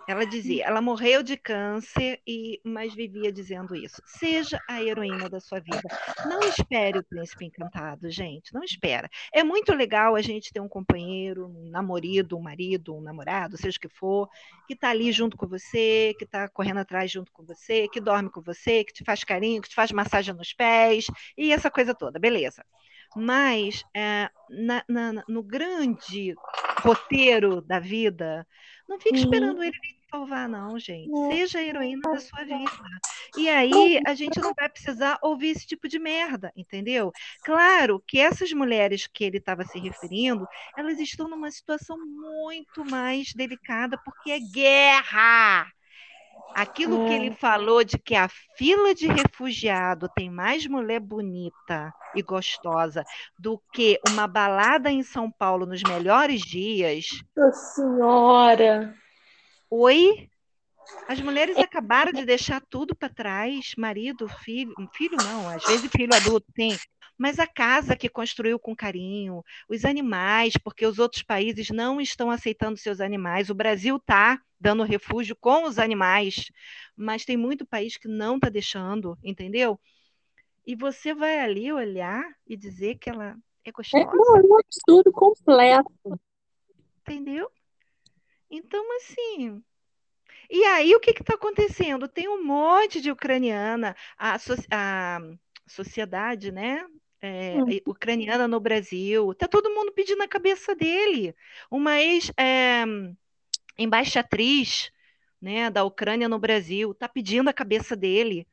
Ela 0.09 0.26
dizia, 0.26 0.64
ela 0.64 0.80
morreu 0.80 1.22
de 1.22 1.36
câncer 1.36 2.20
e 2.26 2.61
mas 2.64 2.94
vivia 2.94 3.30
dizendo 3.30 3.76
isso. 3.76 4.03
Seja 4.05 4.61
a 4.68 4.82
heroína 4.82 5.28
da 5.28 5.40
sua 5.40 5.61
vida. 5.61 5.82
Não 6.26 6.40
espere 6.40 6.98
o 6.98 7.05
príncipe 7.05 7.44
encantado, 7.44 8.11
gente. 8.11 8.53
Não 8.53 8.62
espera. 8.62 9.09
É 9.32 9.44
muito 9.44 9.72
legal 9.72 10.16
a 10.16 10.22
gente 10.22 10.53
ter 10.53 10.61
um 10.61 10.68
companheiro, 10.68 11.46
um 11.46 11.70
namorado, 11.70 12.36
um 12.36 12.42
marido, 12.42 12.96
um 12.96 13.01
namorado, 13.01 13.57
seja 13.57 13.76
o 13.76 13.80
que 13.80 13.88
for, 13.88 14.28
que 14.66 14.74
está 14.74 14.90
ali 14.90 15.12
junto 15.12 15.36
com 15.36 15.46
você, 15.46 16.14
que 16.18 16.24
está 16.24 16.48
correndo 16.48 16.78
atrás 16.78 17.11
junto 17.11 17.32
com 17.32 17.44
você, 17.44 17.88
que 17.88 18.01
dorme 18.01 18.30
com 18.30 18.40
você, 18.40 18.84
que 18.84 18.92
te 18.92 19.05
faz 19.05 19.22
carinho, 19.22 19.62
que 19.62 19.68
te 19.68 19.74
faz 19.74 19.92
massagem 19.92 20.34
nos 20.34 20.53
pés 20.53 21.07
e 21.36 21.53
essa 21.53 21.70
coisa 21.70 21.94
toda, 21.94 22.18
beleza? 22.18 22.64
Mas 23.16 23.84
é, 23.94 24.30
na, 24.48 24.84
na, 24.88 25.24
no 25.28 25.42
grande 25.42 26.34
roteiro 26.80 27.61
da 27.61 27.78
vida, 27.80 28.46
não 28.91 28.99
fique 28.99 29.14
uhum. 29.14 29.24
esperando 29.24 29.62
ele 29.62 29.76
salvar, 30.11 30.49
não, 30.49 30.76
gente. 30.76 31.09
Seja 31.28 31.61
a 31.61 31.62
heroína 31.62 32.03
da 32.03 32.18
sua 32.18 32.43
vida. 32.43 32.64
E 33.36 33.49
aí 33.49 34.01
a 34.05 34.14
gente 34.14 34.41
não 34.41 34.53
vai 34.53 34.68
precisar 34.68 35.16
ouvir 35.22 35.51
esse 35.51 35.64
tipo 35.64 35.86
de 35.86 36.01
merda, 36.01 36.53
entendeu? 36.57 37.12
Claro 37.45 38.03
que 38.05 38.18
essas 38.18 38.53
mulheres 38.53 39.07
que 39.07 39.22
ele 39.22 39.38
estava 39.38 39.64
se 39.64 39.78
referindo, 39.78 40.45
elas 40.76 40.99
estão 40.99 41.28
numa 41.28 41.53
situação 41.53 41.97
muito 42.05 42.84
mais 42.84 43.32
delicada 43.32 43.97
porque 44.05 44.32
é 44.32 44.41
guerra. 44.41 45.70
Aquilo 46.55 47.07
que 47.07 47.14
ele 47.14 47.28
é. 47.28 47.34
falou 47.36 47.84
de 47.84 47.99
que 47.99 48.14
a 48.14 48.28
fila 48.57 48.95
de 48.95 49.07
refugiado 49.07 50.09
tem 50.14 50.30
mais 50.30 50.66
mulher 50.66 51.01
bonita 51.01 51.93
e 52.14 52.22
gostosa 52.22 53.05
do 53.38 53.61
que 53.72 53.99
uma 54.05 54.26
balada 54.26 54.91
em 54.91 55.03
São 55.03 55.30
Paulo 55.30 55.66
nos 55.66 55.82
melhores 55.82 56.41
dias. 56.41 57.07
Nossa 57.36 57.74
Senhora! 57.74 58.95
Oi? 59.70 60.28
As 61.09 61.20
mulheres 61.20 61.57
acabaram 61.59 62.12
de 62.12 62.24
deixar 62.24 62.61
tudo 62.68 62.95
para 62.95 63.09
trás, 63.09 63.72
marido, 63.76 64.28
filho, 64.28 64.72
filho 64.93 65.18
não, 65.18 65.49
às 65.49 65.64
vezes 65.64 65.91
filho 65.91 66.14
adulto 66.14 66.47
tem, 66.55 66.78
mas 67.21 67.39
a 67.39 67.47
casa 67.47 67.95
que 67.95 68.09
construiu 68.09 68.59
com 68.59 68.75
carinho, 68.75 69.45
os 69.68 69.85
animais, 69.85 70.55
porque 70.57 70.87
os 70.87 70.99
outros 70.99 71.23
países 71.23 71.68
não 71.68 72.01
estão 72.01 72.31
aceitando 72.31 72.79
seus 72.79 72.99
animais. 72.99 73.51
O 73.51 73.55
Brasil 73.55 73.97
está 73.97 74.41
dando 74.59 74.85
refúgio 74.85 75.37
com 75.37 75.64
os 75.64 75.79
animais, 75.79 76.51
mas 76.97 77.27
tem 77.27 77.37
muito 77.37 77.66
país 77.66 77.99
que 77.99 78.09
não 78.09 78.37
está 78.37 78.49
deixando, 78.49 79.18
entendeu? 79.23 79.79
E 80.66 80.75
você 80.75 81.12
vai 81.12 81.41
ali 81.41 81.71
olhar 81.71 82.25
e 82.47 82.57
dizer 82.57 82.95
que 82.95 83.11
ela 83.11 83.37
é 83.66 83.71
gostosa. 83.71 84.03
É, 84.03 84.41
um 84.43 84.59
absurdo 84.59 85.12
completo. 85.12 85.93
Entendeu? 87.03 87.51
Então, 88.51 88.83
assim, 88.97 89.62
E 90.49 90.64
aí, 90.64 90.95
o 90.95 91.01
que 91.01 91.11
está 91.11 91.35
acontecendo? 91.35 92.09
Tem 92.09 92.29
um 92.29 92.43
monte 92.43 92.99
de 92.99 93.11
ucraniana, 93.11 93.95
a, 94.16 94.37
a 94.71 95.21
sociedade, 95.66 96.51
né? 96.51 96.83
É, 97.23 97.57
hum. 97.62 97.66
ucraniana 97.87 98.49
no 98.49 98.59
Brasil, 98.59 99.35
tá 99.35 99.47
todo 99.47 99.68
mundo 99.68 99.93
pedindo 99.93 100.23
a 100.23 100.29
cabeça 100.29 100.75
dele. 100.75 101.35
Uma 101.71 102.01
ex 102.01 102.33
é, 102.37 102.85
embaixatriz 103.77 104.91
né, 105.41 105.71
da 105.71 105.85
Ucrânia 105.85 106.29
no 106.29 106.39
Brasil 106.39 106.93
está 106.93 107.09
pedindo 107.09 107.49
a 107.49 107.53
cabeça 107.53 107.97
dele, 107.97 108.47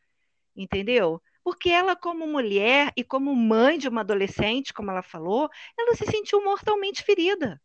entendeu? 0.55 1.21
Porque 1.43 1.69
ela, 1.69 1.95
como 1.95 2.27
mulher 2.27 2.91
e 2.95 3.03
como 3.03 3.33
mãe 3.35 3.77
de 3.77 3.87
uma 3.87 4.01
adolescente, 4.01 4.73
como 4.73 4.91
ela 4.91 5.01
falou, 5.01 5.49
ela 5.77 5.95
se 5.95 6.05
sentiu 6.05 6.43
mortalmente 6.43 7.03
ferida. 7.03 7.61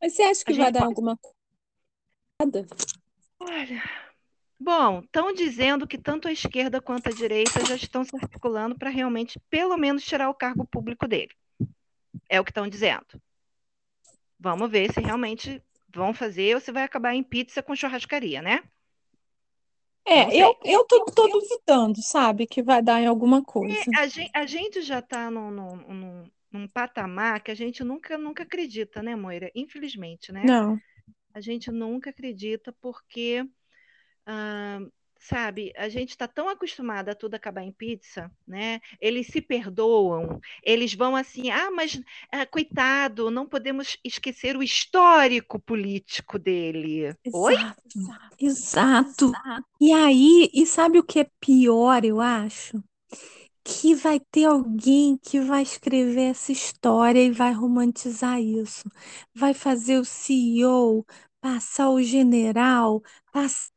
Mas 0.00 0.14
você 0.14 0.22
acha 0.22 0.44
que 0.44 0.52
vai 0.54 0.72
dar 0.72 0.80
pode... 0.80 0.90
alguma 0.90 1.16
coisa? 1.16 2.66
Olha, 3.38 3.82
bom, 4.58 5.00
estão 5.00 5.32
dizendo 5.32 5.86
que 5.86 5.98
tanto 5.98 6.28
a 6.28 6.32
esquerda 6.32 6.80
quanto 6.80 7.08
a 7.08 7.12
direita 7.12 7.64
já 7.64 7.76
estão 7.76 8.04
se 8.04 8.16
articulando 8.16 8.76
para 8.76 8.90
realmente, 8.90 9.38
pelo 9.50 9.76
menos, 9.76 10.04
tirar 10.04 10.28
o 10.28 10.34
cargo 10.34 10.66
público 10.66 11.06
dele. 11.06 11.32
É 12.28 12.40
o 12.40 12.44
que 12.44 12.50
estão 12.50 12.68
dizendo. 12.68 13.06
Vamos 14.38 14.70
ver 14.70 14.92
se 14.92 15.00
realmente 15.00 15.62
vão 15.94 16.12
fazer 16.12 16.54
ou 16.54 16.60
se 16.60 16.72
vai 16.72 16.82
acabar 16.82 17.14
em 17.14 17.22
pizza 17.22 17.62
com 17.62 17.74
churrascaria, 17.74 18.42
né? 18.42 18.62
É, 20.08 20.40
eu, 20.40 20.56
eu 20.64 20.84
tô, 20.84 21.04
tô 21.06 21.26
duvidando, 21.26 22.00
sabe, 22.00 22.46
que 22.46 22.62
vai 22.62 22.80
dar 22.80 23.00
em 23.00 23.06
alguma 23.06 23.42
coisa. 23.42 23.76
É, 23.76 24.00
a, 24.00 24.06
gente, 24.06 24.30
a 24.32 24.46
gente 24.46 24.82
já 24.82 25.00
está 25.00 25.28
num, 25.32 25.50
num, 25.50 26.30
num, 26.52 26.68
patamar 26.68 27.42
que 27.42 27.50
a 27.50 27.54
gente 27.56 27.82
nunca, 27.82 28.16
nunca 28.16 28.44
acredita, 28.44 29.02
né, 29.02 29.16
Moira? 29.16 29.50
Infelizmente, 29.52 30.30
né? 30.30 30.44
Não. 30.44 30.78
A 31.34 31.40
gente 31.40 31.72
nunca 31.72 32.10
acredita 32.10 32.72
porque 32.80 33.44
sabe, 35.18 35.72
a 35.76 35.88
gente 35.88 36.10
está 36.10 36.28
tão 36.28 36.48
acostumado 36.48 37.08
a 37.08 37.14
tudo 37.14 37.34
acabar 37.34 37.62
em 37.62 37.72
pizza, 37.72 38.30
né? 38.46 38.80
Eles 39.00 39.26
se 39.26 39.40
perdoam, 39.40 40.40
eles 40.62 40.94
vão 40.94 41.16
assim, 41.16 41.50
ah, 41.50 41.70
mas 41.70 42.00
ah, 42.30 42.46
coitado, 42.46 43.30
não 43.30 43.46
podemos 43.46 43.96
esquecer 44.04 44.56
o 44.56 44.62
histórico 44.62 45.58
político 45.58 46.38
dele. 46.38 47.14
Exato, 47.24 47.32
Oi? 47.32 47.56
Exato. 48.38 49.26
exato. 49.26 49.32
E 49.80 49.92
aí, 49.92 50.50
e 50.54 50.64
sabe 50.64 50.98
o 50.98 51.04
que 51.04 51.20
é 51.20 51.30
pior, 51.40 52.04
eu 52.04 52.20
acho? 52.20 52.82
que 53.68 53.96
vai 53.96 54.20
ter 54.20 54.44
alguém 54.44 55.18
que 55.18 55.40
vai 55.40 55.60
escrever 55.62 56.30
essa 56.30 56.52
história 56.52 57.20
e 57.20 57.32
vai 57.32 57.52
romantizar 57.52 58.40
isso. 58.40 58.88
Vai 59.34 59.54
fazer 59.54 59.98
o 59.98 60.04
CEO 60.04 61.04
passar 61.40 61.90
o 61.90 62.02
general, 62.02 63.02
passar 63.32 63.75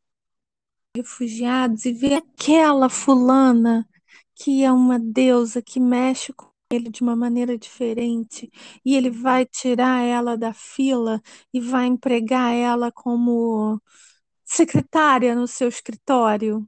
refugiados 0.96 1.86
e 1.86 1.94
ver 1.94 2.14
aquela 2.14 2.90
fulana 2.90 3.88
que 4.36 4.64
é 4.64 4.72
uma 4.72 4.98
deusa 4.98 5.62
que 5.62 5.80
mexe 5.80 6.34
com 6.34 6.50
ele 6.72 6.90
de 6.90 7.02
uma 7.02 7.16
maneira 7.16 7.58
diferente 7.58 8.50
e 8.86 8.96
ele 8.96 9.10
vai 9.10 9.46
tirar 9.46 10.04
ela 10.04 10.38
da 10.38 10.54
fila 10.54 11.22
e 11.54 11.60
vai 11.60 11.88
empregar 11.88 12.54
ela 12.54 12.92
como 12.92 13.82
secretária 14.46 15.36
no 15.36 15.48
seu 15.48 15.68
escritório. 15.68 16.68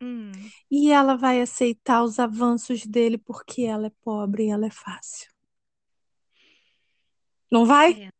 Hum. 0.00 0.30
E 0.70 0.90
ela 0.90 1.16
vai 1.16 1.40
aceitar 1.40 2.02
os 2.02 2.18
avanços 2.18 2.84
dele 2.84 3.16
porque 3.18 3.62
ela 3.62 3.86
é 3.86 3.92
pobre 4.02 4.46
e 4.46 4.50
ela 4.50 4.66
é 4.66 4.70
fácil. 4.70 5.30
Não 7.50 7.64
vai? 7.64 8.10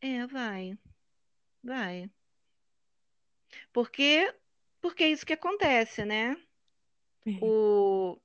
É, 0.00 0.08
é 0.08 0.26
vai. 0.26 0.78
Vai. 1.62 2.10
Porque 3.72 4.34
porque 4.84 5.02
é 5.02 5.08
isso 5.08 5.24
que 5.24 5.32
acontece, 5.32 6.04
né? 6.04 6.36
Uhum. 7.24 7.38
O, 7.40 8.20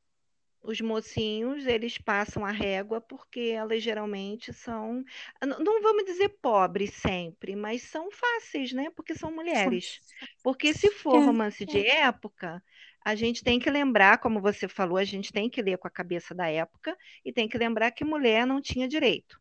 os 0.62 0.82
mocinhos, 0.82 1.66
eles 1.66 1.98
passam 1.98 2.46
a 2.46 2.52
régua 2.52 3.00
porque 3.00 3.54
elas 3.56 3.82
geralmente 3.82 4.52
são, 4.52 5.02
não 5.42 5.82
vamos 5.82 6.04
dizer 6.04 6.28
pobres 6.42 6.94
sempre, 6.96 7.56
mas 7.56 7.84
são 7.84 8.12
fáceis, 8.12 8.74
né? 8.74 8.90
Porque 8.94 9.16
são 9.16 9.34
mulheres. 9.34 10.02
Porque 10.44 10.74
se 10.74 10.92
for 10.92 11.16
é, 11.16 11.26
romance 11.26 11.66
de 11.66 11.80
é. 11.80 12.02
época, 12.02 12.62
a 13.06 13.16
gente 13.16 13.42
tem 13.42 13.58
que 13.58 13.70
lembrar, 13.70 14.18
como 14.18 14.42
você 14.42 14.68
falou, 14.68 14.98
a 14.98 15.06
gente 15.06 15.32
tem 15.32 15.50
que 15.50 15.62
ler 15.62 15.78
com 15.78 15.88
a 15.88 15.92
cabeça 15.92 16.36
da 16.36 16.50
época 16.50 16.98
e 17.24 17.32
tem 17.32 17.48
que 17.48 17.58
lembrar 17.58 17.92
que 17.92 18.04
mulher 18.04 18.46
não 18.46 18.62
tinha 18.62 18.86
direito. 18.86 19.40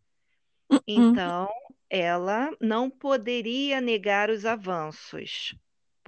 Uh-uh. 0.70 0.80
Então, 0.86 1.48
ela 1.90 2.56
não 2.60 2.88
poderia 2.88 3.80
negar 3.80 4.30
os 4.30 4.46
avanços 4.46 5.58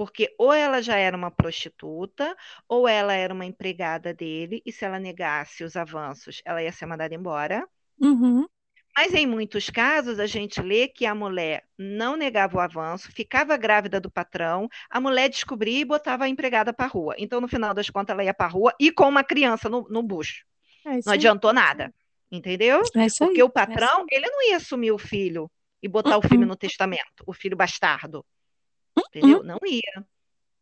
porque 0.00 0.34
ou 0.38 0.50
ela 0.50 0.80
já 0.80 0.96
era 0.96 1.14
uma 1.14 1.30
prostituta, 1.30 2.34
ou 2.66 2.88
ela 2.88 3.12
era 3.12 3.34
uma 3.34 3.44
empregada 3.44 4.14
dele, 4.14 4.62
e 4.64 4.72
se 4.72 4.82
ela 4.82 4.98
negasse 4.98 5.62
os 5.62 5.76
avanços, 5.76 6.40
ela 6.42 6.62
ia 6.62 6.72
ser 6.72 6.86
mandada 6.86 7.14
embora. 7.14 7.68
Uhum. 8.00 8.46
Mas 8.96 9.12
em 9.12 9.26
muitos 9.26 9.68
casos 9.68 10.18
a 10.18 10.26
gente 10.26 10.58
lê 10.62 10.88
que 10.88 11.04
a 11.04 11.14
mulher 11.14 11.64
não 11.76 12.16
negava 12.16 12.56
o 12.56 12.60
avanço, 12.60 13.12
ficava 13.12 13.58
grávida 13.58 14.00
do 14.00 14.10
patrão, 14.10 14.70
a 14.88 14.98
mulher 14.98 15.28
descobria 15.28 15.80
e 15.80 15.84
botava 15.84 16.24
a 16.24 16.28
empregada 16.30 16.72
para 16.72 16.86
a 16.86 16.88
rua. 16.88 17.14
Então, 17.18 17.38
no 17.38 17.46
final 17.46 17.74
das 17.74 17.90
contas, 17.90 18.14
ela 18.14 18.24
ia 18.24 18.32
para 18.32 18.46
a 18.46 18.48
rua 18.48 18.74
e 18.80 18.90
com 18.90 19.06
uma 19.06 19.22
criança 19.22 19.68
no, 19.68 19.86
no 19.90 20.02
bucho. 20.02 20.46
É 20.86 20.98
não 21.04 21.12
adiantou 21.12 21.52
nada. 21.52 21.92
Entendeu? 22.32 22.80
É 22.96 23.06
Porque 23.18 23.42
o 23.42 23.50
patrão, 23.50 24.06
é 24.10 24.16
ele 24.16 24.30
não 24.30 24.48
ia 24.48 24.56
assumir 24.56 24.92
o 24.92 24.98
filho 24.98 25.50
e 25.82 25.86
botar 25.86 26.16
o 26.16 26.22
filho 26.22 26.46
no 26.46 26.56
testamento, 26.56 27.22
o 27.26 27.34
filho 27.34 27.54
bastardo 27.54 28.24
entendeu? 29.08 29.38
Uhum. 29.38 29.44
Não 29.44 29.58
ia. 29.66 30.06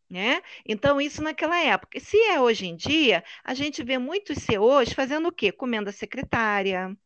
Né? 0.09 0.41
Então, 0.65 0.99
isso 0.99 1.21
naquela 1.21 1.59
época. 1.59 1.99
Se 1.99 2.17
é 2.17 2.41
hoje 2.41 2.65
em 2.65 2.75
dia, 2.75 3.23
a 3.43 3.53
gente 3.53 3.83
vê 3.83 3.99
muitos 3.99 4.39
CEOs 4.39 4.91
fazendo 4.91 5.27
o 5.27 5.31
quê? 5.31 5.51
Comendo 5.51 5.89
a 5.89 5.93
secretária, 5.93 6.97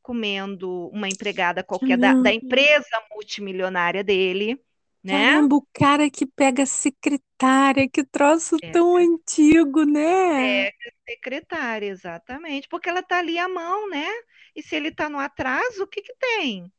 comendo 0.00 0.88
uma 0.88 1.08
empregada 1.08 1.64
qualquer 1.64 1.98
da, 1.98 2.14
da, 2.14 2.32
empresa 2.32 3.02
multimilionária 3.10 4.04
dele. 4.04 4.58
Né? 5.02 5.12
Caramba, 5.12 5.56
o 5.56 5.66
cara 5.72 6.08
que 6.08 6.26
pega 6.26 6.62
a 6.62 6.66
secretária, 6.66 7.88
que 7.88 8.04
troço 8.04 8.56
é. 8.62 8.70
tão 8.70 8.96
antigo, 8.96 9.84
né? 9.84 10.68
É, 10.68 10.72
secretária, 11.08 11.86
exatamente. 11.86 12.68
Porque 12.68 12.88
ela 12.88 13.00
está 13.00 13.18
ali 13.18 13.38
à 13.38 13.48
mão, 13.48 13.88
né? 13.90 14.06
E 14.54 14.62
se 14.62 14.74
ele 14.74 14.88
está 14.88 15.08
no 15.08 15.18
atraso, 15.18 15.82
o 15.82 15.86
que 15.86 16.02
que 16.02 16.14
tem? 16.14 16.72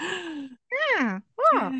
É, 0.00 1.20
ó, 1.54 1.70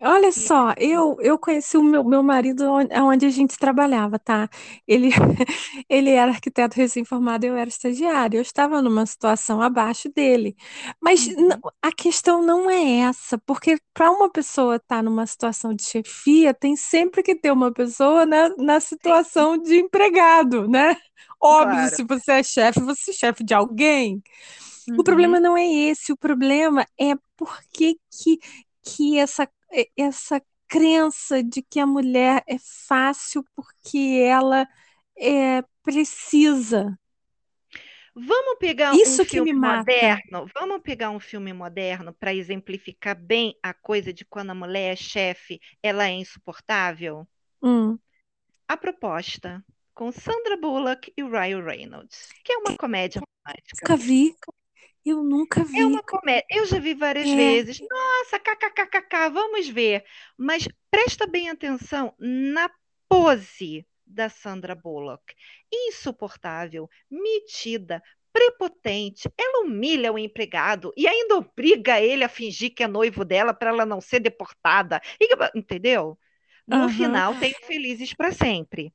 Olha 0.00 0.32
só, 0.32 0.72
eu, 0.78 1.16
eu 1.20 1.38
conheci 1.38 1.76
o 1.76 1.82
meu, 1.82 2.02
meu 2.04 2.22
marido 2.22 2.64
onde, 2.70 3.26
a 3.26 3.30
gente 3.30 3.58
trabalhava, 3.58 4.18
tá? 4.18 4.48
Ele, 4.88 5.10
ele 5.88 6.10
era 6.10 6.30
arquiteto 6.32 6.76
recém-formado, 6.76 7.44
eu 7.44 7.54
era 7.56 7.68
estagiária. 7.68 8.38
Eu 8.38 8.42
estava 8.42 8.80
numa 8.80 9.04
situação 9.04 9.60
abaixo 9.60 10.08
dele. 10.14 10.56
Mas 11.00 11.28
Uhum. 11.28 11.64
a 11.82 11.92
questão 11.92 12.42
não 12.42 12.70
é 12.70 13.00
essa, 13.00 13.36
porque 13.46 13.78
para 13.92 14.10
uma 14.10 14.30
pessoa 14.30 14.76
estar 14.76 15.02
numa 15.02 15.26
situação 15.26 15.74
de 15.74 15.82
chefia, 15.84 16.54
tem 16.54 16.76
sempre 16.76 17.22
que 17.22 17.34
ter 17.34 17.50
uma 17.52 17.70
pessoa 17.72 18.24
na, 18.24 18.50
na 18.56 18.80
situação 18.80 19.58
de 19.62 19.76
empregado, 19.76 20.66
né? 20.68 20.96
Óbvio, 21.40 21.88
Claro. 21.88 21.90
se 21.90 22.02
você 22.04 22.32
é 22.32 22.42
chefe, 22.42 22.80
você 22.80 23.10
é 23.10 23.14
chefe 23.14 23.44
de 23.44 23.52
alguém. 23.54 24.22
O 24.96 25.02
Uhum. 25.04 25.04
problema 25.04 25.40
não 25.40 25.56
é 25.56 25.66
esse, 25.66 26.12
o 26.12 26.16
problema 26.16 26.86
é 26.98 27.14
por 27.36 27.58
que, 27.72 27.98
que, 28.10 28.38
que 28.82 29.18
essa 29.18 29.48
essa 29.96 30.40
crença 30.66 31.42
de 31.42 31.62
que 31.62 31.78
a 31.78 31.86
mulher 31.86 32.42
é 32.46 32.56
fácil 32.58 33.44
porque 33.54 34.22
ela 34.26 34.66
é, 35.16 35.62
precisa. 35.82 36.98
Vamos 38.14 38.58
pegar 38.58 38.94
Isso 38.94 39.22
um 39.22 39.24
filme 39.24 39.52
moderno. 39.52 40.46
Vamos 40.54 40.80
pegar 40.82 41.10
um 41.10 41.18
filme 41.18 41.52
moderno 41.52 42.12
para 42.14 42.32
exemplificar 42.32 43.16
bem 43.16 43.58
a 43.60 43.74
coisa 43.74 44.12
de 44.12 44.24
quando 44.24 44.50
a 44.50 44.54
mulher 44.54 44.92
é 44.92 44.96
chefe, 44.96 45.60
ela 45.82 46.06
é 46.06 46.12
insuportável. 46.12 47.26
Hum. 47.60 47.98
A 48.68 48.76
proposta 48.76 49.64
com 49.92 50.12
Sandra 50.12 50.56
Bullock 50.56 51.12
e 51.16 51.22
Ryan 51.22 51.62
Reynolds, 51.62 52.30
que 52.44 52.52
é 52.52 52.56
uma 52.58 52.76
comédia 52.76 53.20
romântica. 53.20 53.78
Nunca 53.82 53.96
vi. 53.96 54.34
Eu 55.04 55.22
nunca 55.22 55.62
vi. 55.62 55.80
É 55.80 55.86
uma 55.86 56.02
comédia. 56.02 56.46
Eu 56.50 56.66
já 56.66 56.78
vi 56.78 56.94
várias 56.94 57.28
é. 57.28 57.36
vezes. 57.36 57.78
Nossa, 57.80 58.38
kkkk, 58.38 59.30
vamos 59.30 59.68
ver. 59.68 60.04
Mas 60.36 60.66
presta 60.90 61.26
bem 61.26 61.50
atenção 61.50 62.14
na 62.18 62.70
pose 63.08 63.86
da 64.06 64.28
Sandra 64.28 64.74
Bullock. 64.74 65.34
Insuportável, 65.72 66.88
metida, 67.10 68.02
prepotente. 68.32 69.30
Ela 69.36 69.64
humilha 69.64 70.12
o 70.12 70.18
empregado 70.18 70.92
e 70.96 71.06
ainda 71.06 71.36
obriga 71.36 72.00
ele 72.00 72.24
a 72.24 72.28
fingir 72.28 72.74
que 72.74 72.82
é 72.82 72.88
noivo 72.88 73.24
dela 73.24 73.52
para 73.52 73.70
ela 73.70 73.84
não 73.84 74.00
ser 74.00 74.20
deportada. 74.20 75.00
Entendeu? 75.54 76.18
No 76.66 76.84
uhum. 76.84 76.88
final, 76.88 77.34
tem 77.34 77.52
felizes 77.66 78.14
para 78.14 78.32
sempre. 78.32 78.92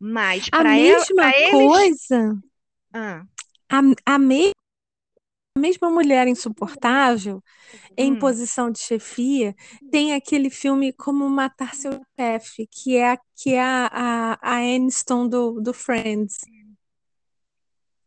Mas 0.00 0.50
para 0.50 0.76
ela. 0.76 0.96
A 0.96 1.30
mesma 1.30 1.50
coisa. 1.50 2.42
Ah. 2.92 3.24
A, 3.70 4.14
a 4.14 4.18
mesma 4.18 4.63
a 5.56 5.60
mesma 5.60 5.88
mulher 5.88 6.26
insuportável, 6.26 7.42
em 7.96 8.12
hum. 8.12 8.18
posição 8.18 8.72
de 8.72 8.80
chefia, 8.80 9.54
tem 9.90 10.12
aquele 10.12 10.50
filme 10.50 10.92
Como 10.92 11.28
Matar 11.28 11.76
Seu 11.76 12.04
Chefe, 12.18 12.66
que 12.66 12.96
é, 12.96 13.16
que 13.36 13.54
é 13.54 13.62
a, 13.62 13.86
a, 13.92 14.38
a 14.42 14.56
Aniston 14.56 15.28
do, 15.28 15.60
do 15.60 15.72
Friends. 15.72 16.38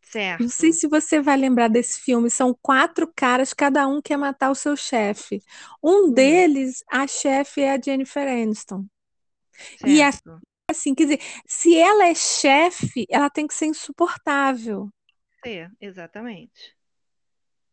Certo. 0.01 0.41
Não 0.41 0.49
sei 0.49 0.73
se 0.73 0.87
você 0.87 1.21
vai 1.21 1.37
lembrar 1.37 1.69
desse 1.69 1.99
filme. 2.01 2.29
São 2.29 2.57
quatro 2.61 3.11
caras, 3.13 3.53
cada 3.53 3.87
um 3.87 4.01
quer 4.01 4.17
matar 4.17 4.51
o 4.51 4.55
seu 4.55 4.75
chefe. 4.75 5.41
Um 5.81 6.07
hum. 6.07 6.13
deles, 6.13 6.83
a 6.89 7.07
chefe 7.07 7.61
é 7.61 7.73
a 7.73 7.79
Jennifer 7.81 8.27
Aniston. 8.27 8.85
Certo. 9.53 9.87
E 9.87 10.01
assim, 10.01 10.39
assim, 10.69 10.95
quer 10.95 11.03
dizer, 11.03 11.21
se 11.45 11.77
ela 11.77 12.07
é 12.07 12.15
chefe, 12.15 13.05
ela 13.09 13.29
tem 13.29 13.47
que 13.47 13.53
ser 13.53 13.67
insuportável. 13.67 14.89
Ser, 15.43 15.71
exatamente. 15.79 16.76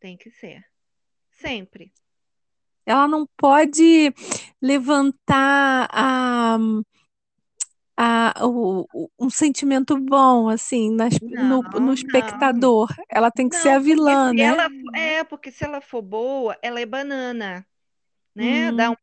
Tem 0.05 0.19
que 0.19 0.31
ser. 0.31 0.63
Sempre. 1.31 1.91
Ela 2.85 3.09
não 3.09 3.27
pode 3.39 4.13
levantar 4.61 5.89
a, 5.91 6.59
a, 7.97 8.47
o, 8.47 8.87
um 9.19 9.31
sentimento 9.31 9.99
bom, 9.99 10.51
assim, 10.51 10.95
nas, 10.95 11.19
não, 11.23 11.63
no, 11.63 11.81
no, 11.81 11.95
espectador. 11.95 12.95
Não. 12.99 13.05
Ela 13.09 13.31
tem 13.31 13.49
que 13.49 13.57
não, 13.57 13.63
ser 13.63 13.71
a 13.71 13.79
vilã, 13.79 14.35
né? 14.35 14.43
Ela, 14.43 14.69
é, 14.95 15.25
porque 15.25 15.51
se 15.51 15.65
ela 15.65 15.81
for 15.81 16.03
boa, 16.03 16.55
ela 16.61 16.79
é 16.79 16.85
banana, 16.85 17.67
né? 18.35 18.71
Hum. 18.71 18.77
Dá 18.77 18.91
um, 18.91 18.97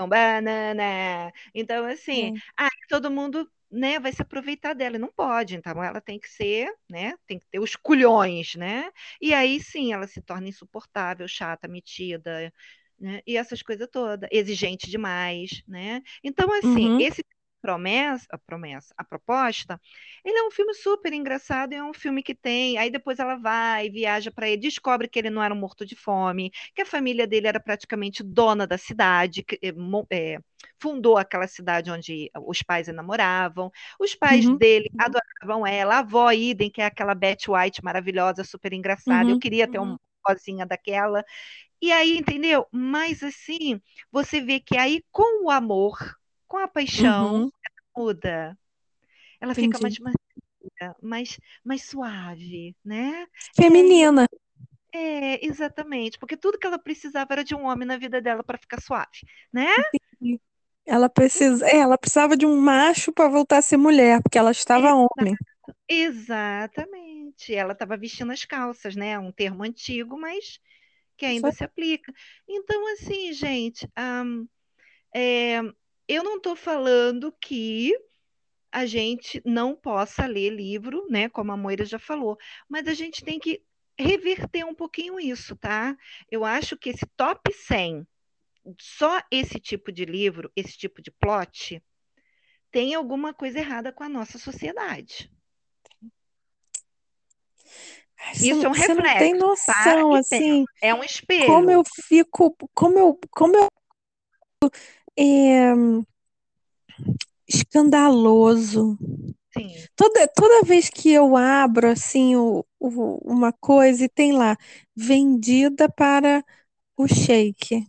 um 0.00 0.06
banana. 0.06 1.32
Então, 1.54 1.86
assim, 1.86 2.36
é. 2.36 2.40
aí 2.58 2.78
todo 2.90 3.10
mundo 3.10 3.50
né, 3.72 3.98
vai 3.98 4.12
se 4.12 4.22
aproveitar 4.22 4.74
dela. 4.74 4.98
Não 4.98 5.10
pode, 5.12 5.56
então 5.56 5.82
ela 5.82 6.00
tem 6.00 6.18
que 6.18 6.28
ser, 6.28 6.70
né, 6.88 7.14
tem 7.26 7.38
que 7.38 7.46
ter 7.48 7.58
os 7.58 7.74
culhões, 7.76 8.54
né? 8.54 8.90
E 9.20 9.32
aí 9.34 9.60
sim 9.60 9.92
ela 9.92 10.06
se 10.06 10.20
torna 10.22 10.48
insuportável, 10.48 11.26
chata, 11.26 11.66
metida, 11.68 12.52
né? 13.00 13.20
E 13.26 13.36
essas 13.36 13.62
coisas 13.62 13.88
todas, 13.90 14.28
exigente 14.32 14.90
demais, 14.90 15.62
né? 15.66 16.02
Então, 16.22 16.52
assim, 16.52 16.90
uhum. 16.90 17.00
esse 17.00 17.24
promessa, 17.62 18.26
a 18.30 18.36
promessa, 18.36 18.92
a 18.98 19.04
proposta, 19.04 19.80
ele 20.24 20.36
é 20.36 20.42
um 20.42 20.50
filme 20.50 20.74
super 20.74 21.12
engraçado, 21.12 21.72
é 21.72 21.82
um 21.82 21.94
filme 21.94 22.22
que 22.22 22.34
tem, 22.34 22.76
aí 22.76 22.90
depois 22.90 23.20
ela 23.20 23.36
vai, 23.36 23.88
viaja 23.88 24.30
para 24.32 24.48
ele, 24.48 24.60
descobre 24.60 25.08
que 25.08 25.18
ele 25.18 25.30
não 25.30 25.42
era 25.42 25.54
um 25.54 25.58
morto 25.58 25.86
de 25.86 25.94
fome, 25.94 26.50
que 26.74 26.82
a 26.82 26.86
família 26.86 27.26
dele 27.26 27.46
era 27.46 27.60
praticamente 27.60 28.22
dona 28.22 28.66
da 28.66 28.76
cidade, 28.76 29.44
que, 29.44 29.58
é, 30.10 30.38
fundou 30.80 31.16
aquela 31.16 31.46
cidade 31.46 31.90
onde 31.90 32.30
os 32.46 32.62
pais 32.62 32.88
enamoravam, 32.88 33.70
os 33.98 34.14
pais 34.14 34.44
uhum. 34.44 34.56
dele 34.56 34.90
adoravam 34.98 35.66
ela, 35.66 35.96
a 35.96 35.98
avó 36.00 36.30
Idem, 36.32 36.70
que 36.70 36.82
é 36.82 36.86
aquela 36.86 37.14
Betty 37.14 37.50
White 37.50 37.84
maravilhosa, 37.84 38.42
super 38.42 38.72
engraçada, 38.72 39.26
uhum. 39.26 39.36
eu 39.36 39.38
queria 39.38 39.68
ter 39.68 39.78
uma 39.78 39.98
vozinha 40.26 40.66
daquela, 40.66 41.24
e 41.80 41.90
aí, 41.90 42.16
entendeu? 42.16 42.66
Mas 42.70 43.24
assim, 43.24 43.80
você 44.10 44.40
vê 44.40 44.60
que 44.60 44.78
aí 44.78 45.02
com 45.10 45.44
o 45.44 45.50
amor, 45.50 45.98
com 46.52 46.58
a 46.58 46.68
paixão, 46.68 47.34
uhum. 47.34 47.50
ela 47.64 48.04
muda. 48.04 48.58
Ela 49.40 49.52
Entendi. 49.52 49.68
fica 49.68 49.78
mais 49.80 49.96
mais, 51.02 51.40
mais 51.64 51.82
suave, 51.84 52.76
né? 52.84 53.26
Feminina. 53.56 54.28
É, 54.94 55.44
exatamente, 55.44 56.18
porque 56.18 56.36
tudo 56.36 56.58
que 56.58 56.66
ela 56.66 56.78
precisava 56.78 57.32
era 57.32 57.42
de 57.42 57.54
um 57.54 57.64
homem 57.64 57.88
na 57.88 57.96
vida 57.96 58.20
dela 58.20 58.44
para 58.44 58.58
ficar 58.58 58.82
suave, 58.82 59.26
né? 59.50 59.66
Entendi. 60.20 60.38
Ela 60.84 61.08
precisa, 61.08 61.66
é, 61.66 61.78
ela 61.78 61.96
precisava 61.96 62.36
de 62.36 62.44
um 62.44 62.60
macho 62.60 63.12
para 63.12 63.28
voltar 63.28 63.58
a 63.58 63.62
ser 63.62 63.78
mulher, 63.78 64.20
porque 64.22 64.36
ela 64.36 64.50
estava 64.50 64.88
Exato. 64.88 65.08
homem. 65.18 65.34
Exatamente. 65.88 67.54
Ela 67.54 67.72
estava 67.72 67.96
vestindo 67.96 68.30
as 68.30 68.44
calças, 68.44 68.94
né? 68.94 69.18
Um 69.18 69.32
termo 69.32 69.62
antigo, 69.62 70.18
mas 70.18 70.60
que 71.16 71.24
ainda 71.24 71.50
Só... 71.50 71.58
se 71.58 71.64
aplica. 71.64 72.12
Então, 72.46 72.92
assim, 72.92 73.32
gente, 73.32 73.88
um, 73.98 74.46
é, 75.14 75.62
eu 76.12 76.22
não 76.22 76.36
estou 76.36 76.54
falando 76.54 77.32
que 77.40 77.92
a 78.70 78.86
gente 78.86 79.42
não 79.44 79.74
possa 79.74 80.26
ler 80.26 80.50
livro, 80.50 81.06
né? 81.08 81.28
Como 81.28 81.52
a 81.52 81.56
Moira 81.56 81.84
já 81.84 81.98
falou, 81.98 82.38
mas 82.68 82.86
a 82.86 82.94
gente 82.94 83.24
tem 83.24 83.38
que 83.38 83.62
reverter 83.98 84.64
um 84.64 84.74
pouquinho 84.74 85.20
isso, 85.20 85.56
tá? 85.56 85.96
Eu 86.30 86.44
acho 86.44 86.76
que 86.76 86.90
esse 86.90 87.06
top 87.16 87.52
100, 87.52 88.06
só 88.78 89.20
esse 89.30 89.58
tipo 89.58 89.92
de 89.92 90.04
livro, 90.04 90.50
esse 90.56 90.76
tipo 90.76 91.02
de 91.02 91.10
plot, 91.10 91.82
tem 92.70 92.94
alguma 92.94 93.34
coisa 93.34 93.58
errada 93.58 93.92
com 93.92 94.02
a 94.02 94.08
nossa 94.08 94.38
sociedade. 94.38 95.30
Isso 98.34 98.64
é 98.64 98.68
um 98.68 98.72
reflexo. 98.72 98.94
Você 98.94 98.94
não 98.94 99.18
tem 99.18 99.32
tá? 99.32 99.38
noção, 99.46 100.12
tá? 100.12 100.18
assim. 100.18 100.64
É 100.80 100.94
um 100.94 101.04
espelho. 101.04 101.46
Como 101.46 101.70
eu 101.70 101.82
fico, 102.06 102.56
como 102.72 102.98
eu, 102.98 103.20
como 103.30 103.56
eu 103.56 103.68
é, 105.18 105.72
escandaloso. 107.48 108.98
Sim. 109.56 109.74
Toda, 109.94 110.26
toda 110.28 110.66
vez 110.66 110.88
que 110.88 111.12
eu 111.12 111.36
abro 111.36 111.88
assim 111.88 112.36
o, 112.36 112.64
o, 112.80 113.18
uma 113.30 113.52
coisa 113.52 114.04
e 114.04 114.08
tem 114.08 114.32
lá 114.32 114.56
vendida 114.96 115.88
para 115.90 116.44
o 116.96 117.06
shake, 117.06 117.86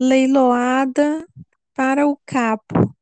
leiloada 0.00 1.26
para 1.74 2.06
o 2.06 2.18
capo. 2.24 2.94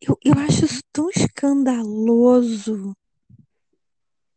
Eu, 0.00 0.18
eu 0.24 0.34
acho 0.34 0.64
isso 0.66 0.80
tão 0.92 1.08
escandaloso. 1.10 2.96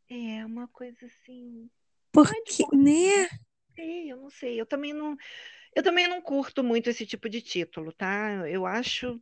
É 0.10 0.44
uma 0.46 0.68
coisa 0.70 1.06
assim. 1.06 1.70
Porque, 2.12 2.66
né? 2.76 3.28
Sei, 3.76 4.12
eu 4.12 4.18
não 4.18 4.30
sei. 4.30 4.60
Eu 4.60 4.66
também 4.66 4.94
não. 4.94 5.16
Eu 5.76 5.84
também 5.84 6.08
não 6.08 6.22
curto 6.22 6.64
muito 6.64 6.90
esse 6.90 7.06
tipo 7.06 7.30
de 7.30 7.42
título, 7.42 7.92
tá? 7.94 8.48
Eu 8.50 8.66
acho 8.66 9.22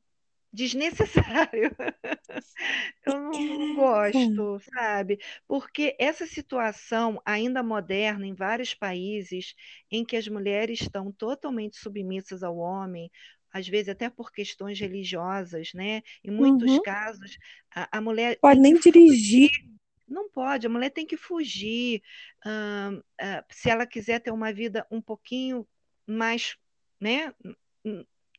desnecessário. 0.51 1.75
Eu 3.05 3.13
não, 3.31 3.75
gosto, 3.75 4.59
sabe? 4.73 5.19
Porque 5.47 5.95
essa 5.99 6.25
situação 6.25 7.21
ainda 7.25 7.61
moderna 7.61 8.25
em 8.25 8.33
vários 8.33 8.73
países 8.73 9.53
em 9.91 10.03
que 10.03 10.15
as 10.15 10.27
mulheres 10.27 10.81
estão 10.81 11.11
totalmente 11.11 11.77
submissas 11.77 12.43
ao 12.43 12.57
homem, 12.57 13.11
às 13.51 13.67
vezes 13.67 13.89
até 13.89 14.09
por 14.09 14.31
questões 14.31 14.79
religiosas, 14.79 15.71
né? 15.73 16.01
Em 16.23 16.31
muitos 16.31 16.71
uhum. 16.71 16.81
casos, 16.81 17.37
a, 17.73 17.97
a 17.97 18.01
mulher 18.01 18.37
pode 18.39 18.59
nem 18.59 18.77
dirigir. 18.79 19.51
Não 20.07 20.29
pode, 20.29 20.65
a 20.65 20.69
mulher 20.69 20.89
tem 20.89 21.05
que 21.05 21.17
fugir. 21.17 22.01
Uh, 22.45 22.97
uh, 22.97 23.43
se 23.51 23.69
ela 23.69 23.85
quiser 23.85 24.19
ter 24.19 24.31
uma 24.31 24.53
vida 24.53 24.87
um 24.89 25.01
pouquinho 25.01 25.67
mais, 26.07 26.55
né? 26.99 27.33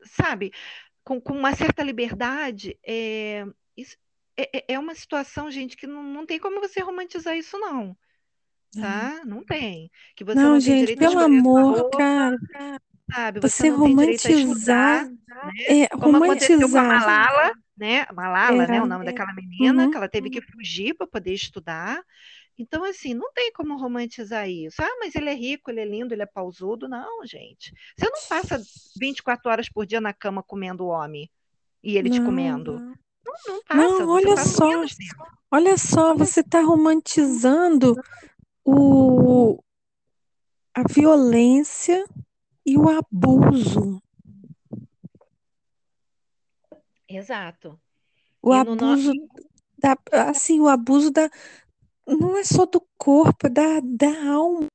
Sabe, 0.05 0.53
com, 1.05 1.21
com 1.21 1.35
uma 1.35 1.55
certa 1.55 1.83
liberdade, 1.83 2.79
é, 2.87 3.45
isso, 3.77 3.97
é, 4.37 4.59
é, 4.59 4.75
é 4.75 4.79
uma 4.79 4.95
situação, 4.95 5.51
gente, 5.51 5.77
que 5.77 5.87
não, 5.87 6.03
não 6.03 6.27
tem 6.27 6.39
como 6.39 6.61
você 6.61 6.81
romantizar 6.81 7.37
isso, 7.37 7.59
não. 7.59 7.97
Tá? 8.75 9.23
Não 9.25 9.43
tem. 9.43 9.91
Que 10.15 10.25
você 10.25 10.39
não, 10.39 10.53
não 10.53 10.61
gente, 10.61 10.95
pelo 10.97 11.19
amor, 11.19 11.79
roupa, 11.79 11.99
cara. 11.99 12.37
Sabe? 13.11 13.41
Você, 13.41 13.63
você 13.63 13.69
romantizar, 13.71 14.33
estudar, 14.33 15.07
né? 15.07 15.53
é, 15.67 15.89
Como 15.89 16.19
romantizar. 16.19 16.59
aconteceu 16.59 16.71
com 16.71 16.79
a 16.79 16.83
Malala, 16.83 17.53
né? 17.77 18.07
Malala, 18.13 18.63
Era, 18.65 18.73
né? 18.73 18.83
O 18.83 18.87
nome 18.87 19.05
é, 19.05 19.07
daquela 19.07 19.33
menina, 19.33 19.85
uhum. 19.85 19.91
que 19.91 19.97
ela 19.97 20.09
teve 20.09 20.29
que 20.29 20.43
fugir 20.43 20.95
para 20.95 21.07
poder 21.07 21.33
estudar. 21.33 22.03
Então, 22.59 22.83
assim, 22.83 23.15
não 23.15 23.33
tem 23.33 23.53
como 23.53 23.79
romantizar 23.79 24.51
isso. 24.51 24.83
Ah, 24.83 24.97
mas 24.99 25.15
ele 25.15 25.31
é 25.31 25.35
rico, 25.35 25.71
ele 25.71 25.81
é 25.81 25.85
lindo, 25.85 26.13
ele 26.13 26.23
é 26.23 26.27
pausudo. 26.27 26.89
Não, 26.89 27.25
gente. 27.25 27.73
Você 27.97 28.05
não 28.05 28.19
passa 28.29 28.61
24 28.99 29.49
horas 29.49 29.69
por 29.69 29.87
dia 29.87 30.01
na 30.01 30.13
cama 30.13 30.43
comendo 30.43 30.85
o 30.85 30.89
homem 30.89 31.31
e 31.83 31.97
ele 31.97 32.09
não, 32.09 32.17
te 32.17 32.25
comendo. 32.25 32.81
Não, 32.81 32.95
não 33.47 33.63
passa. 33.63 33.81
Não, 33.81 34.09
olha 34.09 34.37
só. 34.37 34.69
Olha 35.51 35.79
só, 35.79 36.15
você 36.15 36.41
está 36.41 36.61
romantizando 36.61 37.95
o, 38.65 39.63
a 40.75 40.83
violência 40.83 42.05
e 42.67 42.77
o 42.77 42.89
abuso. 42.89 44.03
Exato. 47.09 47.81
O 48.43 48.55
e 48.55 48.59
abuso 48.59 49.15
no... 49.15 49.29
da, 49.79 49.97
assim, 50.29 50.61
o 50.61 50.69
abuso 50.69 51.11
da, 51.11 51.31
não 52.17 52.37
é 52.37 52.45
só 52.45 52.65
do 52.67 52.87
corpo, 52.97 53.47
é 53.47 53.51
da, 53.51 53.81
da 53.83 54.31
alma 54.31 54.67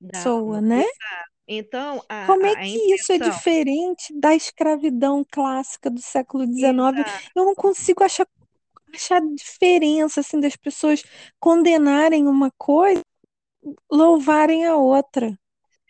da 0.00 0.10
pessoa, 0.12 0.56
alma. 0.56 0.60
né? 0.60 0.84
Então, 1.46 2.02
a, 2.08 2.26
como 2.26 2.46
é 2.46 2.54
que 2.54 2.68
intenção... 2.68 2.94
isso 2.94 3.12
é 3.12 3.18
diferente 3.18 4.18
da 4.18 4.34
escravidão 4.34 5.24
clássica 5.30 5.90
do 5.90 6.00
século 6.00 6.44
XIX? 6.46 7.06
Eu 7.34 7.44
não 7.44 7.54
consigo 7.54 8.02
achar, 8.02 8.26
achar 8.94 9.20
diferença 9.34 10.20
assim 10.20 10.40
das 10.40 10.56
pessoas 10.56 11.02
condenarem 11.38 12.26
uma 12.26 12.50
coisa, 12.56 13.02
louvarem 13.90 14.64
a 14.64 14.76
outra. 14.76 15.38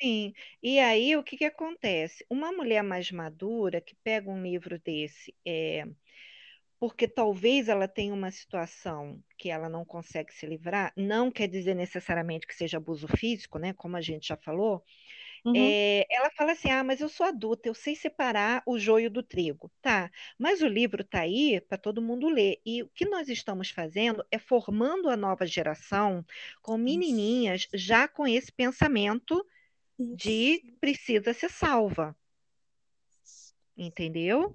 Sim, 0.01 0.35
e 0.62 0.81
aí 0.81 1.16
o 1.16 1.22
que, 1.22 1.37
que 1.37 1.45
acontece? 1.45 2.27
Uma 2.29 2.51
mulher 2.53 2.83
mais 2.83 3.11
madura 3.12 3.81
que 3.81 3.95
pega 4.03 4.29
um 4.29 4.43
livro 4.43 4.79
desse, 4.81 5.35
é, 5.47 5.85
porque 6.85 7.09
talvez 7.09 7.70
ela 7.70 7.89
tenha 7.89 8.12
uma 8.12 8.30
situação 8.30 9.18
que 9.39 9.49
ela 9.49 9.70
não 9.70 9.87
consegue 9.87 10.35
se 10.35 10.45
livrar, 10.45 10.93
não 10.95 11.30
quer 11.30 11.49
dizer 11.49 11.72
necessariamente 11.74 12.47
que 12.47 12.55
seja 12.55 12.76
abuso 12.76 13.09
físico, 13.09 13.59
né? 13.59 13.72
Como 13.72 13.97
a 13.97 14.03
gente 14.03 14.28
já 14.28 14.37
falou. 14.37 14.85
Uhum. 15.47 15.55
É, 15.57 16.05
ela 16.11 16.30
fala 16.32 16.53
assim: 16.53 16.70
ah, 16.70 16.85
mas 16.85 17.01
eu 17.01 17.09
sou 17.09 17.24
adulta, 17.24 17.66
eu 17.66 17.72
sei 17.72 17.97
separar 17.97 18.62
o 18.66 18.78
joio 18.78 19.11
do 19.11 19.22
trigo. 19.22 19.72
Tá, 19.80 20.11
mas 20.39 20.61
o 20.61 20.66
livro 20.66 21.01
está 21.01 21.20
aí 21.20 21.59
para 21.59 21.78
todo 21.78 22.03
mundo 22.03 22.28
ler. 22.28 22.61
E 22.66 22.82
o 22.82 22.91
que 22.91 23.07
nós 23.07 23.30
estamos 23.30 23.70
fazendo 23.70 24.22
é 24.30 24.39
formando 24.39 25.09
a 25.09 25.16
nova 25.16 25.47
geração 25.47 26.22
com 26.61 26.76
menininhas 26.76 27.66
já 27.72 28.07
com 28.07 28.26
esse 28.26 28.53
pensamento 28.53 29.43
de 29.99 30.76
precisa 30.82 31.32
ser 31.32 31.49
salva. 31.49 32.14
Entendeu? 33.74 34.55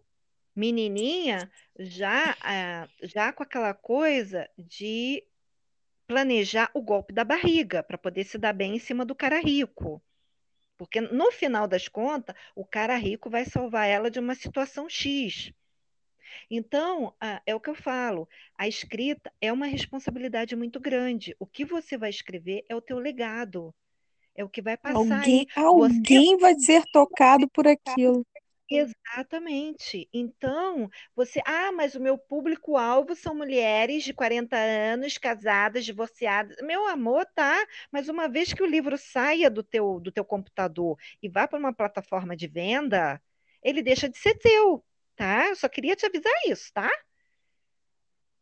Menininha 0.56 1.50
já, 1.78 2.36
ah, 2.42 2.88
já 3.04 3.32
com 3.34 3.44
aquela 3.44 3.74
coisa 3.74 4.50
de 4.58 5.24
planejar 6.08 6.72
o 6.74 6.82
golpe 6.82 7.14
da 7.14 7.24
barriga 7.24 7.84
para 7.84 7.98
poder 7.98 8.24
se 8.24 8.38
dar 8.38 8.54
bem 8.54 8.76
em 8.76 8.80
cima 8.80 9.06
do 9.06 9.16
cara 9.16 9.40
rico. 9.40 10.02
Porque 10.78 11.02
no 11.02 11.32
final 11.32 11.68
das 11.68 11.88
contas, 11.88 12.36
o 12.56 12.66
cara 12.66 12.96
rico 12.96 13.30
vai 13.30 13.46
salvar 13.46 13.88
ela 13.88 14.10
de 14.10 14.20
uma 14.20 14.34
situação 14.36 14.90
X. 14.90 15.52
Então, 16.50 17.14
ah, 17.20 17.42
é 17.46 17.54
o 17.54 17.60
que 17.60 17.70
eu 17.70 17.76
falo, 17.76 18.28
a 18.58 18.68
escrita 18.68 19.32
é 19.42 19.52
uma 19.52 19.66
responsabilidade 19.66 20.56
muito 20.56 20.80
grande. 20.80 21.36
O 21.40 21.46
que 21.46 21.66
você 21.66 21.98
vai 21.98 22.10
escrever 22.10 22.66
é 22.70 22.76
o 22.76 22.82
teu 22.82 22.98
legado. 22.98 23.74
É 24.36 24.44
o 24.44 24.50
que 24.50 24.62
vai 24.62 24.78
passar. 24.78 25.00
Alguém, 25.02 25.48
alguém 25.56 26.38
vai 26.38 26.58
ser 26.58 26.84
tocado 26.92 27.48
por 27.50 27.68
aquilo. 27.68 28.26
Exatamente. 28.72 30.08
Então, 30.14 30.90
você, 31.16 31.42
ah, 31.46 31.72
mas 31.72 31.96
o 31.96 32.00
meu 32.00 32.18
público-alvo 32.20 33.16
são 33.16 33.34
mulheres 33.36 34.04
de 34.04 34.14
40 34.14 34.56
anos, 34.58 35.18
casadas, 35.18 35.84
divorciadas. 35.86 36.56
Meu 36.62 36.86
amor, 36.88 37.26
tá, 37.34 37.66
mas 37.92 38.10
uma 38.10 38.28
vez 38.30 38.54
que 38.54 38.62
o 38.62 38.68
livro 38.68 38.96
saia 38.98 39.50
do 39.50 39.64
teu, 39.64 40.00
do 40.00 40.12
teu 40.12 40.24
computador 40.24 40.98
e 41.22 41.28
vá 41.30 41.48
para 41.48 41.58
uma 41.58 41.74
plataforma 41.74 42.36
de 42.36 42.48
venda, 42.48 43.20
ele 43.64 43.82
deixa 43.82 44.08
de 44.08 44.18
ser 44.20 44.36
teu, 44.38 44.86
tá? 45.16 45.48
Eu 45.50 45.56
só 45.56 45.68
queria 45.68 45.96
te 45.96 46.06
avisar 46.06 46.32
isso, 46.48 46.72
tá? 46.72 46.90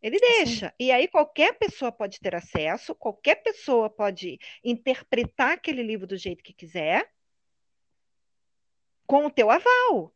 Ele 0.01 0.19
deixa. 0.19 0.67
Sim. 0.69 0.73
E 0.79 0.91
aí 0.91 1.07
qualquer 1.07 1.57
pessoa 1.57 1.91
pode 1.91 2.19
ter 2.19 2.35
acesso, 2.35 2.95
qualquer 2.95 3.35
pessoa 3.43 3.89
pode 3.89 4.37
interpretar 4.63 5.51
aquele 5.53 5.83
livro 5.83 6.07
do 6.07 6.17
jeito 6.17 6.43
que 6.43 6.53
quiser, 6.53 7.07
com 9.05 9.25
o 9.25 9.31
teu 9.31 9.49
aval. 9.49 10.13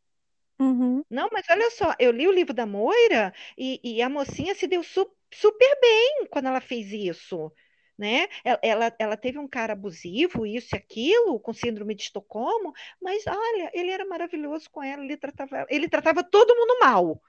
Uhum. 0.61 1.03
Não, 1.09 1.27
mas 1.31 1.43
olha 1.49 1.71
só, 1.71 1.95
eu 1.97 2.11
li 2.11 2.27
o 2.27 2.31
livro 2.31 2.53
da 2.53 2.67
Moira 2.67 3.33
e, 3.57 3.79
e 3.83 3.99
a 3.99 4.07
mocinha 4.07 4.53
se 4.53 4.67
deu 4.67 4.83
su 4.83 5.09
super 5.33 5.79
bem 5.81 6.27
quando 6.29 6.49
ela 6.49 6.61
fez 6.61 6.91
isso. 6.91 7.51
Né? 7.97 8.27
Ela, 8.61 8.93
ela 8.99 9.17
teve 9.17 9.39
um 9.39 9.47
cara 9.47 9.73
abusivo, 9.73 10.45
isso 10.45 10.75
e 10.75 10.77
aquilo, 10.77 11.39
com 11.39 11.51
síndrome 11.51 11.95
de 11.95 12.03
Estocolmo, 12.03 12.73
mas 13.01 13.23
olha, 13.27 13.71
ele 13.73 13.91
era 13.91 14.05
maravilhoso 14.05 14.69
com 14.71 14.83
ela, 14.83 15.03
ele 15.03 15.17
tratava, 15.17 15.65
ele 15.67 15.89
tratava 15.89 16.23
todo 16.23 16.55
mundo 16.55 16.79
mal. 16.79 17.21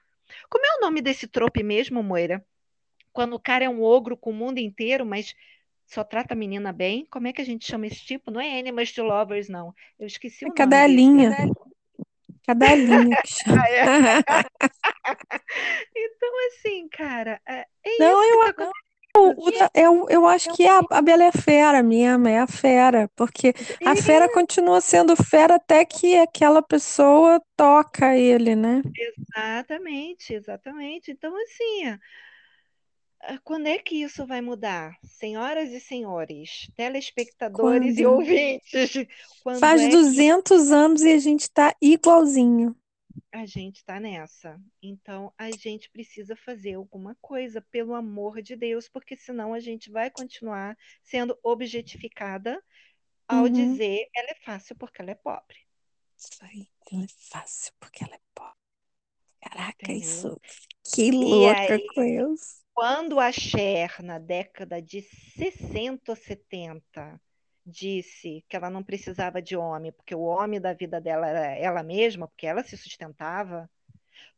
Como 0.49 0.65
é 0.65 0.77
o 0.77 0.81
nome 0.81 1.01
desse 1.01 1.27
trope 1.27 1.63
mesmo, 1.63 2.03
Moira? 2.03 2.45
Quando 3.11 3.33
o 3.33 3.39
cara 3.39 3.65
é 3.65 3.69
um 3.69 3.81
ogro 3.81 4.15
com 4.15 4.29
o 4.29 4.33
mundo 4.33 4.59
inteiro, 4.59 5.05
mas 5.05 5.33
só 5.85 6.03
trata 6.03 6.33
a 6.33 6.37
menina 6.37 6.71
bem? 6.71 7.05
Como 7.09 7.27
é 7.27 7.33
que 7.33 7.41
a 7.41 7.45
gente 7.45 7.65
chama 7.65 7.87
esse 7.87 8.03
tipo? 8.03 8.31
Não 8.31 8.41
é 8.41 8.59
Animals 8.59 8.91
to 8.91 9.03
Lovers, 9.03 9.49
não. 9.49 9.73
Eu 9.99 10.07
esqueci 10.07 10.45
é 10.45 10.47
o 10.47 10.53
cadelinha. 10.53 11.29
nome. 11.29 11.35
Cadelinha. 11.35 11.62
Cadelinha 12.45 13.21
que 13.21 13.27
chama. 13.27 13.63
então, 15.95 16.47
assim, 16.47 16.87
cara, 16.89 17.39
é, 17.47 17.65
é 17.83 17.97
não, 17.99 18.21
isso 18.23 18.33
eu, 18.33 18.53
tá 18.53 18.71
eu, 19.75 20.07
eu 20.09 20.27
acho 20.27 20.51
que 20.53 20.65
a, 20.67 20.81
a 20.89 21.01
Bela 21.01 21.23
é 21.23 21.31
fera 21.31 21.83
mesmo, 21.83 22.27
é 22.27 22.39
a 22.39 22.47
fera, 22.47 23.09
porque 23.15 23.53
a 23.85 23.95
fera 23.95 24.27
continua 24.31 24.81
sendo 24.81 25.15
fera 25.15 25.55
até 25.55 25.85
que 25.85 26.17
aquela 26.17 26.63
pessoa 26.63 27.39
toca 27.55 28.17
ele, 28.17 28.55
né? 28.55 28.81
Exatamente, 28.97 30.33
exatamente. 30.33 31.11
Então, 31.11 31.31
assim, 31.43 31.97
quando 33.43 33.67
é 33.67 33.77
que 33.77 34.01
isso 34.01 34.25
vai 34.25 34.41
mudar? 34.41 34.97
Senhoras 35.03 35.71
e 35.71 35.79
senhores, 35.79 36.69
telespectadores 36.75 37.95
Quando? 37.95 37.99
e 37.99 38.05
ouvintes. 38.05 38.91
Faz 39.59 39.81
é 39.81 39.89
200 39.89 40.67
que... 40.67 40.73
anos 40.73 41.01
e 41.01 41.13
a 41.13 41.17
gente 41.17 41.41
está 41.41 41.75
igualzinho. 41.81 42.75
A 43.31 43.45
gente 43.45 43.77
está 43.77 43.99
nessa. 43.99 44.59
Então, 44.81 45.31
a 45.37 45.51
gente 45.51 45.89
precisa 45.89 46.35
fazer 46.35 46.73
alguma 46.73 47.15
coisa, 47.21 47.61
pelo 47.61 47.93
amor 47.93 48.41
de 48.41 48.55
Deus, 48.55 48.89
porque 48.89 49.15
senão 49.15 49.53
a 49.53 49.59
gente 49.59 49.91
vai 49.91 50.09
continuar 50.09 50.77
sendo 51.03 51.37
objetificada 51.43 52.61
ao 53.27 53.43
uhum. 53.43 53.49
dizer 53.51 54.07
ela 54.15 54.29
é 54.29 54.35
fácil 54.43 54.75
porque 54.75 55.01
ela 55.01 55.11
é 55.11 55.15
pobre. 55.15 55.57
Isso 56.17 56.43
aí, 56.43 56.67
ela 56.91 57.03
é 57.03 57.07
fácil 57.29 57.73
porque 57.79 58.03
ela 58.03 58.15
é 58.15 58.21
pobre. 58.33 58.53
Caraca, 59.41 59.83
Entendeu? 59.83 60.01
isso. 60.01 60.41
Que 60.83 61.11
louca 61.11 61.73
aí, 61.73 61.87
com 61.87 62.03
isso. 62.03 62.62
Quando 62.73 63.19
a 63.19 63.31
Cher, 63.31 64.01
na 64.01 64.17
década 64.17 64.81
de 64.81 65.01
60 65.01 66.11
ou 66.11 66.15
70, 66.15 67.21
disse 67.65 68.43
que 68.49 68.55
ela 68.55 68.69
não 68.69 68.83
precisava 68.83 69.41
de 69.41 69.55
homem, 69.55 69.91
porque 69.91 70.15
o 70.15 70.23
homem 70.23 70.59
da 70.59 70.73
vida 70.73 70.99
dela 70.99 71.27
era 71.27 71.55
ela 71.55 71.83
mesma, 71.83 72.27
porque 72.27 72.47
ela 72.47 72.63
se 72.63 72.75
sustentava, 72.75 73.69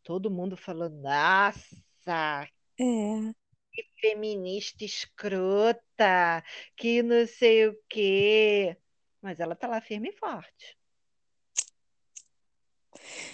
todo 0.04 0.30
mundo 0.30 0.58
falou: 0.58 0.90
nossa, 0.90 2.48
é. 2.78 3.34
que 3.72 3.84
feminista 4.00 4.84
escrota, 4.84 6.44
que 6.76 7.02
não 7.02 7.26
sei 7.26 7.68
o 7.68 7.78
quê. 7.88 8.78
Mas 9.22 9.40
ela 9.40 9.56
tá 9.56 9.68
lá 9.68 9.82
firme 9.82 10.10
e 10.10 10.18
forte. 10.18 10.78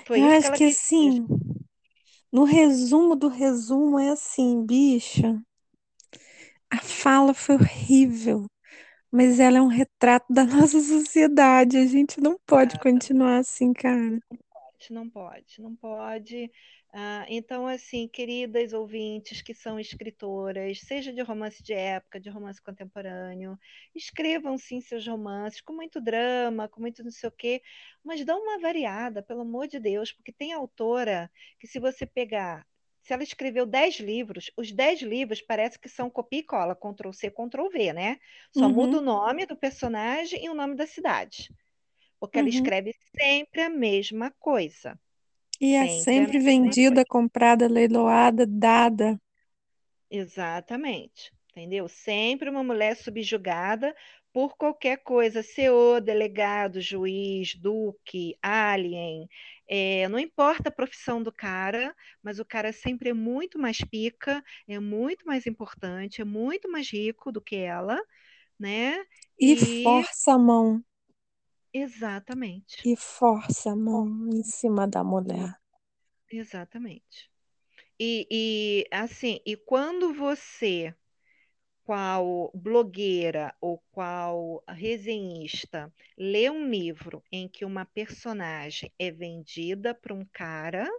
Foi 0.05 0.19
Eu 0.21 0.25
acho 0.25 0.51
que, 0.51 0.57
que 0.57 0.63
assim, 0.65 1.27
no 2.31 2.43
resumo 2.43 3.15
do 3.15 3.27
resumo 3.27 3.99
é 3.99 4.09
assim, 4.09 4.65
bicha. 4.65 5.41
A 6.69 6.77
fala 6.79 7.33
foi 7.33 7.55
horrível, 7.55 8.45
mas 9.11 9.39
ela 9.39 9.57
é 9.57 9.61
um 9.61 9.67
retrato 9.67 10.33
da 10.33 10.45
nossa 10.45 10.79
sociedade. 10.81 11.77
A 11.77 11.87
gente 11.87 12.21
não 12.21 12.37
pode 12.45 12.79
continuar 12.79 13.39
assim, 13.39 13.73
cara. 13.73 14.19
Não 14.89 15.09
pode, 15.09 15.61
não 15.61 15.75
pode. 15.75 16.51
Ah, 16.93 17.25
então, 17.29 17.67
assim, 17.67 18.05
queridas 18.05 18.73
ouvintes 18.73 19.41
que 19.41 19.53
são 19.53 19.79
escritoras, 19.79 20.81
seja 20.81 21.13
de 21.13 21.21
romance 21.21 21.63
de 21.63 21.73
época, 21.73 22.19
de 22.19 22.29
romance 22.29 22.61
contemporâneo, 22.61 23.57
escrevam 23.95 24.57
sim 24.57 24.81
seus 24.81 25.07
romances 25.07 25.61
com 25.61 25.71
muito 25.73 26.01
drama, 26.01 26.67
com 26.67 26.81
muito 26.81 27.01
não 27.01 27.11
sei 27.11 27.29
o 27.29 27.31
quê, 27.31 27.61
mas 28.03 28.25
dão 28.25 28.41
uma 28.41 28.59
variada, 28.59 29.23
pelo 29.23 29.41
amor 29.41 29.67
de 29.67 29.79
Deus, 29.79 30.11
porque 30.11 30.33
tem 30.33 30.51
autora 30.51 31.31
que, 31.57 31.65
se 31.65 31.79
você 31.79 32.05
pegar, 32.05 32.67
se 33.01 33.13
ela 33.13 33.23
escreveu 33.23 33.65
10 33.65 33.99
livros, 34.01 34.51
os 34.57 34.71
10 34.73 35.01
livros 35.01 35.41
parece 35.41 35.79
que 35.79 35.87
são 35.87 36.09
copia 36.09 36.39
e 36.39 36.43
cola, 36.43 36.75
Ctrl 36.75 37.13
C, 37.13 37.31
Ctrl 37.31 37.69
V, 37.69 37.93
né? 37.93 38.19
Só 38.51 38.65
uhum. 38.65 38.73
muda 38.73 38.97
o 38.97 39.01
nome 39.01 39.45
do 39.45 39.55
personagem 39.55 40.43
e 40.43 40.49
o 40.49 40.53
nome 40.53 40.75
da 40.75 40.85
cidade. 40.85 41.49
Porque 42.19 42.37
uhum. 42.37 42.41
ela 42.41 42.49
escreve 42.49 42.93
sempre 43.17 43.61
a 43.61 43.69
mesma 43.69 44.29
coisa. 44.39 44.99
E 45.61 45.75
é 45.75 45.87
sempre 45.87 46.39
vendida, 46.39 47.05
comprada, 47.05 47.67
leiloada, 47.67 48.45
dada. 48.47 49.21
Exatamente. 50.09 51.31
Entendeu? 51.51 51.87
Sempre 51.87 52.49
uma 52.49 52.63
mulher 52.63 52.95
subjugada 52.95 53.95
por 54.33 54.55
qualquer 54.55 54.97
coisa, 55.03 55.43
CEO, 55.43 55.99
delegado, 56.01 56.79
juiz, 56.79 57.53
duque, 57.55 58.37
alien, 58.41 59.27
é, 59.67 60.07
não 60.09 60.17
importa 60.17 60.69
a 60.69 60.71
profissão 60.71 61.21
do 61.21 61.31
cara, 61.31 61.93
mas 62.23 62.39
o 62.39 62.45
cara 62.45 62.71
sempre 62.71 63.09
é 63.09 63.13
muito 63.13 63.59
mais 63.59 63.79
pica, 63.79 64.43
é 64.67 64.79
muito 64.79 65.25
mais 65.25 65.45
importante, 65.45 66.21
é 66.21 66.25
muito 66.25 66.71
mais 66.71 66.91
rico 66.91 67.31
do 67.31 67.41
que 67.41 67.57
ela, 67.57 67.99
né? 68.59 68.97
E, 69.39 69.53
e... 69.53 69.83
força 69.83 70.33
a 70.33 70.37
mão. 70.37 70.83
Exatamente. 71.73 72.87
E 72.87 72.95
força 72.95 73.71
a 73.71 73.75
mão 73.75 74.29
em 74.31 74.43
cima 74.43 74.87
da 74.87 75.03
mulher. 75.03 75.55
Exatamente. 76.29 77.29
E, 77.99 78.27
e 78.31 78.87
assim, 78.91 79.39
e 79.45 79.55
quando 79.55 80.13
você, 80.13 80.93
qual 81.83 82.51
blogueira 82.53 83.53
ou 83.61 83.83
qual 83.91 84.63
resenhista, 84.67 85.93
lê 86.17 86.49
um 86.49 86.69
livro 86.69 87.23
em 87.31 87.47
que 87.47 87.63
uma 87.63 87.85
personagem 87.85 88.91
é 88.97 89.11
vendida 89.11 89.93
para 89.93 90.13
um 90.13 90.25
cara 90.25 90.89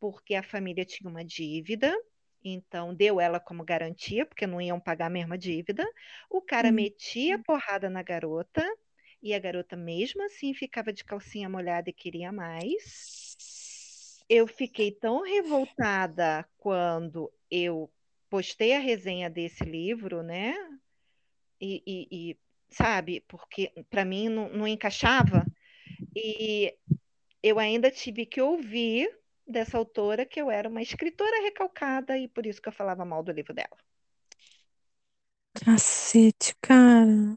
porque 0.00 0.34
a 0.34 0.42
família 0.42 0.84
tinha 0.84 1.10
uma 1.10 1.22
dívida, 1.22 1.94
então 2.42 2.94
deu 2.94 3.20
ela 3.20 3.38
como 3.38 3.62
garantia, 3.62 4.24
porque 4.24 4.46
não 4.46 4.60
iam 4.60 4.80
pagar 4.80 5.06
a 5.06 5.10
mesma 5.10 5.36
dívida, 5.36 5.86
o 6.30 6.40
cara 6.40 6.68
uhum. 6.68 6.74
metia 6.74 7.38
porrada 7.38 7.90
na 7.90 8.02
garota 8.02 8.64
e 9.22 9.34
a 9.34 9.38
garota 9.38 9.76
mesmo 9.76 10.22
assim 10.24 10.54
ficava 10.54 10.92
de 10.92 11.04
calcinha 11.04 11.48
molhada 11.48 11.90
e 11.90 11.92
queria 11.92 12.32
mais. 12.32 13.36
eu 14.28 14.46
fiquei 14.46 14.92
tão 14.92 15.22
revoltada 15.22 16.48
quando 16.58 17.32
eu 17.50 17.90
postei 18.30 18.74
a 18.74 18.78
resenha 18.80 19.28
desse 19.30 19.64
livro, 19.64 20.22
né? 20.22 20.54
E, 21.60 21.82
e, 21.86 22.30
e 22.32 22.38
sabe, 22.70 23.20
porque 23.28 23.72
para 23.90 24.04
mim 24.04 24.28
não, 24.28 24.48
não 24.50 24.68
encaixava. 24.68 25.44
E 26.16 26.76
eu 27.42 27.58
ainda 27.58 27.90
tive 27.90 28.26
que 28.26 28.40
ouvir 28.40 29.10
dessa 29.46 29.78
autora 29.78 30.26
que 30.26 30.40
eu 30.40 30.50
era 30.50 30.68
uma 30.68 30.82
escritora 30.82 31.42
recalcada 31.42 32.18
e 32.18 32.28
por 32.28 32.46
isso 32.46 32.62
que 32.62 32.68
eu 32.68 32.72
falava 32.72 33.04
mal 33.04 33.22
do 33.22 33.32
livro 33.32 33.54
dela. 33.54 33.76
Cacete, 35.54 36.54
cara. 36.60 37.36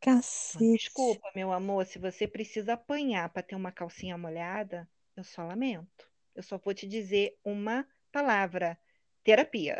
Cacete. 0.00 0.76
Desculpa, 0.76 1.30
meu 1.34 1.52
amor, 1.52 1.84
se 1.86 1.98
você 1.98 2.26
precisa 2.26 2.74
apanhar 2.74 3.28
para 3.30 3.42
ter 3.42 3.56
uma 3.56 3.72
calcinha 3.72 4.16
molhada, 4.16 4.88
eu 5.16 5.24
só 5.24 5.42
lamento. 5.44 6.08
Eu 6.34 6.42
só 6.42 6.56
vou 6.58 6.72
te 6.72 6.86
dizer 6.86 7.36
uma 7.44 7.86
palavra: 8.12 8.78
terapia. 9.24 9.76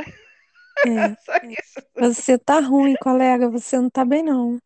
É. 0.87 1.15
só 1.25 1.37
isso. 1.45 1.87
Você 1.95 2.39
tá 2.39 2.61
ruim, 2.61 2.97
colega. 2.97 3.49
Você 3.49 3.79
não 3.79 3.89
tá 3.89 4.05
bem, 4.05 4.23
não. 4.23 4.59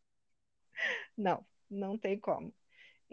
Não, 1.17 1.45
não 1.71 1.99
tem 1.99 2.19
como. 2.19 2.53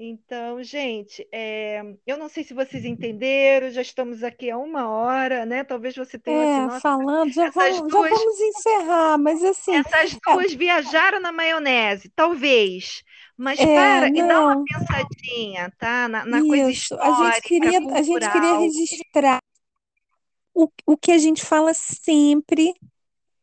Então, 0.02 0.64
gente, 0.64 1.28
é, 1.30 1.82
eu 2.08 2.18
não 2.18 2.30
sei 2.30 2.41
se 2.45 2.54
vocês 2.54 2.86
entenderam, 2.86 3.70
já 3.70 3.82
estamos 3.82 4.24
aqui 4.24 4.50
há 4.50 4.58
uma 4.58 4.88
hora, 4.88 5.45
né? 5.45 5.62
Talvez 5.66 5.93
você 5.93 6.18
tenha 6.18 6.41
é, 6.41 6.66
assim, 6.68 6.80
falando, 6.80 7.34
já 7.34 7.50
vamos, 7.50 7.91
duas, 7.91 8.10
já 8.10 8.16
vamos 8.16 8.39
encerrar, 8.39 9.18
mas 9.18 9.43
assim. 9.43 9.76
Essas 9.76 10.14
é 10.14 10.34
duas 10.34 10.54
é... 10.54 10.56
viajaram 10.56 11.20
na 11.20 11.34
maionese, 11.34 12.10
talvez. 12.16 13.04
Mas 13.36 13.60
é, 13.60 13.66
para 13.66 14.10
não. 14.10 14.16
e 14.16 14.24
dá 14.26 14.41
uma 14.41 14.64
pensadinha, 14.64 15.74
tá? 15.78 16.08
Na, 16.08 16.26
na 16.26 16.39
coisa 16.39 16.72
histórica. 16.72 17.06
A 17.06 17.32
gente 17.32 17.41
queria, 17.41 17.82
cultural. 17.82 18.00
a 18.00 18.02
gente 18.02 18.32
queria 18.32 18.58
registrar 18.58 19.39
o, 20.54 20.70
o 20.86 20.95
que 20.95 21.12
a 21.12 21.18
gente 21.18 21.43
fala 21.43 21.74
sempre, 21.74 22.74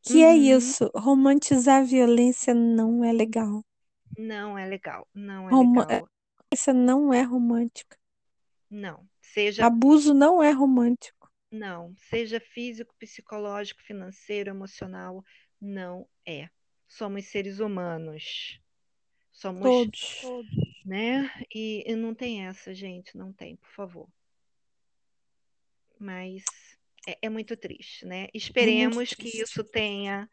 que 0.01 0.23
é 0.23 0.29
uhum. 0.29 0.33
é 0.33 0.37
isso: 0.57 0.91
romantizar 0.95 1.83
a 1.83 1.85
violência 1.85 2.55
não 2.55 3.05
é 3.05 3.13
legal. 3.13 3.63
Não 4.17 4.57
é 4.57 4.65
legal, 4.65 5.07
não 5.15 5.51
é 5.51 5.53
Roma 5.53 5.85
legal. 5.85 6.09
Essa 6.53 6.73
não 6.73 7.13
é 7.13 7.23
romântica. 7.23 7.99
Não. 8.71 9.09
Seja 9.21 9.67
abuso 9.67 10.15
não 10.15 10.43
é 10.43 10.51
romântico. 10.51 11.31
Não, 11.51 11.95
seja 11.97 12.41
físico, 12.41 12.95
psicológico, 12.99 13.83
financeiro, 13.83 14.51
emocional, 14.51 15.25
não 15.61 16.09
é. 16.27 16.49
Somos 16.89 17.27
seres 17.27 17.61
humanos. 17.61 18.61
Somos 19.33 19.63
todos, 19.63 20.23
né? 20.85 21.31
E, 21.55 21.85
e 21.87 21.95
não 21.95 22.15
tem 22.15 22.47
essa, 22.47 22.75
gente, 22.75 23.17
não 23.17 23.33
tem, 23.33 23.57
por 23.57 23.71
favor. 23.71 24.09
Mas 25.99 26.43
é, 27.07 27.19
é 27.23 27.29
muito 27.29 27.57
triste, 27.57 28.07
né? 28.07 28.29
Esperemos 28.33 29.13
que 29.13 29.29
isso 29.41 29.63
tenha 29.63 30.29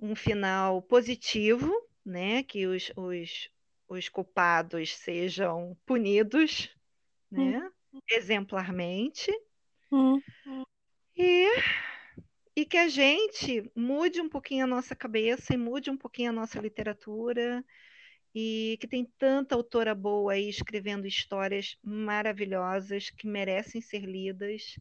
um 0.00 0.14
final 0.14 0.82
positivo, 0.82 1.70
né? 2.04 2.42
Que 2.42 2.66
os, 2.66 2.90
os, 2.96 3.50
os 3.92 4.08
culpados 4.08 4.96
sejam 4.96 5.76
punidos, 5.84 6.74
né? 7.30 7.70
Hum. 7.92 8.00
Exemplarmente. 8.10 9.30
Hum. 9.90 10.20
E, 11.16 11.46
e 12.56 12.64
que 12.64 12.78
a 12.78 12.88
gente 12.88 13.70
mude 13.76 14.20
um 14.20 14.28
pouquinho 14.28 14.64
a 14.64 14.66
nossa 14.66 14.96
cabeça 14.96 15.54
e 15.54 15.58
mude 15.58 15.90
um 15.90 15.96
pouquinho 15.96 16.30
a 16.30 16.34
nossa 16.34 16.58
literatura. 16.60 17.64
E 18.34 18.78
que 18.80 18.88
tem 18.88 19.04
tanta 19.18 19.54
autora 19.54 19.94
boa 19.94 20.32
aí 20.32 20.48
escrevendo 20.48 21.06
histórias 21.06 21.76
maravilhosas 21.82 23.10
que 23.10 23.26
merecem 23.26 23.82
ser 23.82 24.04
lidas. 24.06 24.78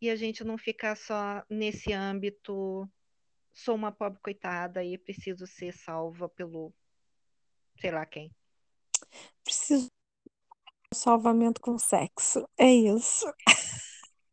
E 0.00 0.10
a 0.10 0.16
gente 0.16 0.42
não 0.42 0.58
ficar 0.58 0.96
só 0.96 1.44
nesse 1.48 1.92
âmbito 1.92 2.90
sou 3.52 3.74
uma 3.74 3.92
pobre 3.92 4.18
coitada 4.20 4.82
e 4.82 4.98
preciso 4.98 5.46
ser 5.46 5.72
salva 5.72 6.28
pelo 6.28 6.72
sei 7.80 7.90
lá 7.90 8.04
quem. 8.04 8.30
Preciso 9.42 9.88
de 10.92 10.98
salvamento 10.98 11.60
com 11.60 11.78
sexo. 11.78 12.46
É 12.58 12.70
isso. 12.70 13.26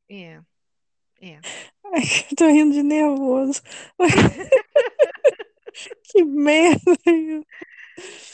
É. 0.10 0.42
É. 1.22 1.40
Ai, 1.86 2.02
tô 2.38 2.48
rindo 2.48 2.74
de 2.74 2.84
nervoso. 2.84 3.62
que 6.04 6.24
merda. 6.24 6.94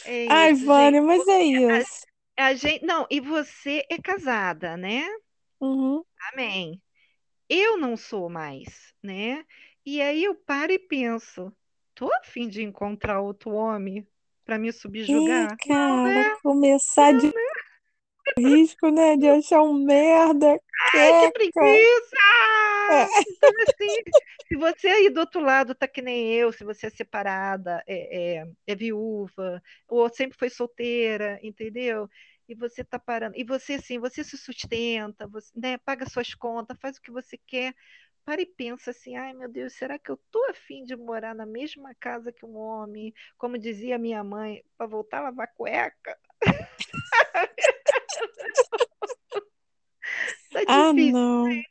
É 0.06 0.24
isso, 0.24 0.34
Ai, 0.34 0.54
Vânia, 0.54 1.02
gente. 1.02 1.08
mas 1.08 1.28
é 1.28 1.44
isso. 1.44 2.06
A, 2.38 2.46
a, 2.48 2.54
gente, 2.54 2.86
não, 2.86 3.08
e 3.10 3.20
você 3.20 3.86
é 3.90 4.02
casada, 4.02 4.76
né? 4.76 5.06
Uhum. 5.60 6.04
Amém. 6.34 6.82
Eu 7.48 7.78
não 7.78 7.96
sou 7.96 8.30
mais, 8.30 8.94
né? 9.02 9.46
E 9.86 10.02
aí 10.02 10.24
eu 10.24 10.36
paro 10.36 10.72
e 10.72 10.80
penso, 10.80 11.54
tô 11.94 12.12
a 12.14 12.24
fim 12.24 12.48
de 12.48 12.64
encontrar 12.64 13.22
outro 13.22 13.52
homem 13.52 14.08
para 14.46 14.58
me 14.58 14.72
subjugar. 14.72 15.54
Ih, 15.54 15.68
cara, 15.68 15.90
não, 15.90 16.04
né? 16.04 16.36
começar 16.42 17.14
não, 17.14 17.20
de 17.20 17.28
né? 17.28 17.34
risco, 18.38 18.90
né? 18.90 19.18
De 19.18 19.28
achar 19.28 19.62
um 19.62 19.74
merda. 19.74 20.60
Ai, 20.94 21.20
que 21.22 21.32
preguiça! 21.32 22.18
É. 22.92 23.08
Então, 23.28 23.52
assim, 23.62 24.04
se 24.48 24.56
você 24.56 24.88
aí 24.88 25.10
do 25.10 25.22
outro 25.22 25.42
lado 25.42 25.74
tá 25.74 25.88
que 25.88 26.02
nem 26.02 26.34
eu, 26.34 26.52
se 26.52 26.64
você 26.64 26.88
é 26.88 26.90
separada, 26.90 27.84
é, 27.88 28.40
é, 28.40 28.48
é 28.68 28.76
viúva, 28.76 29.62
ou 29.88 30.10
sempre 30.10 30.38
foi 30.38 30.50
solteira, 30.50 31.40
entendeu? 31.42 32.10
E 32.48 32.54
você 32.54 32.84
tá 32.84 33.00
parando, 33.00 33.38
e 33.38 33.44
você 33.44 33.76
assim, 33.76 33.98
você 34.00 34.22
se 34.24 34.38
sustenta, 34.38 35.26
você 35.28 35.50
né, 35.56 35.78
paga 35.78 36.10
suas 36.10 36.36
contas, 36.36 36.78
faz 36.80 36.98
o 36.98 37.02
que 37.02 37.10
você 37.10 37.38
quer, 37.48 37.74
para 38.26 38.42
e 38.42 38.46
pensa 38.46 38.92
assim, 38.92 39.16
ai 39.16 39.34
meu 39.34 39.50
Deus, 39.50 39.74
será 39.74 40.00
que 40.00 40.10
eu 40.10 40.18
tô 40.32 40.44
afim 40.50 40.84
de 40.84 40.96
morar 40.96 41.36
na 41.36 41.46
mesma 41.46 41.94
casa 41.96 42.32
que 42.32 42.46
um 42.46 42.56
homem? 42.56 43.14
Como 43.38 43.58
dizia 43.58 43.98
minha 43.98 44.24
mãe, 44.24 44.64
para 44.78 44.88
voltar 44.88 45.20
a 45.20 45.24
lavar 45.24 45.54
cueca? 45.54 46.18
tá 50.52 50.62
ah, 50.68 50.92
difícil, 50.92 51.18
ah. 51.18 51.44
Né? 51.50 51.64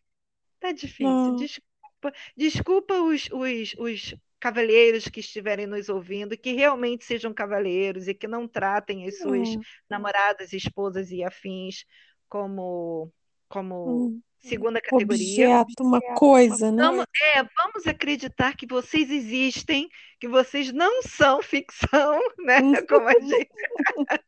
Tá 0.61 0.73
difícil. 0.73 1.07
Não. 1.07 1.37
Desculpa, 1.37 2.13
desculpa 2.37 2.95
os, 2.95 3.29
os, 3.33 3.75
os 3.79 4.15
cavalheiros 4.39 5.09
que 5.09 5.21
estiverem 5.21 5.67
nos 5.67 5.89
ouvindo, 5.89 6.37
que 6.37 6.53
realmente 6.53 7.05
sejam 7.05 7.33
cavalheiros 7.33 8.09
e 8.09 8.15
que 8.15 8.27
não 8.27 8.47
tratem 8.47 9.07
as 9.07 9.19
suas 9.19 9.49
namoradas, 9.89 10.53
esposas 10.53 11.11
e 11.11 11.23
afins 11.23 11.85
como 12.29 13.13
como 13.53 14.09
hum 14.09 14.23
segunda 14.43 14.81
categoria. 14.81 15.61
Objeto, 15.61 15.83
uma 15.83 16.01
coisa, 16.15 16.71
né? 16.71 16.83
Vamos, 16.83 17.07
é, 17.35 17.43
vamos 17.43 17.87
acreditar 17.87 18.57
que 18.57 18.67
vocês 18.67 19.11
existem, 19.11 19.89
que 20.21 20.29
vocês 20.29 20.73
não 20.73 21.03
são 21.03 21.41
ficção, 21.43 22.21
né? 22.39 22.61
Como 22.89 23.09
a 23.09 23.19
gente. 23.21 23.51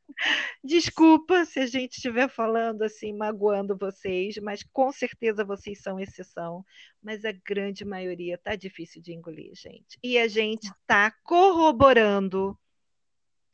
Desculpa 0.62 1.44
se 1.44 1.58
a 1.58 1.66
gente 1.66 1.96
estiver 1.96 2.28
falando 2.28 2.82
assim, 2.82 3.12
magoando 3.12 3.76
vocês, 3.76 4.36
mas 4.36 4.62
com 4.62 4.92
certeza 4.92 5.44
vocês 5.44 5.82
são 5.82 5.98
exceção. 5.98 6.64
Mas 7.02 7.24
a 7.24 7.32
grande 7.32 7.84
maioria 7.84 8.38
tá 8.38 8.54
difícil 8.54 9.02
de 9.02 9.12
engolir, 9.12 9.52
gente. 9.54 9.98
E 10.02 10.16
a 10.16 10.28
gente 10.28 10.68
está 10.68 11.10
corroborando 11.24 12.56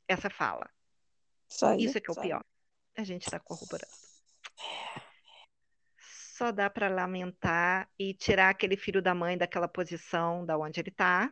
essa 0.07 0.29
fala. 0.29 0.69
Isso, 1.49 1.75
Isso 1.79 1.99
é 1.99 2.01
que 2.01 2.11
é 2.11 2.13
o 2.13 2.21
pior. 2.21 2.45
A 2.97 3.05
gente 3.05 3.23
está 3.23 3.41
corroborando 3.41 3.91
só 6.41 6.51
dá 6.51 6.71
para 6.71 6.89
lamentar 6.89 7.87
e 7.99 8.15
tirar 8.15 8.49
aquele 8.49 8.75
filho 8.75 9.03
da 9.03 9.15
mãe 9.15 9.37
daquela 9.37 9.69
posição 9.69 10.47
da 10.47 10.57
onde 10.57 10.81
ele 10.81 10.89
está 10.89 11.31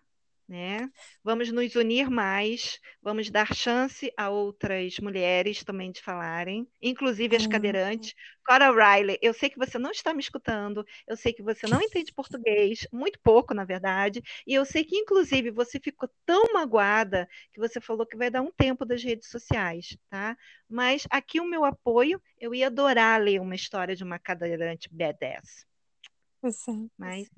né? 0.48 0.90
Vamos 1.22 1.52
nos 1.52 1.74
unir 1.74 2.08
mais, 2.08 2.80
vamos 3.02 3.28
dar 3.28 3.54
chance 3.54 4.10
a 4.16 4.30
outras 4.30 4.98
mulheres 4.98 5.62
também 5.62 5.92
de 5.92 6.00
falarem, 6.00 6.66
inclusive 6.80 7.36
as 7.36 7.44
uhum. 7.44 7.50
cadeirantes. 7.50 8.14
Cora 8.46 8.70
Riley, 8.70 9.18
eu 9.20 9.34
sei 9.34 9.50
que 9.50 9.58
você 9.58 9.78
não 9.78 9.90
está 9.90 10.14
me 10.14 10.20
escutando, 10.20 10.84
eu 11.06 11.16
sei 11.18 11.34
que 11.34 11.42
você 11.42 11.66
não 11.66 11.82
entende 11.82 12.14
português, 12.14 12.86
muito 12.90 13.20
pouco, 13.20 13.52
na 13.52 13.64
verdade, 13.64 14.22
e 14.46 14.54
eu 14.54 14.64
sei 14.64 14.84
que, 14.84 14.96
inclusive, 14.96 15.50
você 15.50 15.78
ficou 15.78 16.08
tão 16.24 16.54
magoada 16.54 17.28
que 17.52 17.60
você 17.60 17.78
falou 17.78 18.06
que 18.06 18.16
vai 18.16 18.30
dar 18.30 18.40
um 18.40 18.50
tempo 18.50 18.86
das 18.86 19.02
redes 19.02 19.28
sociais, 19.28 19.98
tá? 20.08 20.34
Mas 20.66 21.06
aqui 21.10 21.40
o 21.40 21.44
meu 21.44 21.64
apoio, 21.64 22.22
eu 22.40 22.54
ia 22.54 22.68
adorar 22.68 23.20
ler 23.20 23.38
uma 23.40 23.54
história 23.54 23.94
de 23.94 24.02
uma 24.02 24.18
cadeirante 24.18 24.88
badass. 24.90 25.66
É. 26.42 26.88
Mas 26.96 27.28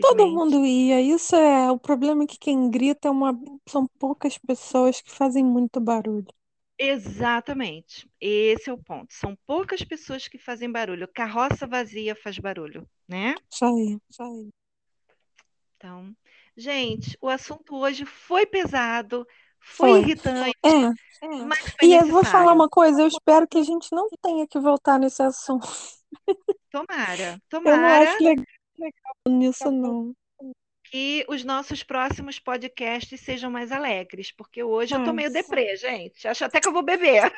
Todo 0.00 0.28
mundo 0.28 0.64
ia. 0.64 1.00
Isso 1.00 1.34
é 1.34 1.70
o 1.70 1.78
problema 1.78 2.22
é 2.22 2.26
que 2.26 2.38
quem 2.38 2.70
grita 2.70 3.08
é 3.08 3.10
uma, 3.10 3.36
são 3.68 3.86
poucas 3.98 4.38
pessoas 4.38 5.00
que 5.00 5.10
fazem 5.10 5.44
muito 5.44 5.80
barulho. 5.80 6.28
Exatamente. 6.78 8.08
Esse 8.20 8.70
é 8.70 8.72
o 8.72 8.78
ponto. 8.78 9.12
São 9.12 9.36
poucas 9.46 9.82
pessoas 9.82 10.28
que 10.28 10.38
fazem 10.38 10.70
barulho. 10.70 11.08
Carroça 11.12 11.66
vazia 11.66 12.14
faz 12.14 12.38
barulho, 12.38 12.88
né? 13.08 13.34
Isso 13.50 13.64
aí, 13.64 13.98
isso 14.08 14.22
aí. 14.22 14.48
Então, 15.76 16.14
gente, 16.56 17.16
o 17.20 17.28
assunto 17.28 17.76
hoje 17.76 18.04
foi 18.04 18.46
pesado, 18.46 19.26
foi, 19.58 19.90
foi. 19.90 20.00
irritante. 20.00 20.56
É, 20.64 21.26
é. 21.26 21.44
Mas 21.44 21.58
foi 21.60 21.88
e 21.88 21.94
eu 21.94 22.06
vou 22.06 22.24
falar 22.24 22.52
uma 22.52 22.68
coisa, 22.68 23.00
eu 23.00 23.08
espero 23.08 23.48
que 23.48 23.58
a 23.58 23.62
gente 23.62 23.88
não 23.92 24.08
tenha 24.22 24.46
que 24.46 24.58
voltar 24.58 24.98
nesse 24.98 25.22
assunto. 25.22 25.66
Tomara, 26.70 27.40
tomara. 27.48 27.76
Eu 27.76 27.76
não 27.76 27.88
acho 27.88 28.24
legal, 28.24 28.30
legal 28.30 28.55
nisso, 29.28 29.70
não 29.70 30.14
que 30.90 31.24
os 31.28 31.44
nossos 31.44 31.82
próximos 31.82 32.38
podcasts 32.38 33.20
sejam 33.20 33.50
mais 33.50 33.72
alegres, 33.72 34.30
porque 34.30 34.62
hoje 34.62 34.92
Nossa. 34.92 35.02
eu 35.02 35.06
tô 35.06 35.12
meio 35.12 35.32
deprê, 35.32 35.76
gente. 35.76 36.26
Acho 36.26 36.44
até 36.44 36.60
que 36.60 36.68
eu 36.68 36.72
vou 36.72 36.82
beber. 36.82 37.30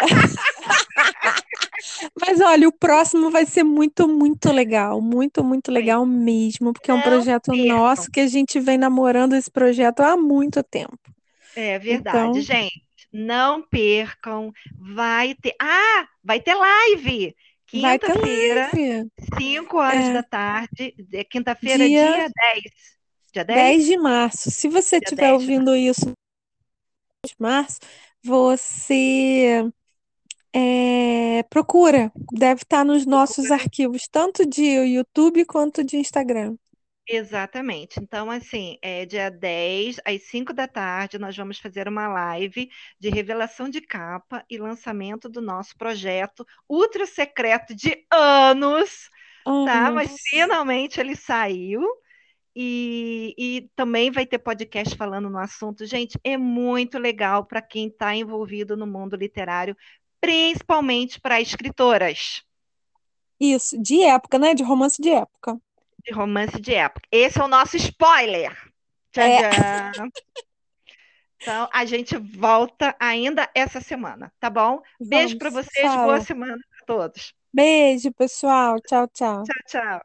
Mas 2.20 2.40
olha, 2.40 2.68
o 2.68 2.72
próximo 2.72 3.30
vai 3.30 3.46
ser 3.46 3.62
muito, 3.62 4.08
muito 4.08 4.50
legal. 4.50 5.00
Muito, 5.00 5.44
muito 5.44 5.70
legal 5.70 6.04
mesmo, 6.04 6.72
porque 6.72 6.90
Não 6.90 6.98
é 6.98 7.00
um 7.00 7.04
projeto 7.04 7.52
percam. 7.52 7.76
nosso 7.76 8.10
que 8.10 8.20
a 8.20 8.26
gente 8.26 8.58
vem 8.58 8.76
namorando 8.76 9.34
esse 9.34 9.50
projeto 9.50 10.00
há 10.00 10.16
muito 10.16 10.62
tempo. 10.62 10.98
É 11.54 11.78
verdade, 11.78 12.18
então... 12.18 12.42
gente. 12.42 12.84
Não 13.12 13.62
percam. 13.62 14.52
Vai 14.78 15.34
ter. 15.34 15.54
Ah, 15.60 16.06
vai 16.22 16.40
ter 16.40 16.54
live! 16.54 17.34
Quinta-feira, 17.66 18.70
5 19.38 19.76
horas 19.76 20.04
é. 20.04 20.12
da 20.12 20.22
tarde, 20.22 20.94
quinta-feira, 21.28 21.86
dia... 21.86 22.12
dia 22.12 22.30
10. 22.52 22.62
Dia 23.32 23.44
10? 23.44 23.58
10 23.58 23.86
de 23.86 23.96
março. 23.98 24.50
Se 24.50 24.68
você 24.68 24.96
estiver 24.96 25.32
ouvindo 25.32 25.74
isso 25.74 26.12
de 27.26 27.34
março, 27.38 27.80
você 28.22 29.68
é, 30.52 31.42
procura. 31.50 32.12
Deve 32.32 32.62
estar 32.62 32.84
nos 32.84 33.04
nossos 33.04 33.50
arquivos, 33.50 34.08
tanto 34.08 34.46
de 34.46 34.62
YouTube 34.62 35.44
quanto 35.44 35.84
de 35.84 35.96
Instagram. 35.96 36.56
Exatamente. 37.08 38.00
Então, 38.00 38.30
assim, 38.30 38.78
é 38.82 39.06
dia 39.06 39.30
10, 39.30 40.00
às 40.04 40.22
5 40.24 40.52
da 40.52 40.66
tarde, 40.66 41.18
nós 41.18 41.36
vamos 41.36 41.58
fazer 41.58 41.86
uma 41.86 42.08
live 42.08 42.68
de 42.98 43.08
revelação 43.08 43.68
de 43.68 43.80
capa 43.80 44.44
e 44.50 44.58
lançamento 44.58 45.28
do 45.28 45.40
nosso 45.40 45.76
projeto 45.76 46.44
ultra 46.68 47.06
secreto 47.06 47.74
de 47.76 48.04
anos, 48.10 49.08
tá? 49.44 49.90
Mas 49.92 50.16
finalmente 50.28 50.98
ele 50.98 51.14
saiu. 51.14 51.86
E, 52.58 53.34
e, 53.36 53.70
também 53.76 54.10
vai 54.10 54.24
ter 54.24 54.38
podcast 54.38 54.96
falando 54.96 55.28
no 55.28 55.38
assunto. 55.38 55.84
Gente, 55.84 56.18
é 56.24 56.38
muito 56.38 56.98
legal 56.98 57.44
para 57.44 57.60
quem 57.60 57.88
está 57.88 58.16
envolvido 58.16 58.76
no 58.78 58.86
mundo 58.86 59.14
literário, 59.14 59.76
principalmente 60.18 61.20
para 61.20 61.38
escritoras. 61.38 62.42
Isso, 63.38 63.80
de 63.80 64.02
época, 64.02 64.38
né? 64.38 64.54
De 64.54 64.62
romance 64.62 65.00
de 65.00 65.10
época. 65.10 65.60
De 66.06 66.12
romance 66.12 66.60
de 66.60 66.74
época. 66.74 67.06
Esse 67.10 67.40
é 67.40 67.44
o 67.44 67.48
nosso 67.48 67.76
spoiler. 67.76 68.56
Tchau, 69.12 69.24
é. 69.24 69.90
Então, 71.42 71.68
a 71.72 71.84
gente 71.84 72.16
volta 72.16 72.94
ainda 72.98 73.48
essa 73.54 73.80
semana, 73.80 74.32
tá 74.40 74.48
bom? 74.48 74.82
Vamos, 74.98 75.08
Beijo 75.08 75.38
para 75.38 75.50
vocês, 75.50 75.94
boa 75.96 76.20
semana 76.20 76.56
para 76.56 76.86
todos. 76.86 77.34
Beijo, 77.52 78.12
pessoal. 78.12 78.80
Tchau, 78.80 79.08
tchau. 79.08 79.42
Tchau, 79.44 79.62
tchau. 79.66 80.00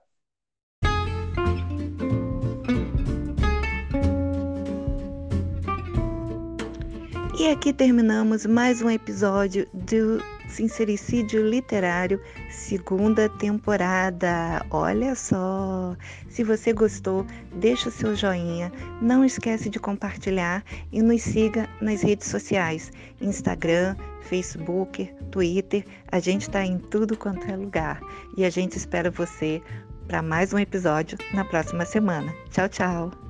E 7.40 7.48
aqui 7.48 7.74
terminamos 7.74 8.46
mais 8.46 8.82
um 8.82 8.90
episódio 8.90 9.68
do 9.74 10.22
Sincericídio 10.52 11.48
Literário, 11.48 12.22
segunda 12.50 13.30
temporada. 13.30 14.66
Olha 14.70 15.16
só! 15.16 15.96
Se 16.30 16.44
você 16.44 16.74
gostou, 16.74 17.26
deixa 17.56 17.90
o 17.90 17.92
seu 17.92 18.16
joinha, 18.16 18.72
não 19.02 19.24
esquece 19.26 19.70
de 19.70 19.80
compartilhar 19.80 20.64
e 20.92 21.02
nos 21.02 21.22
siga 21.22 21.68
nas 21.82 22.02
redes 22.02 22.28
sociais: 22.28 22.92
Instagram, 23.22 23.96
Facebook, 24.22 25.12
Twitter. 25.32 25.86
A 26.12 26.20
gente 26.20 26.44
está 26.44 26.66
em 26.66 26.78
tudo 26.78 27.18
quanto 27.18 27.50
é 27.50 27.56
lugar. 27.56 28.02
E 28.38 28.46
a 28.46 28.50
gente 28.50 28.78
espera 28.78 29.10
você 29.10 29.62
para 30.08 30.22
mais 30.22 30.54
um 30.54 30.60
episódio 30.60 31.18
na 31.34 31.46
próxima 31.46 31.86
semana. 31.86 32.34
Tchau, 32.50 32.68
tchau! 32.68 33.21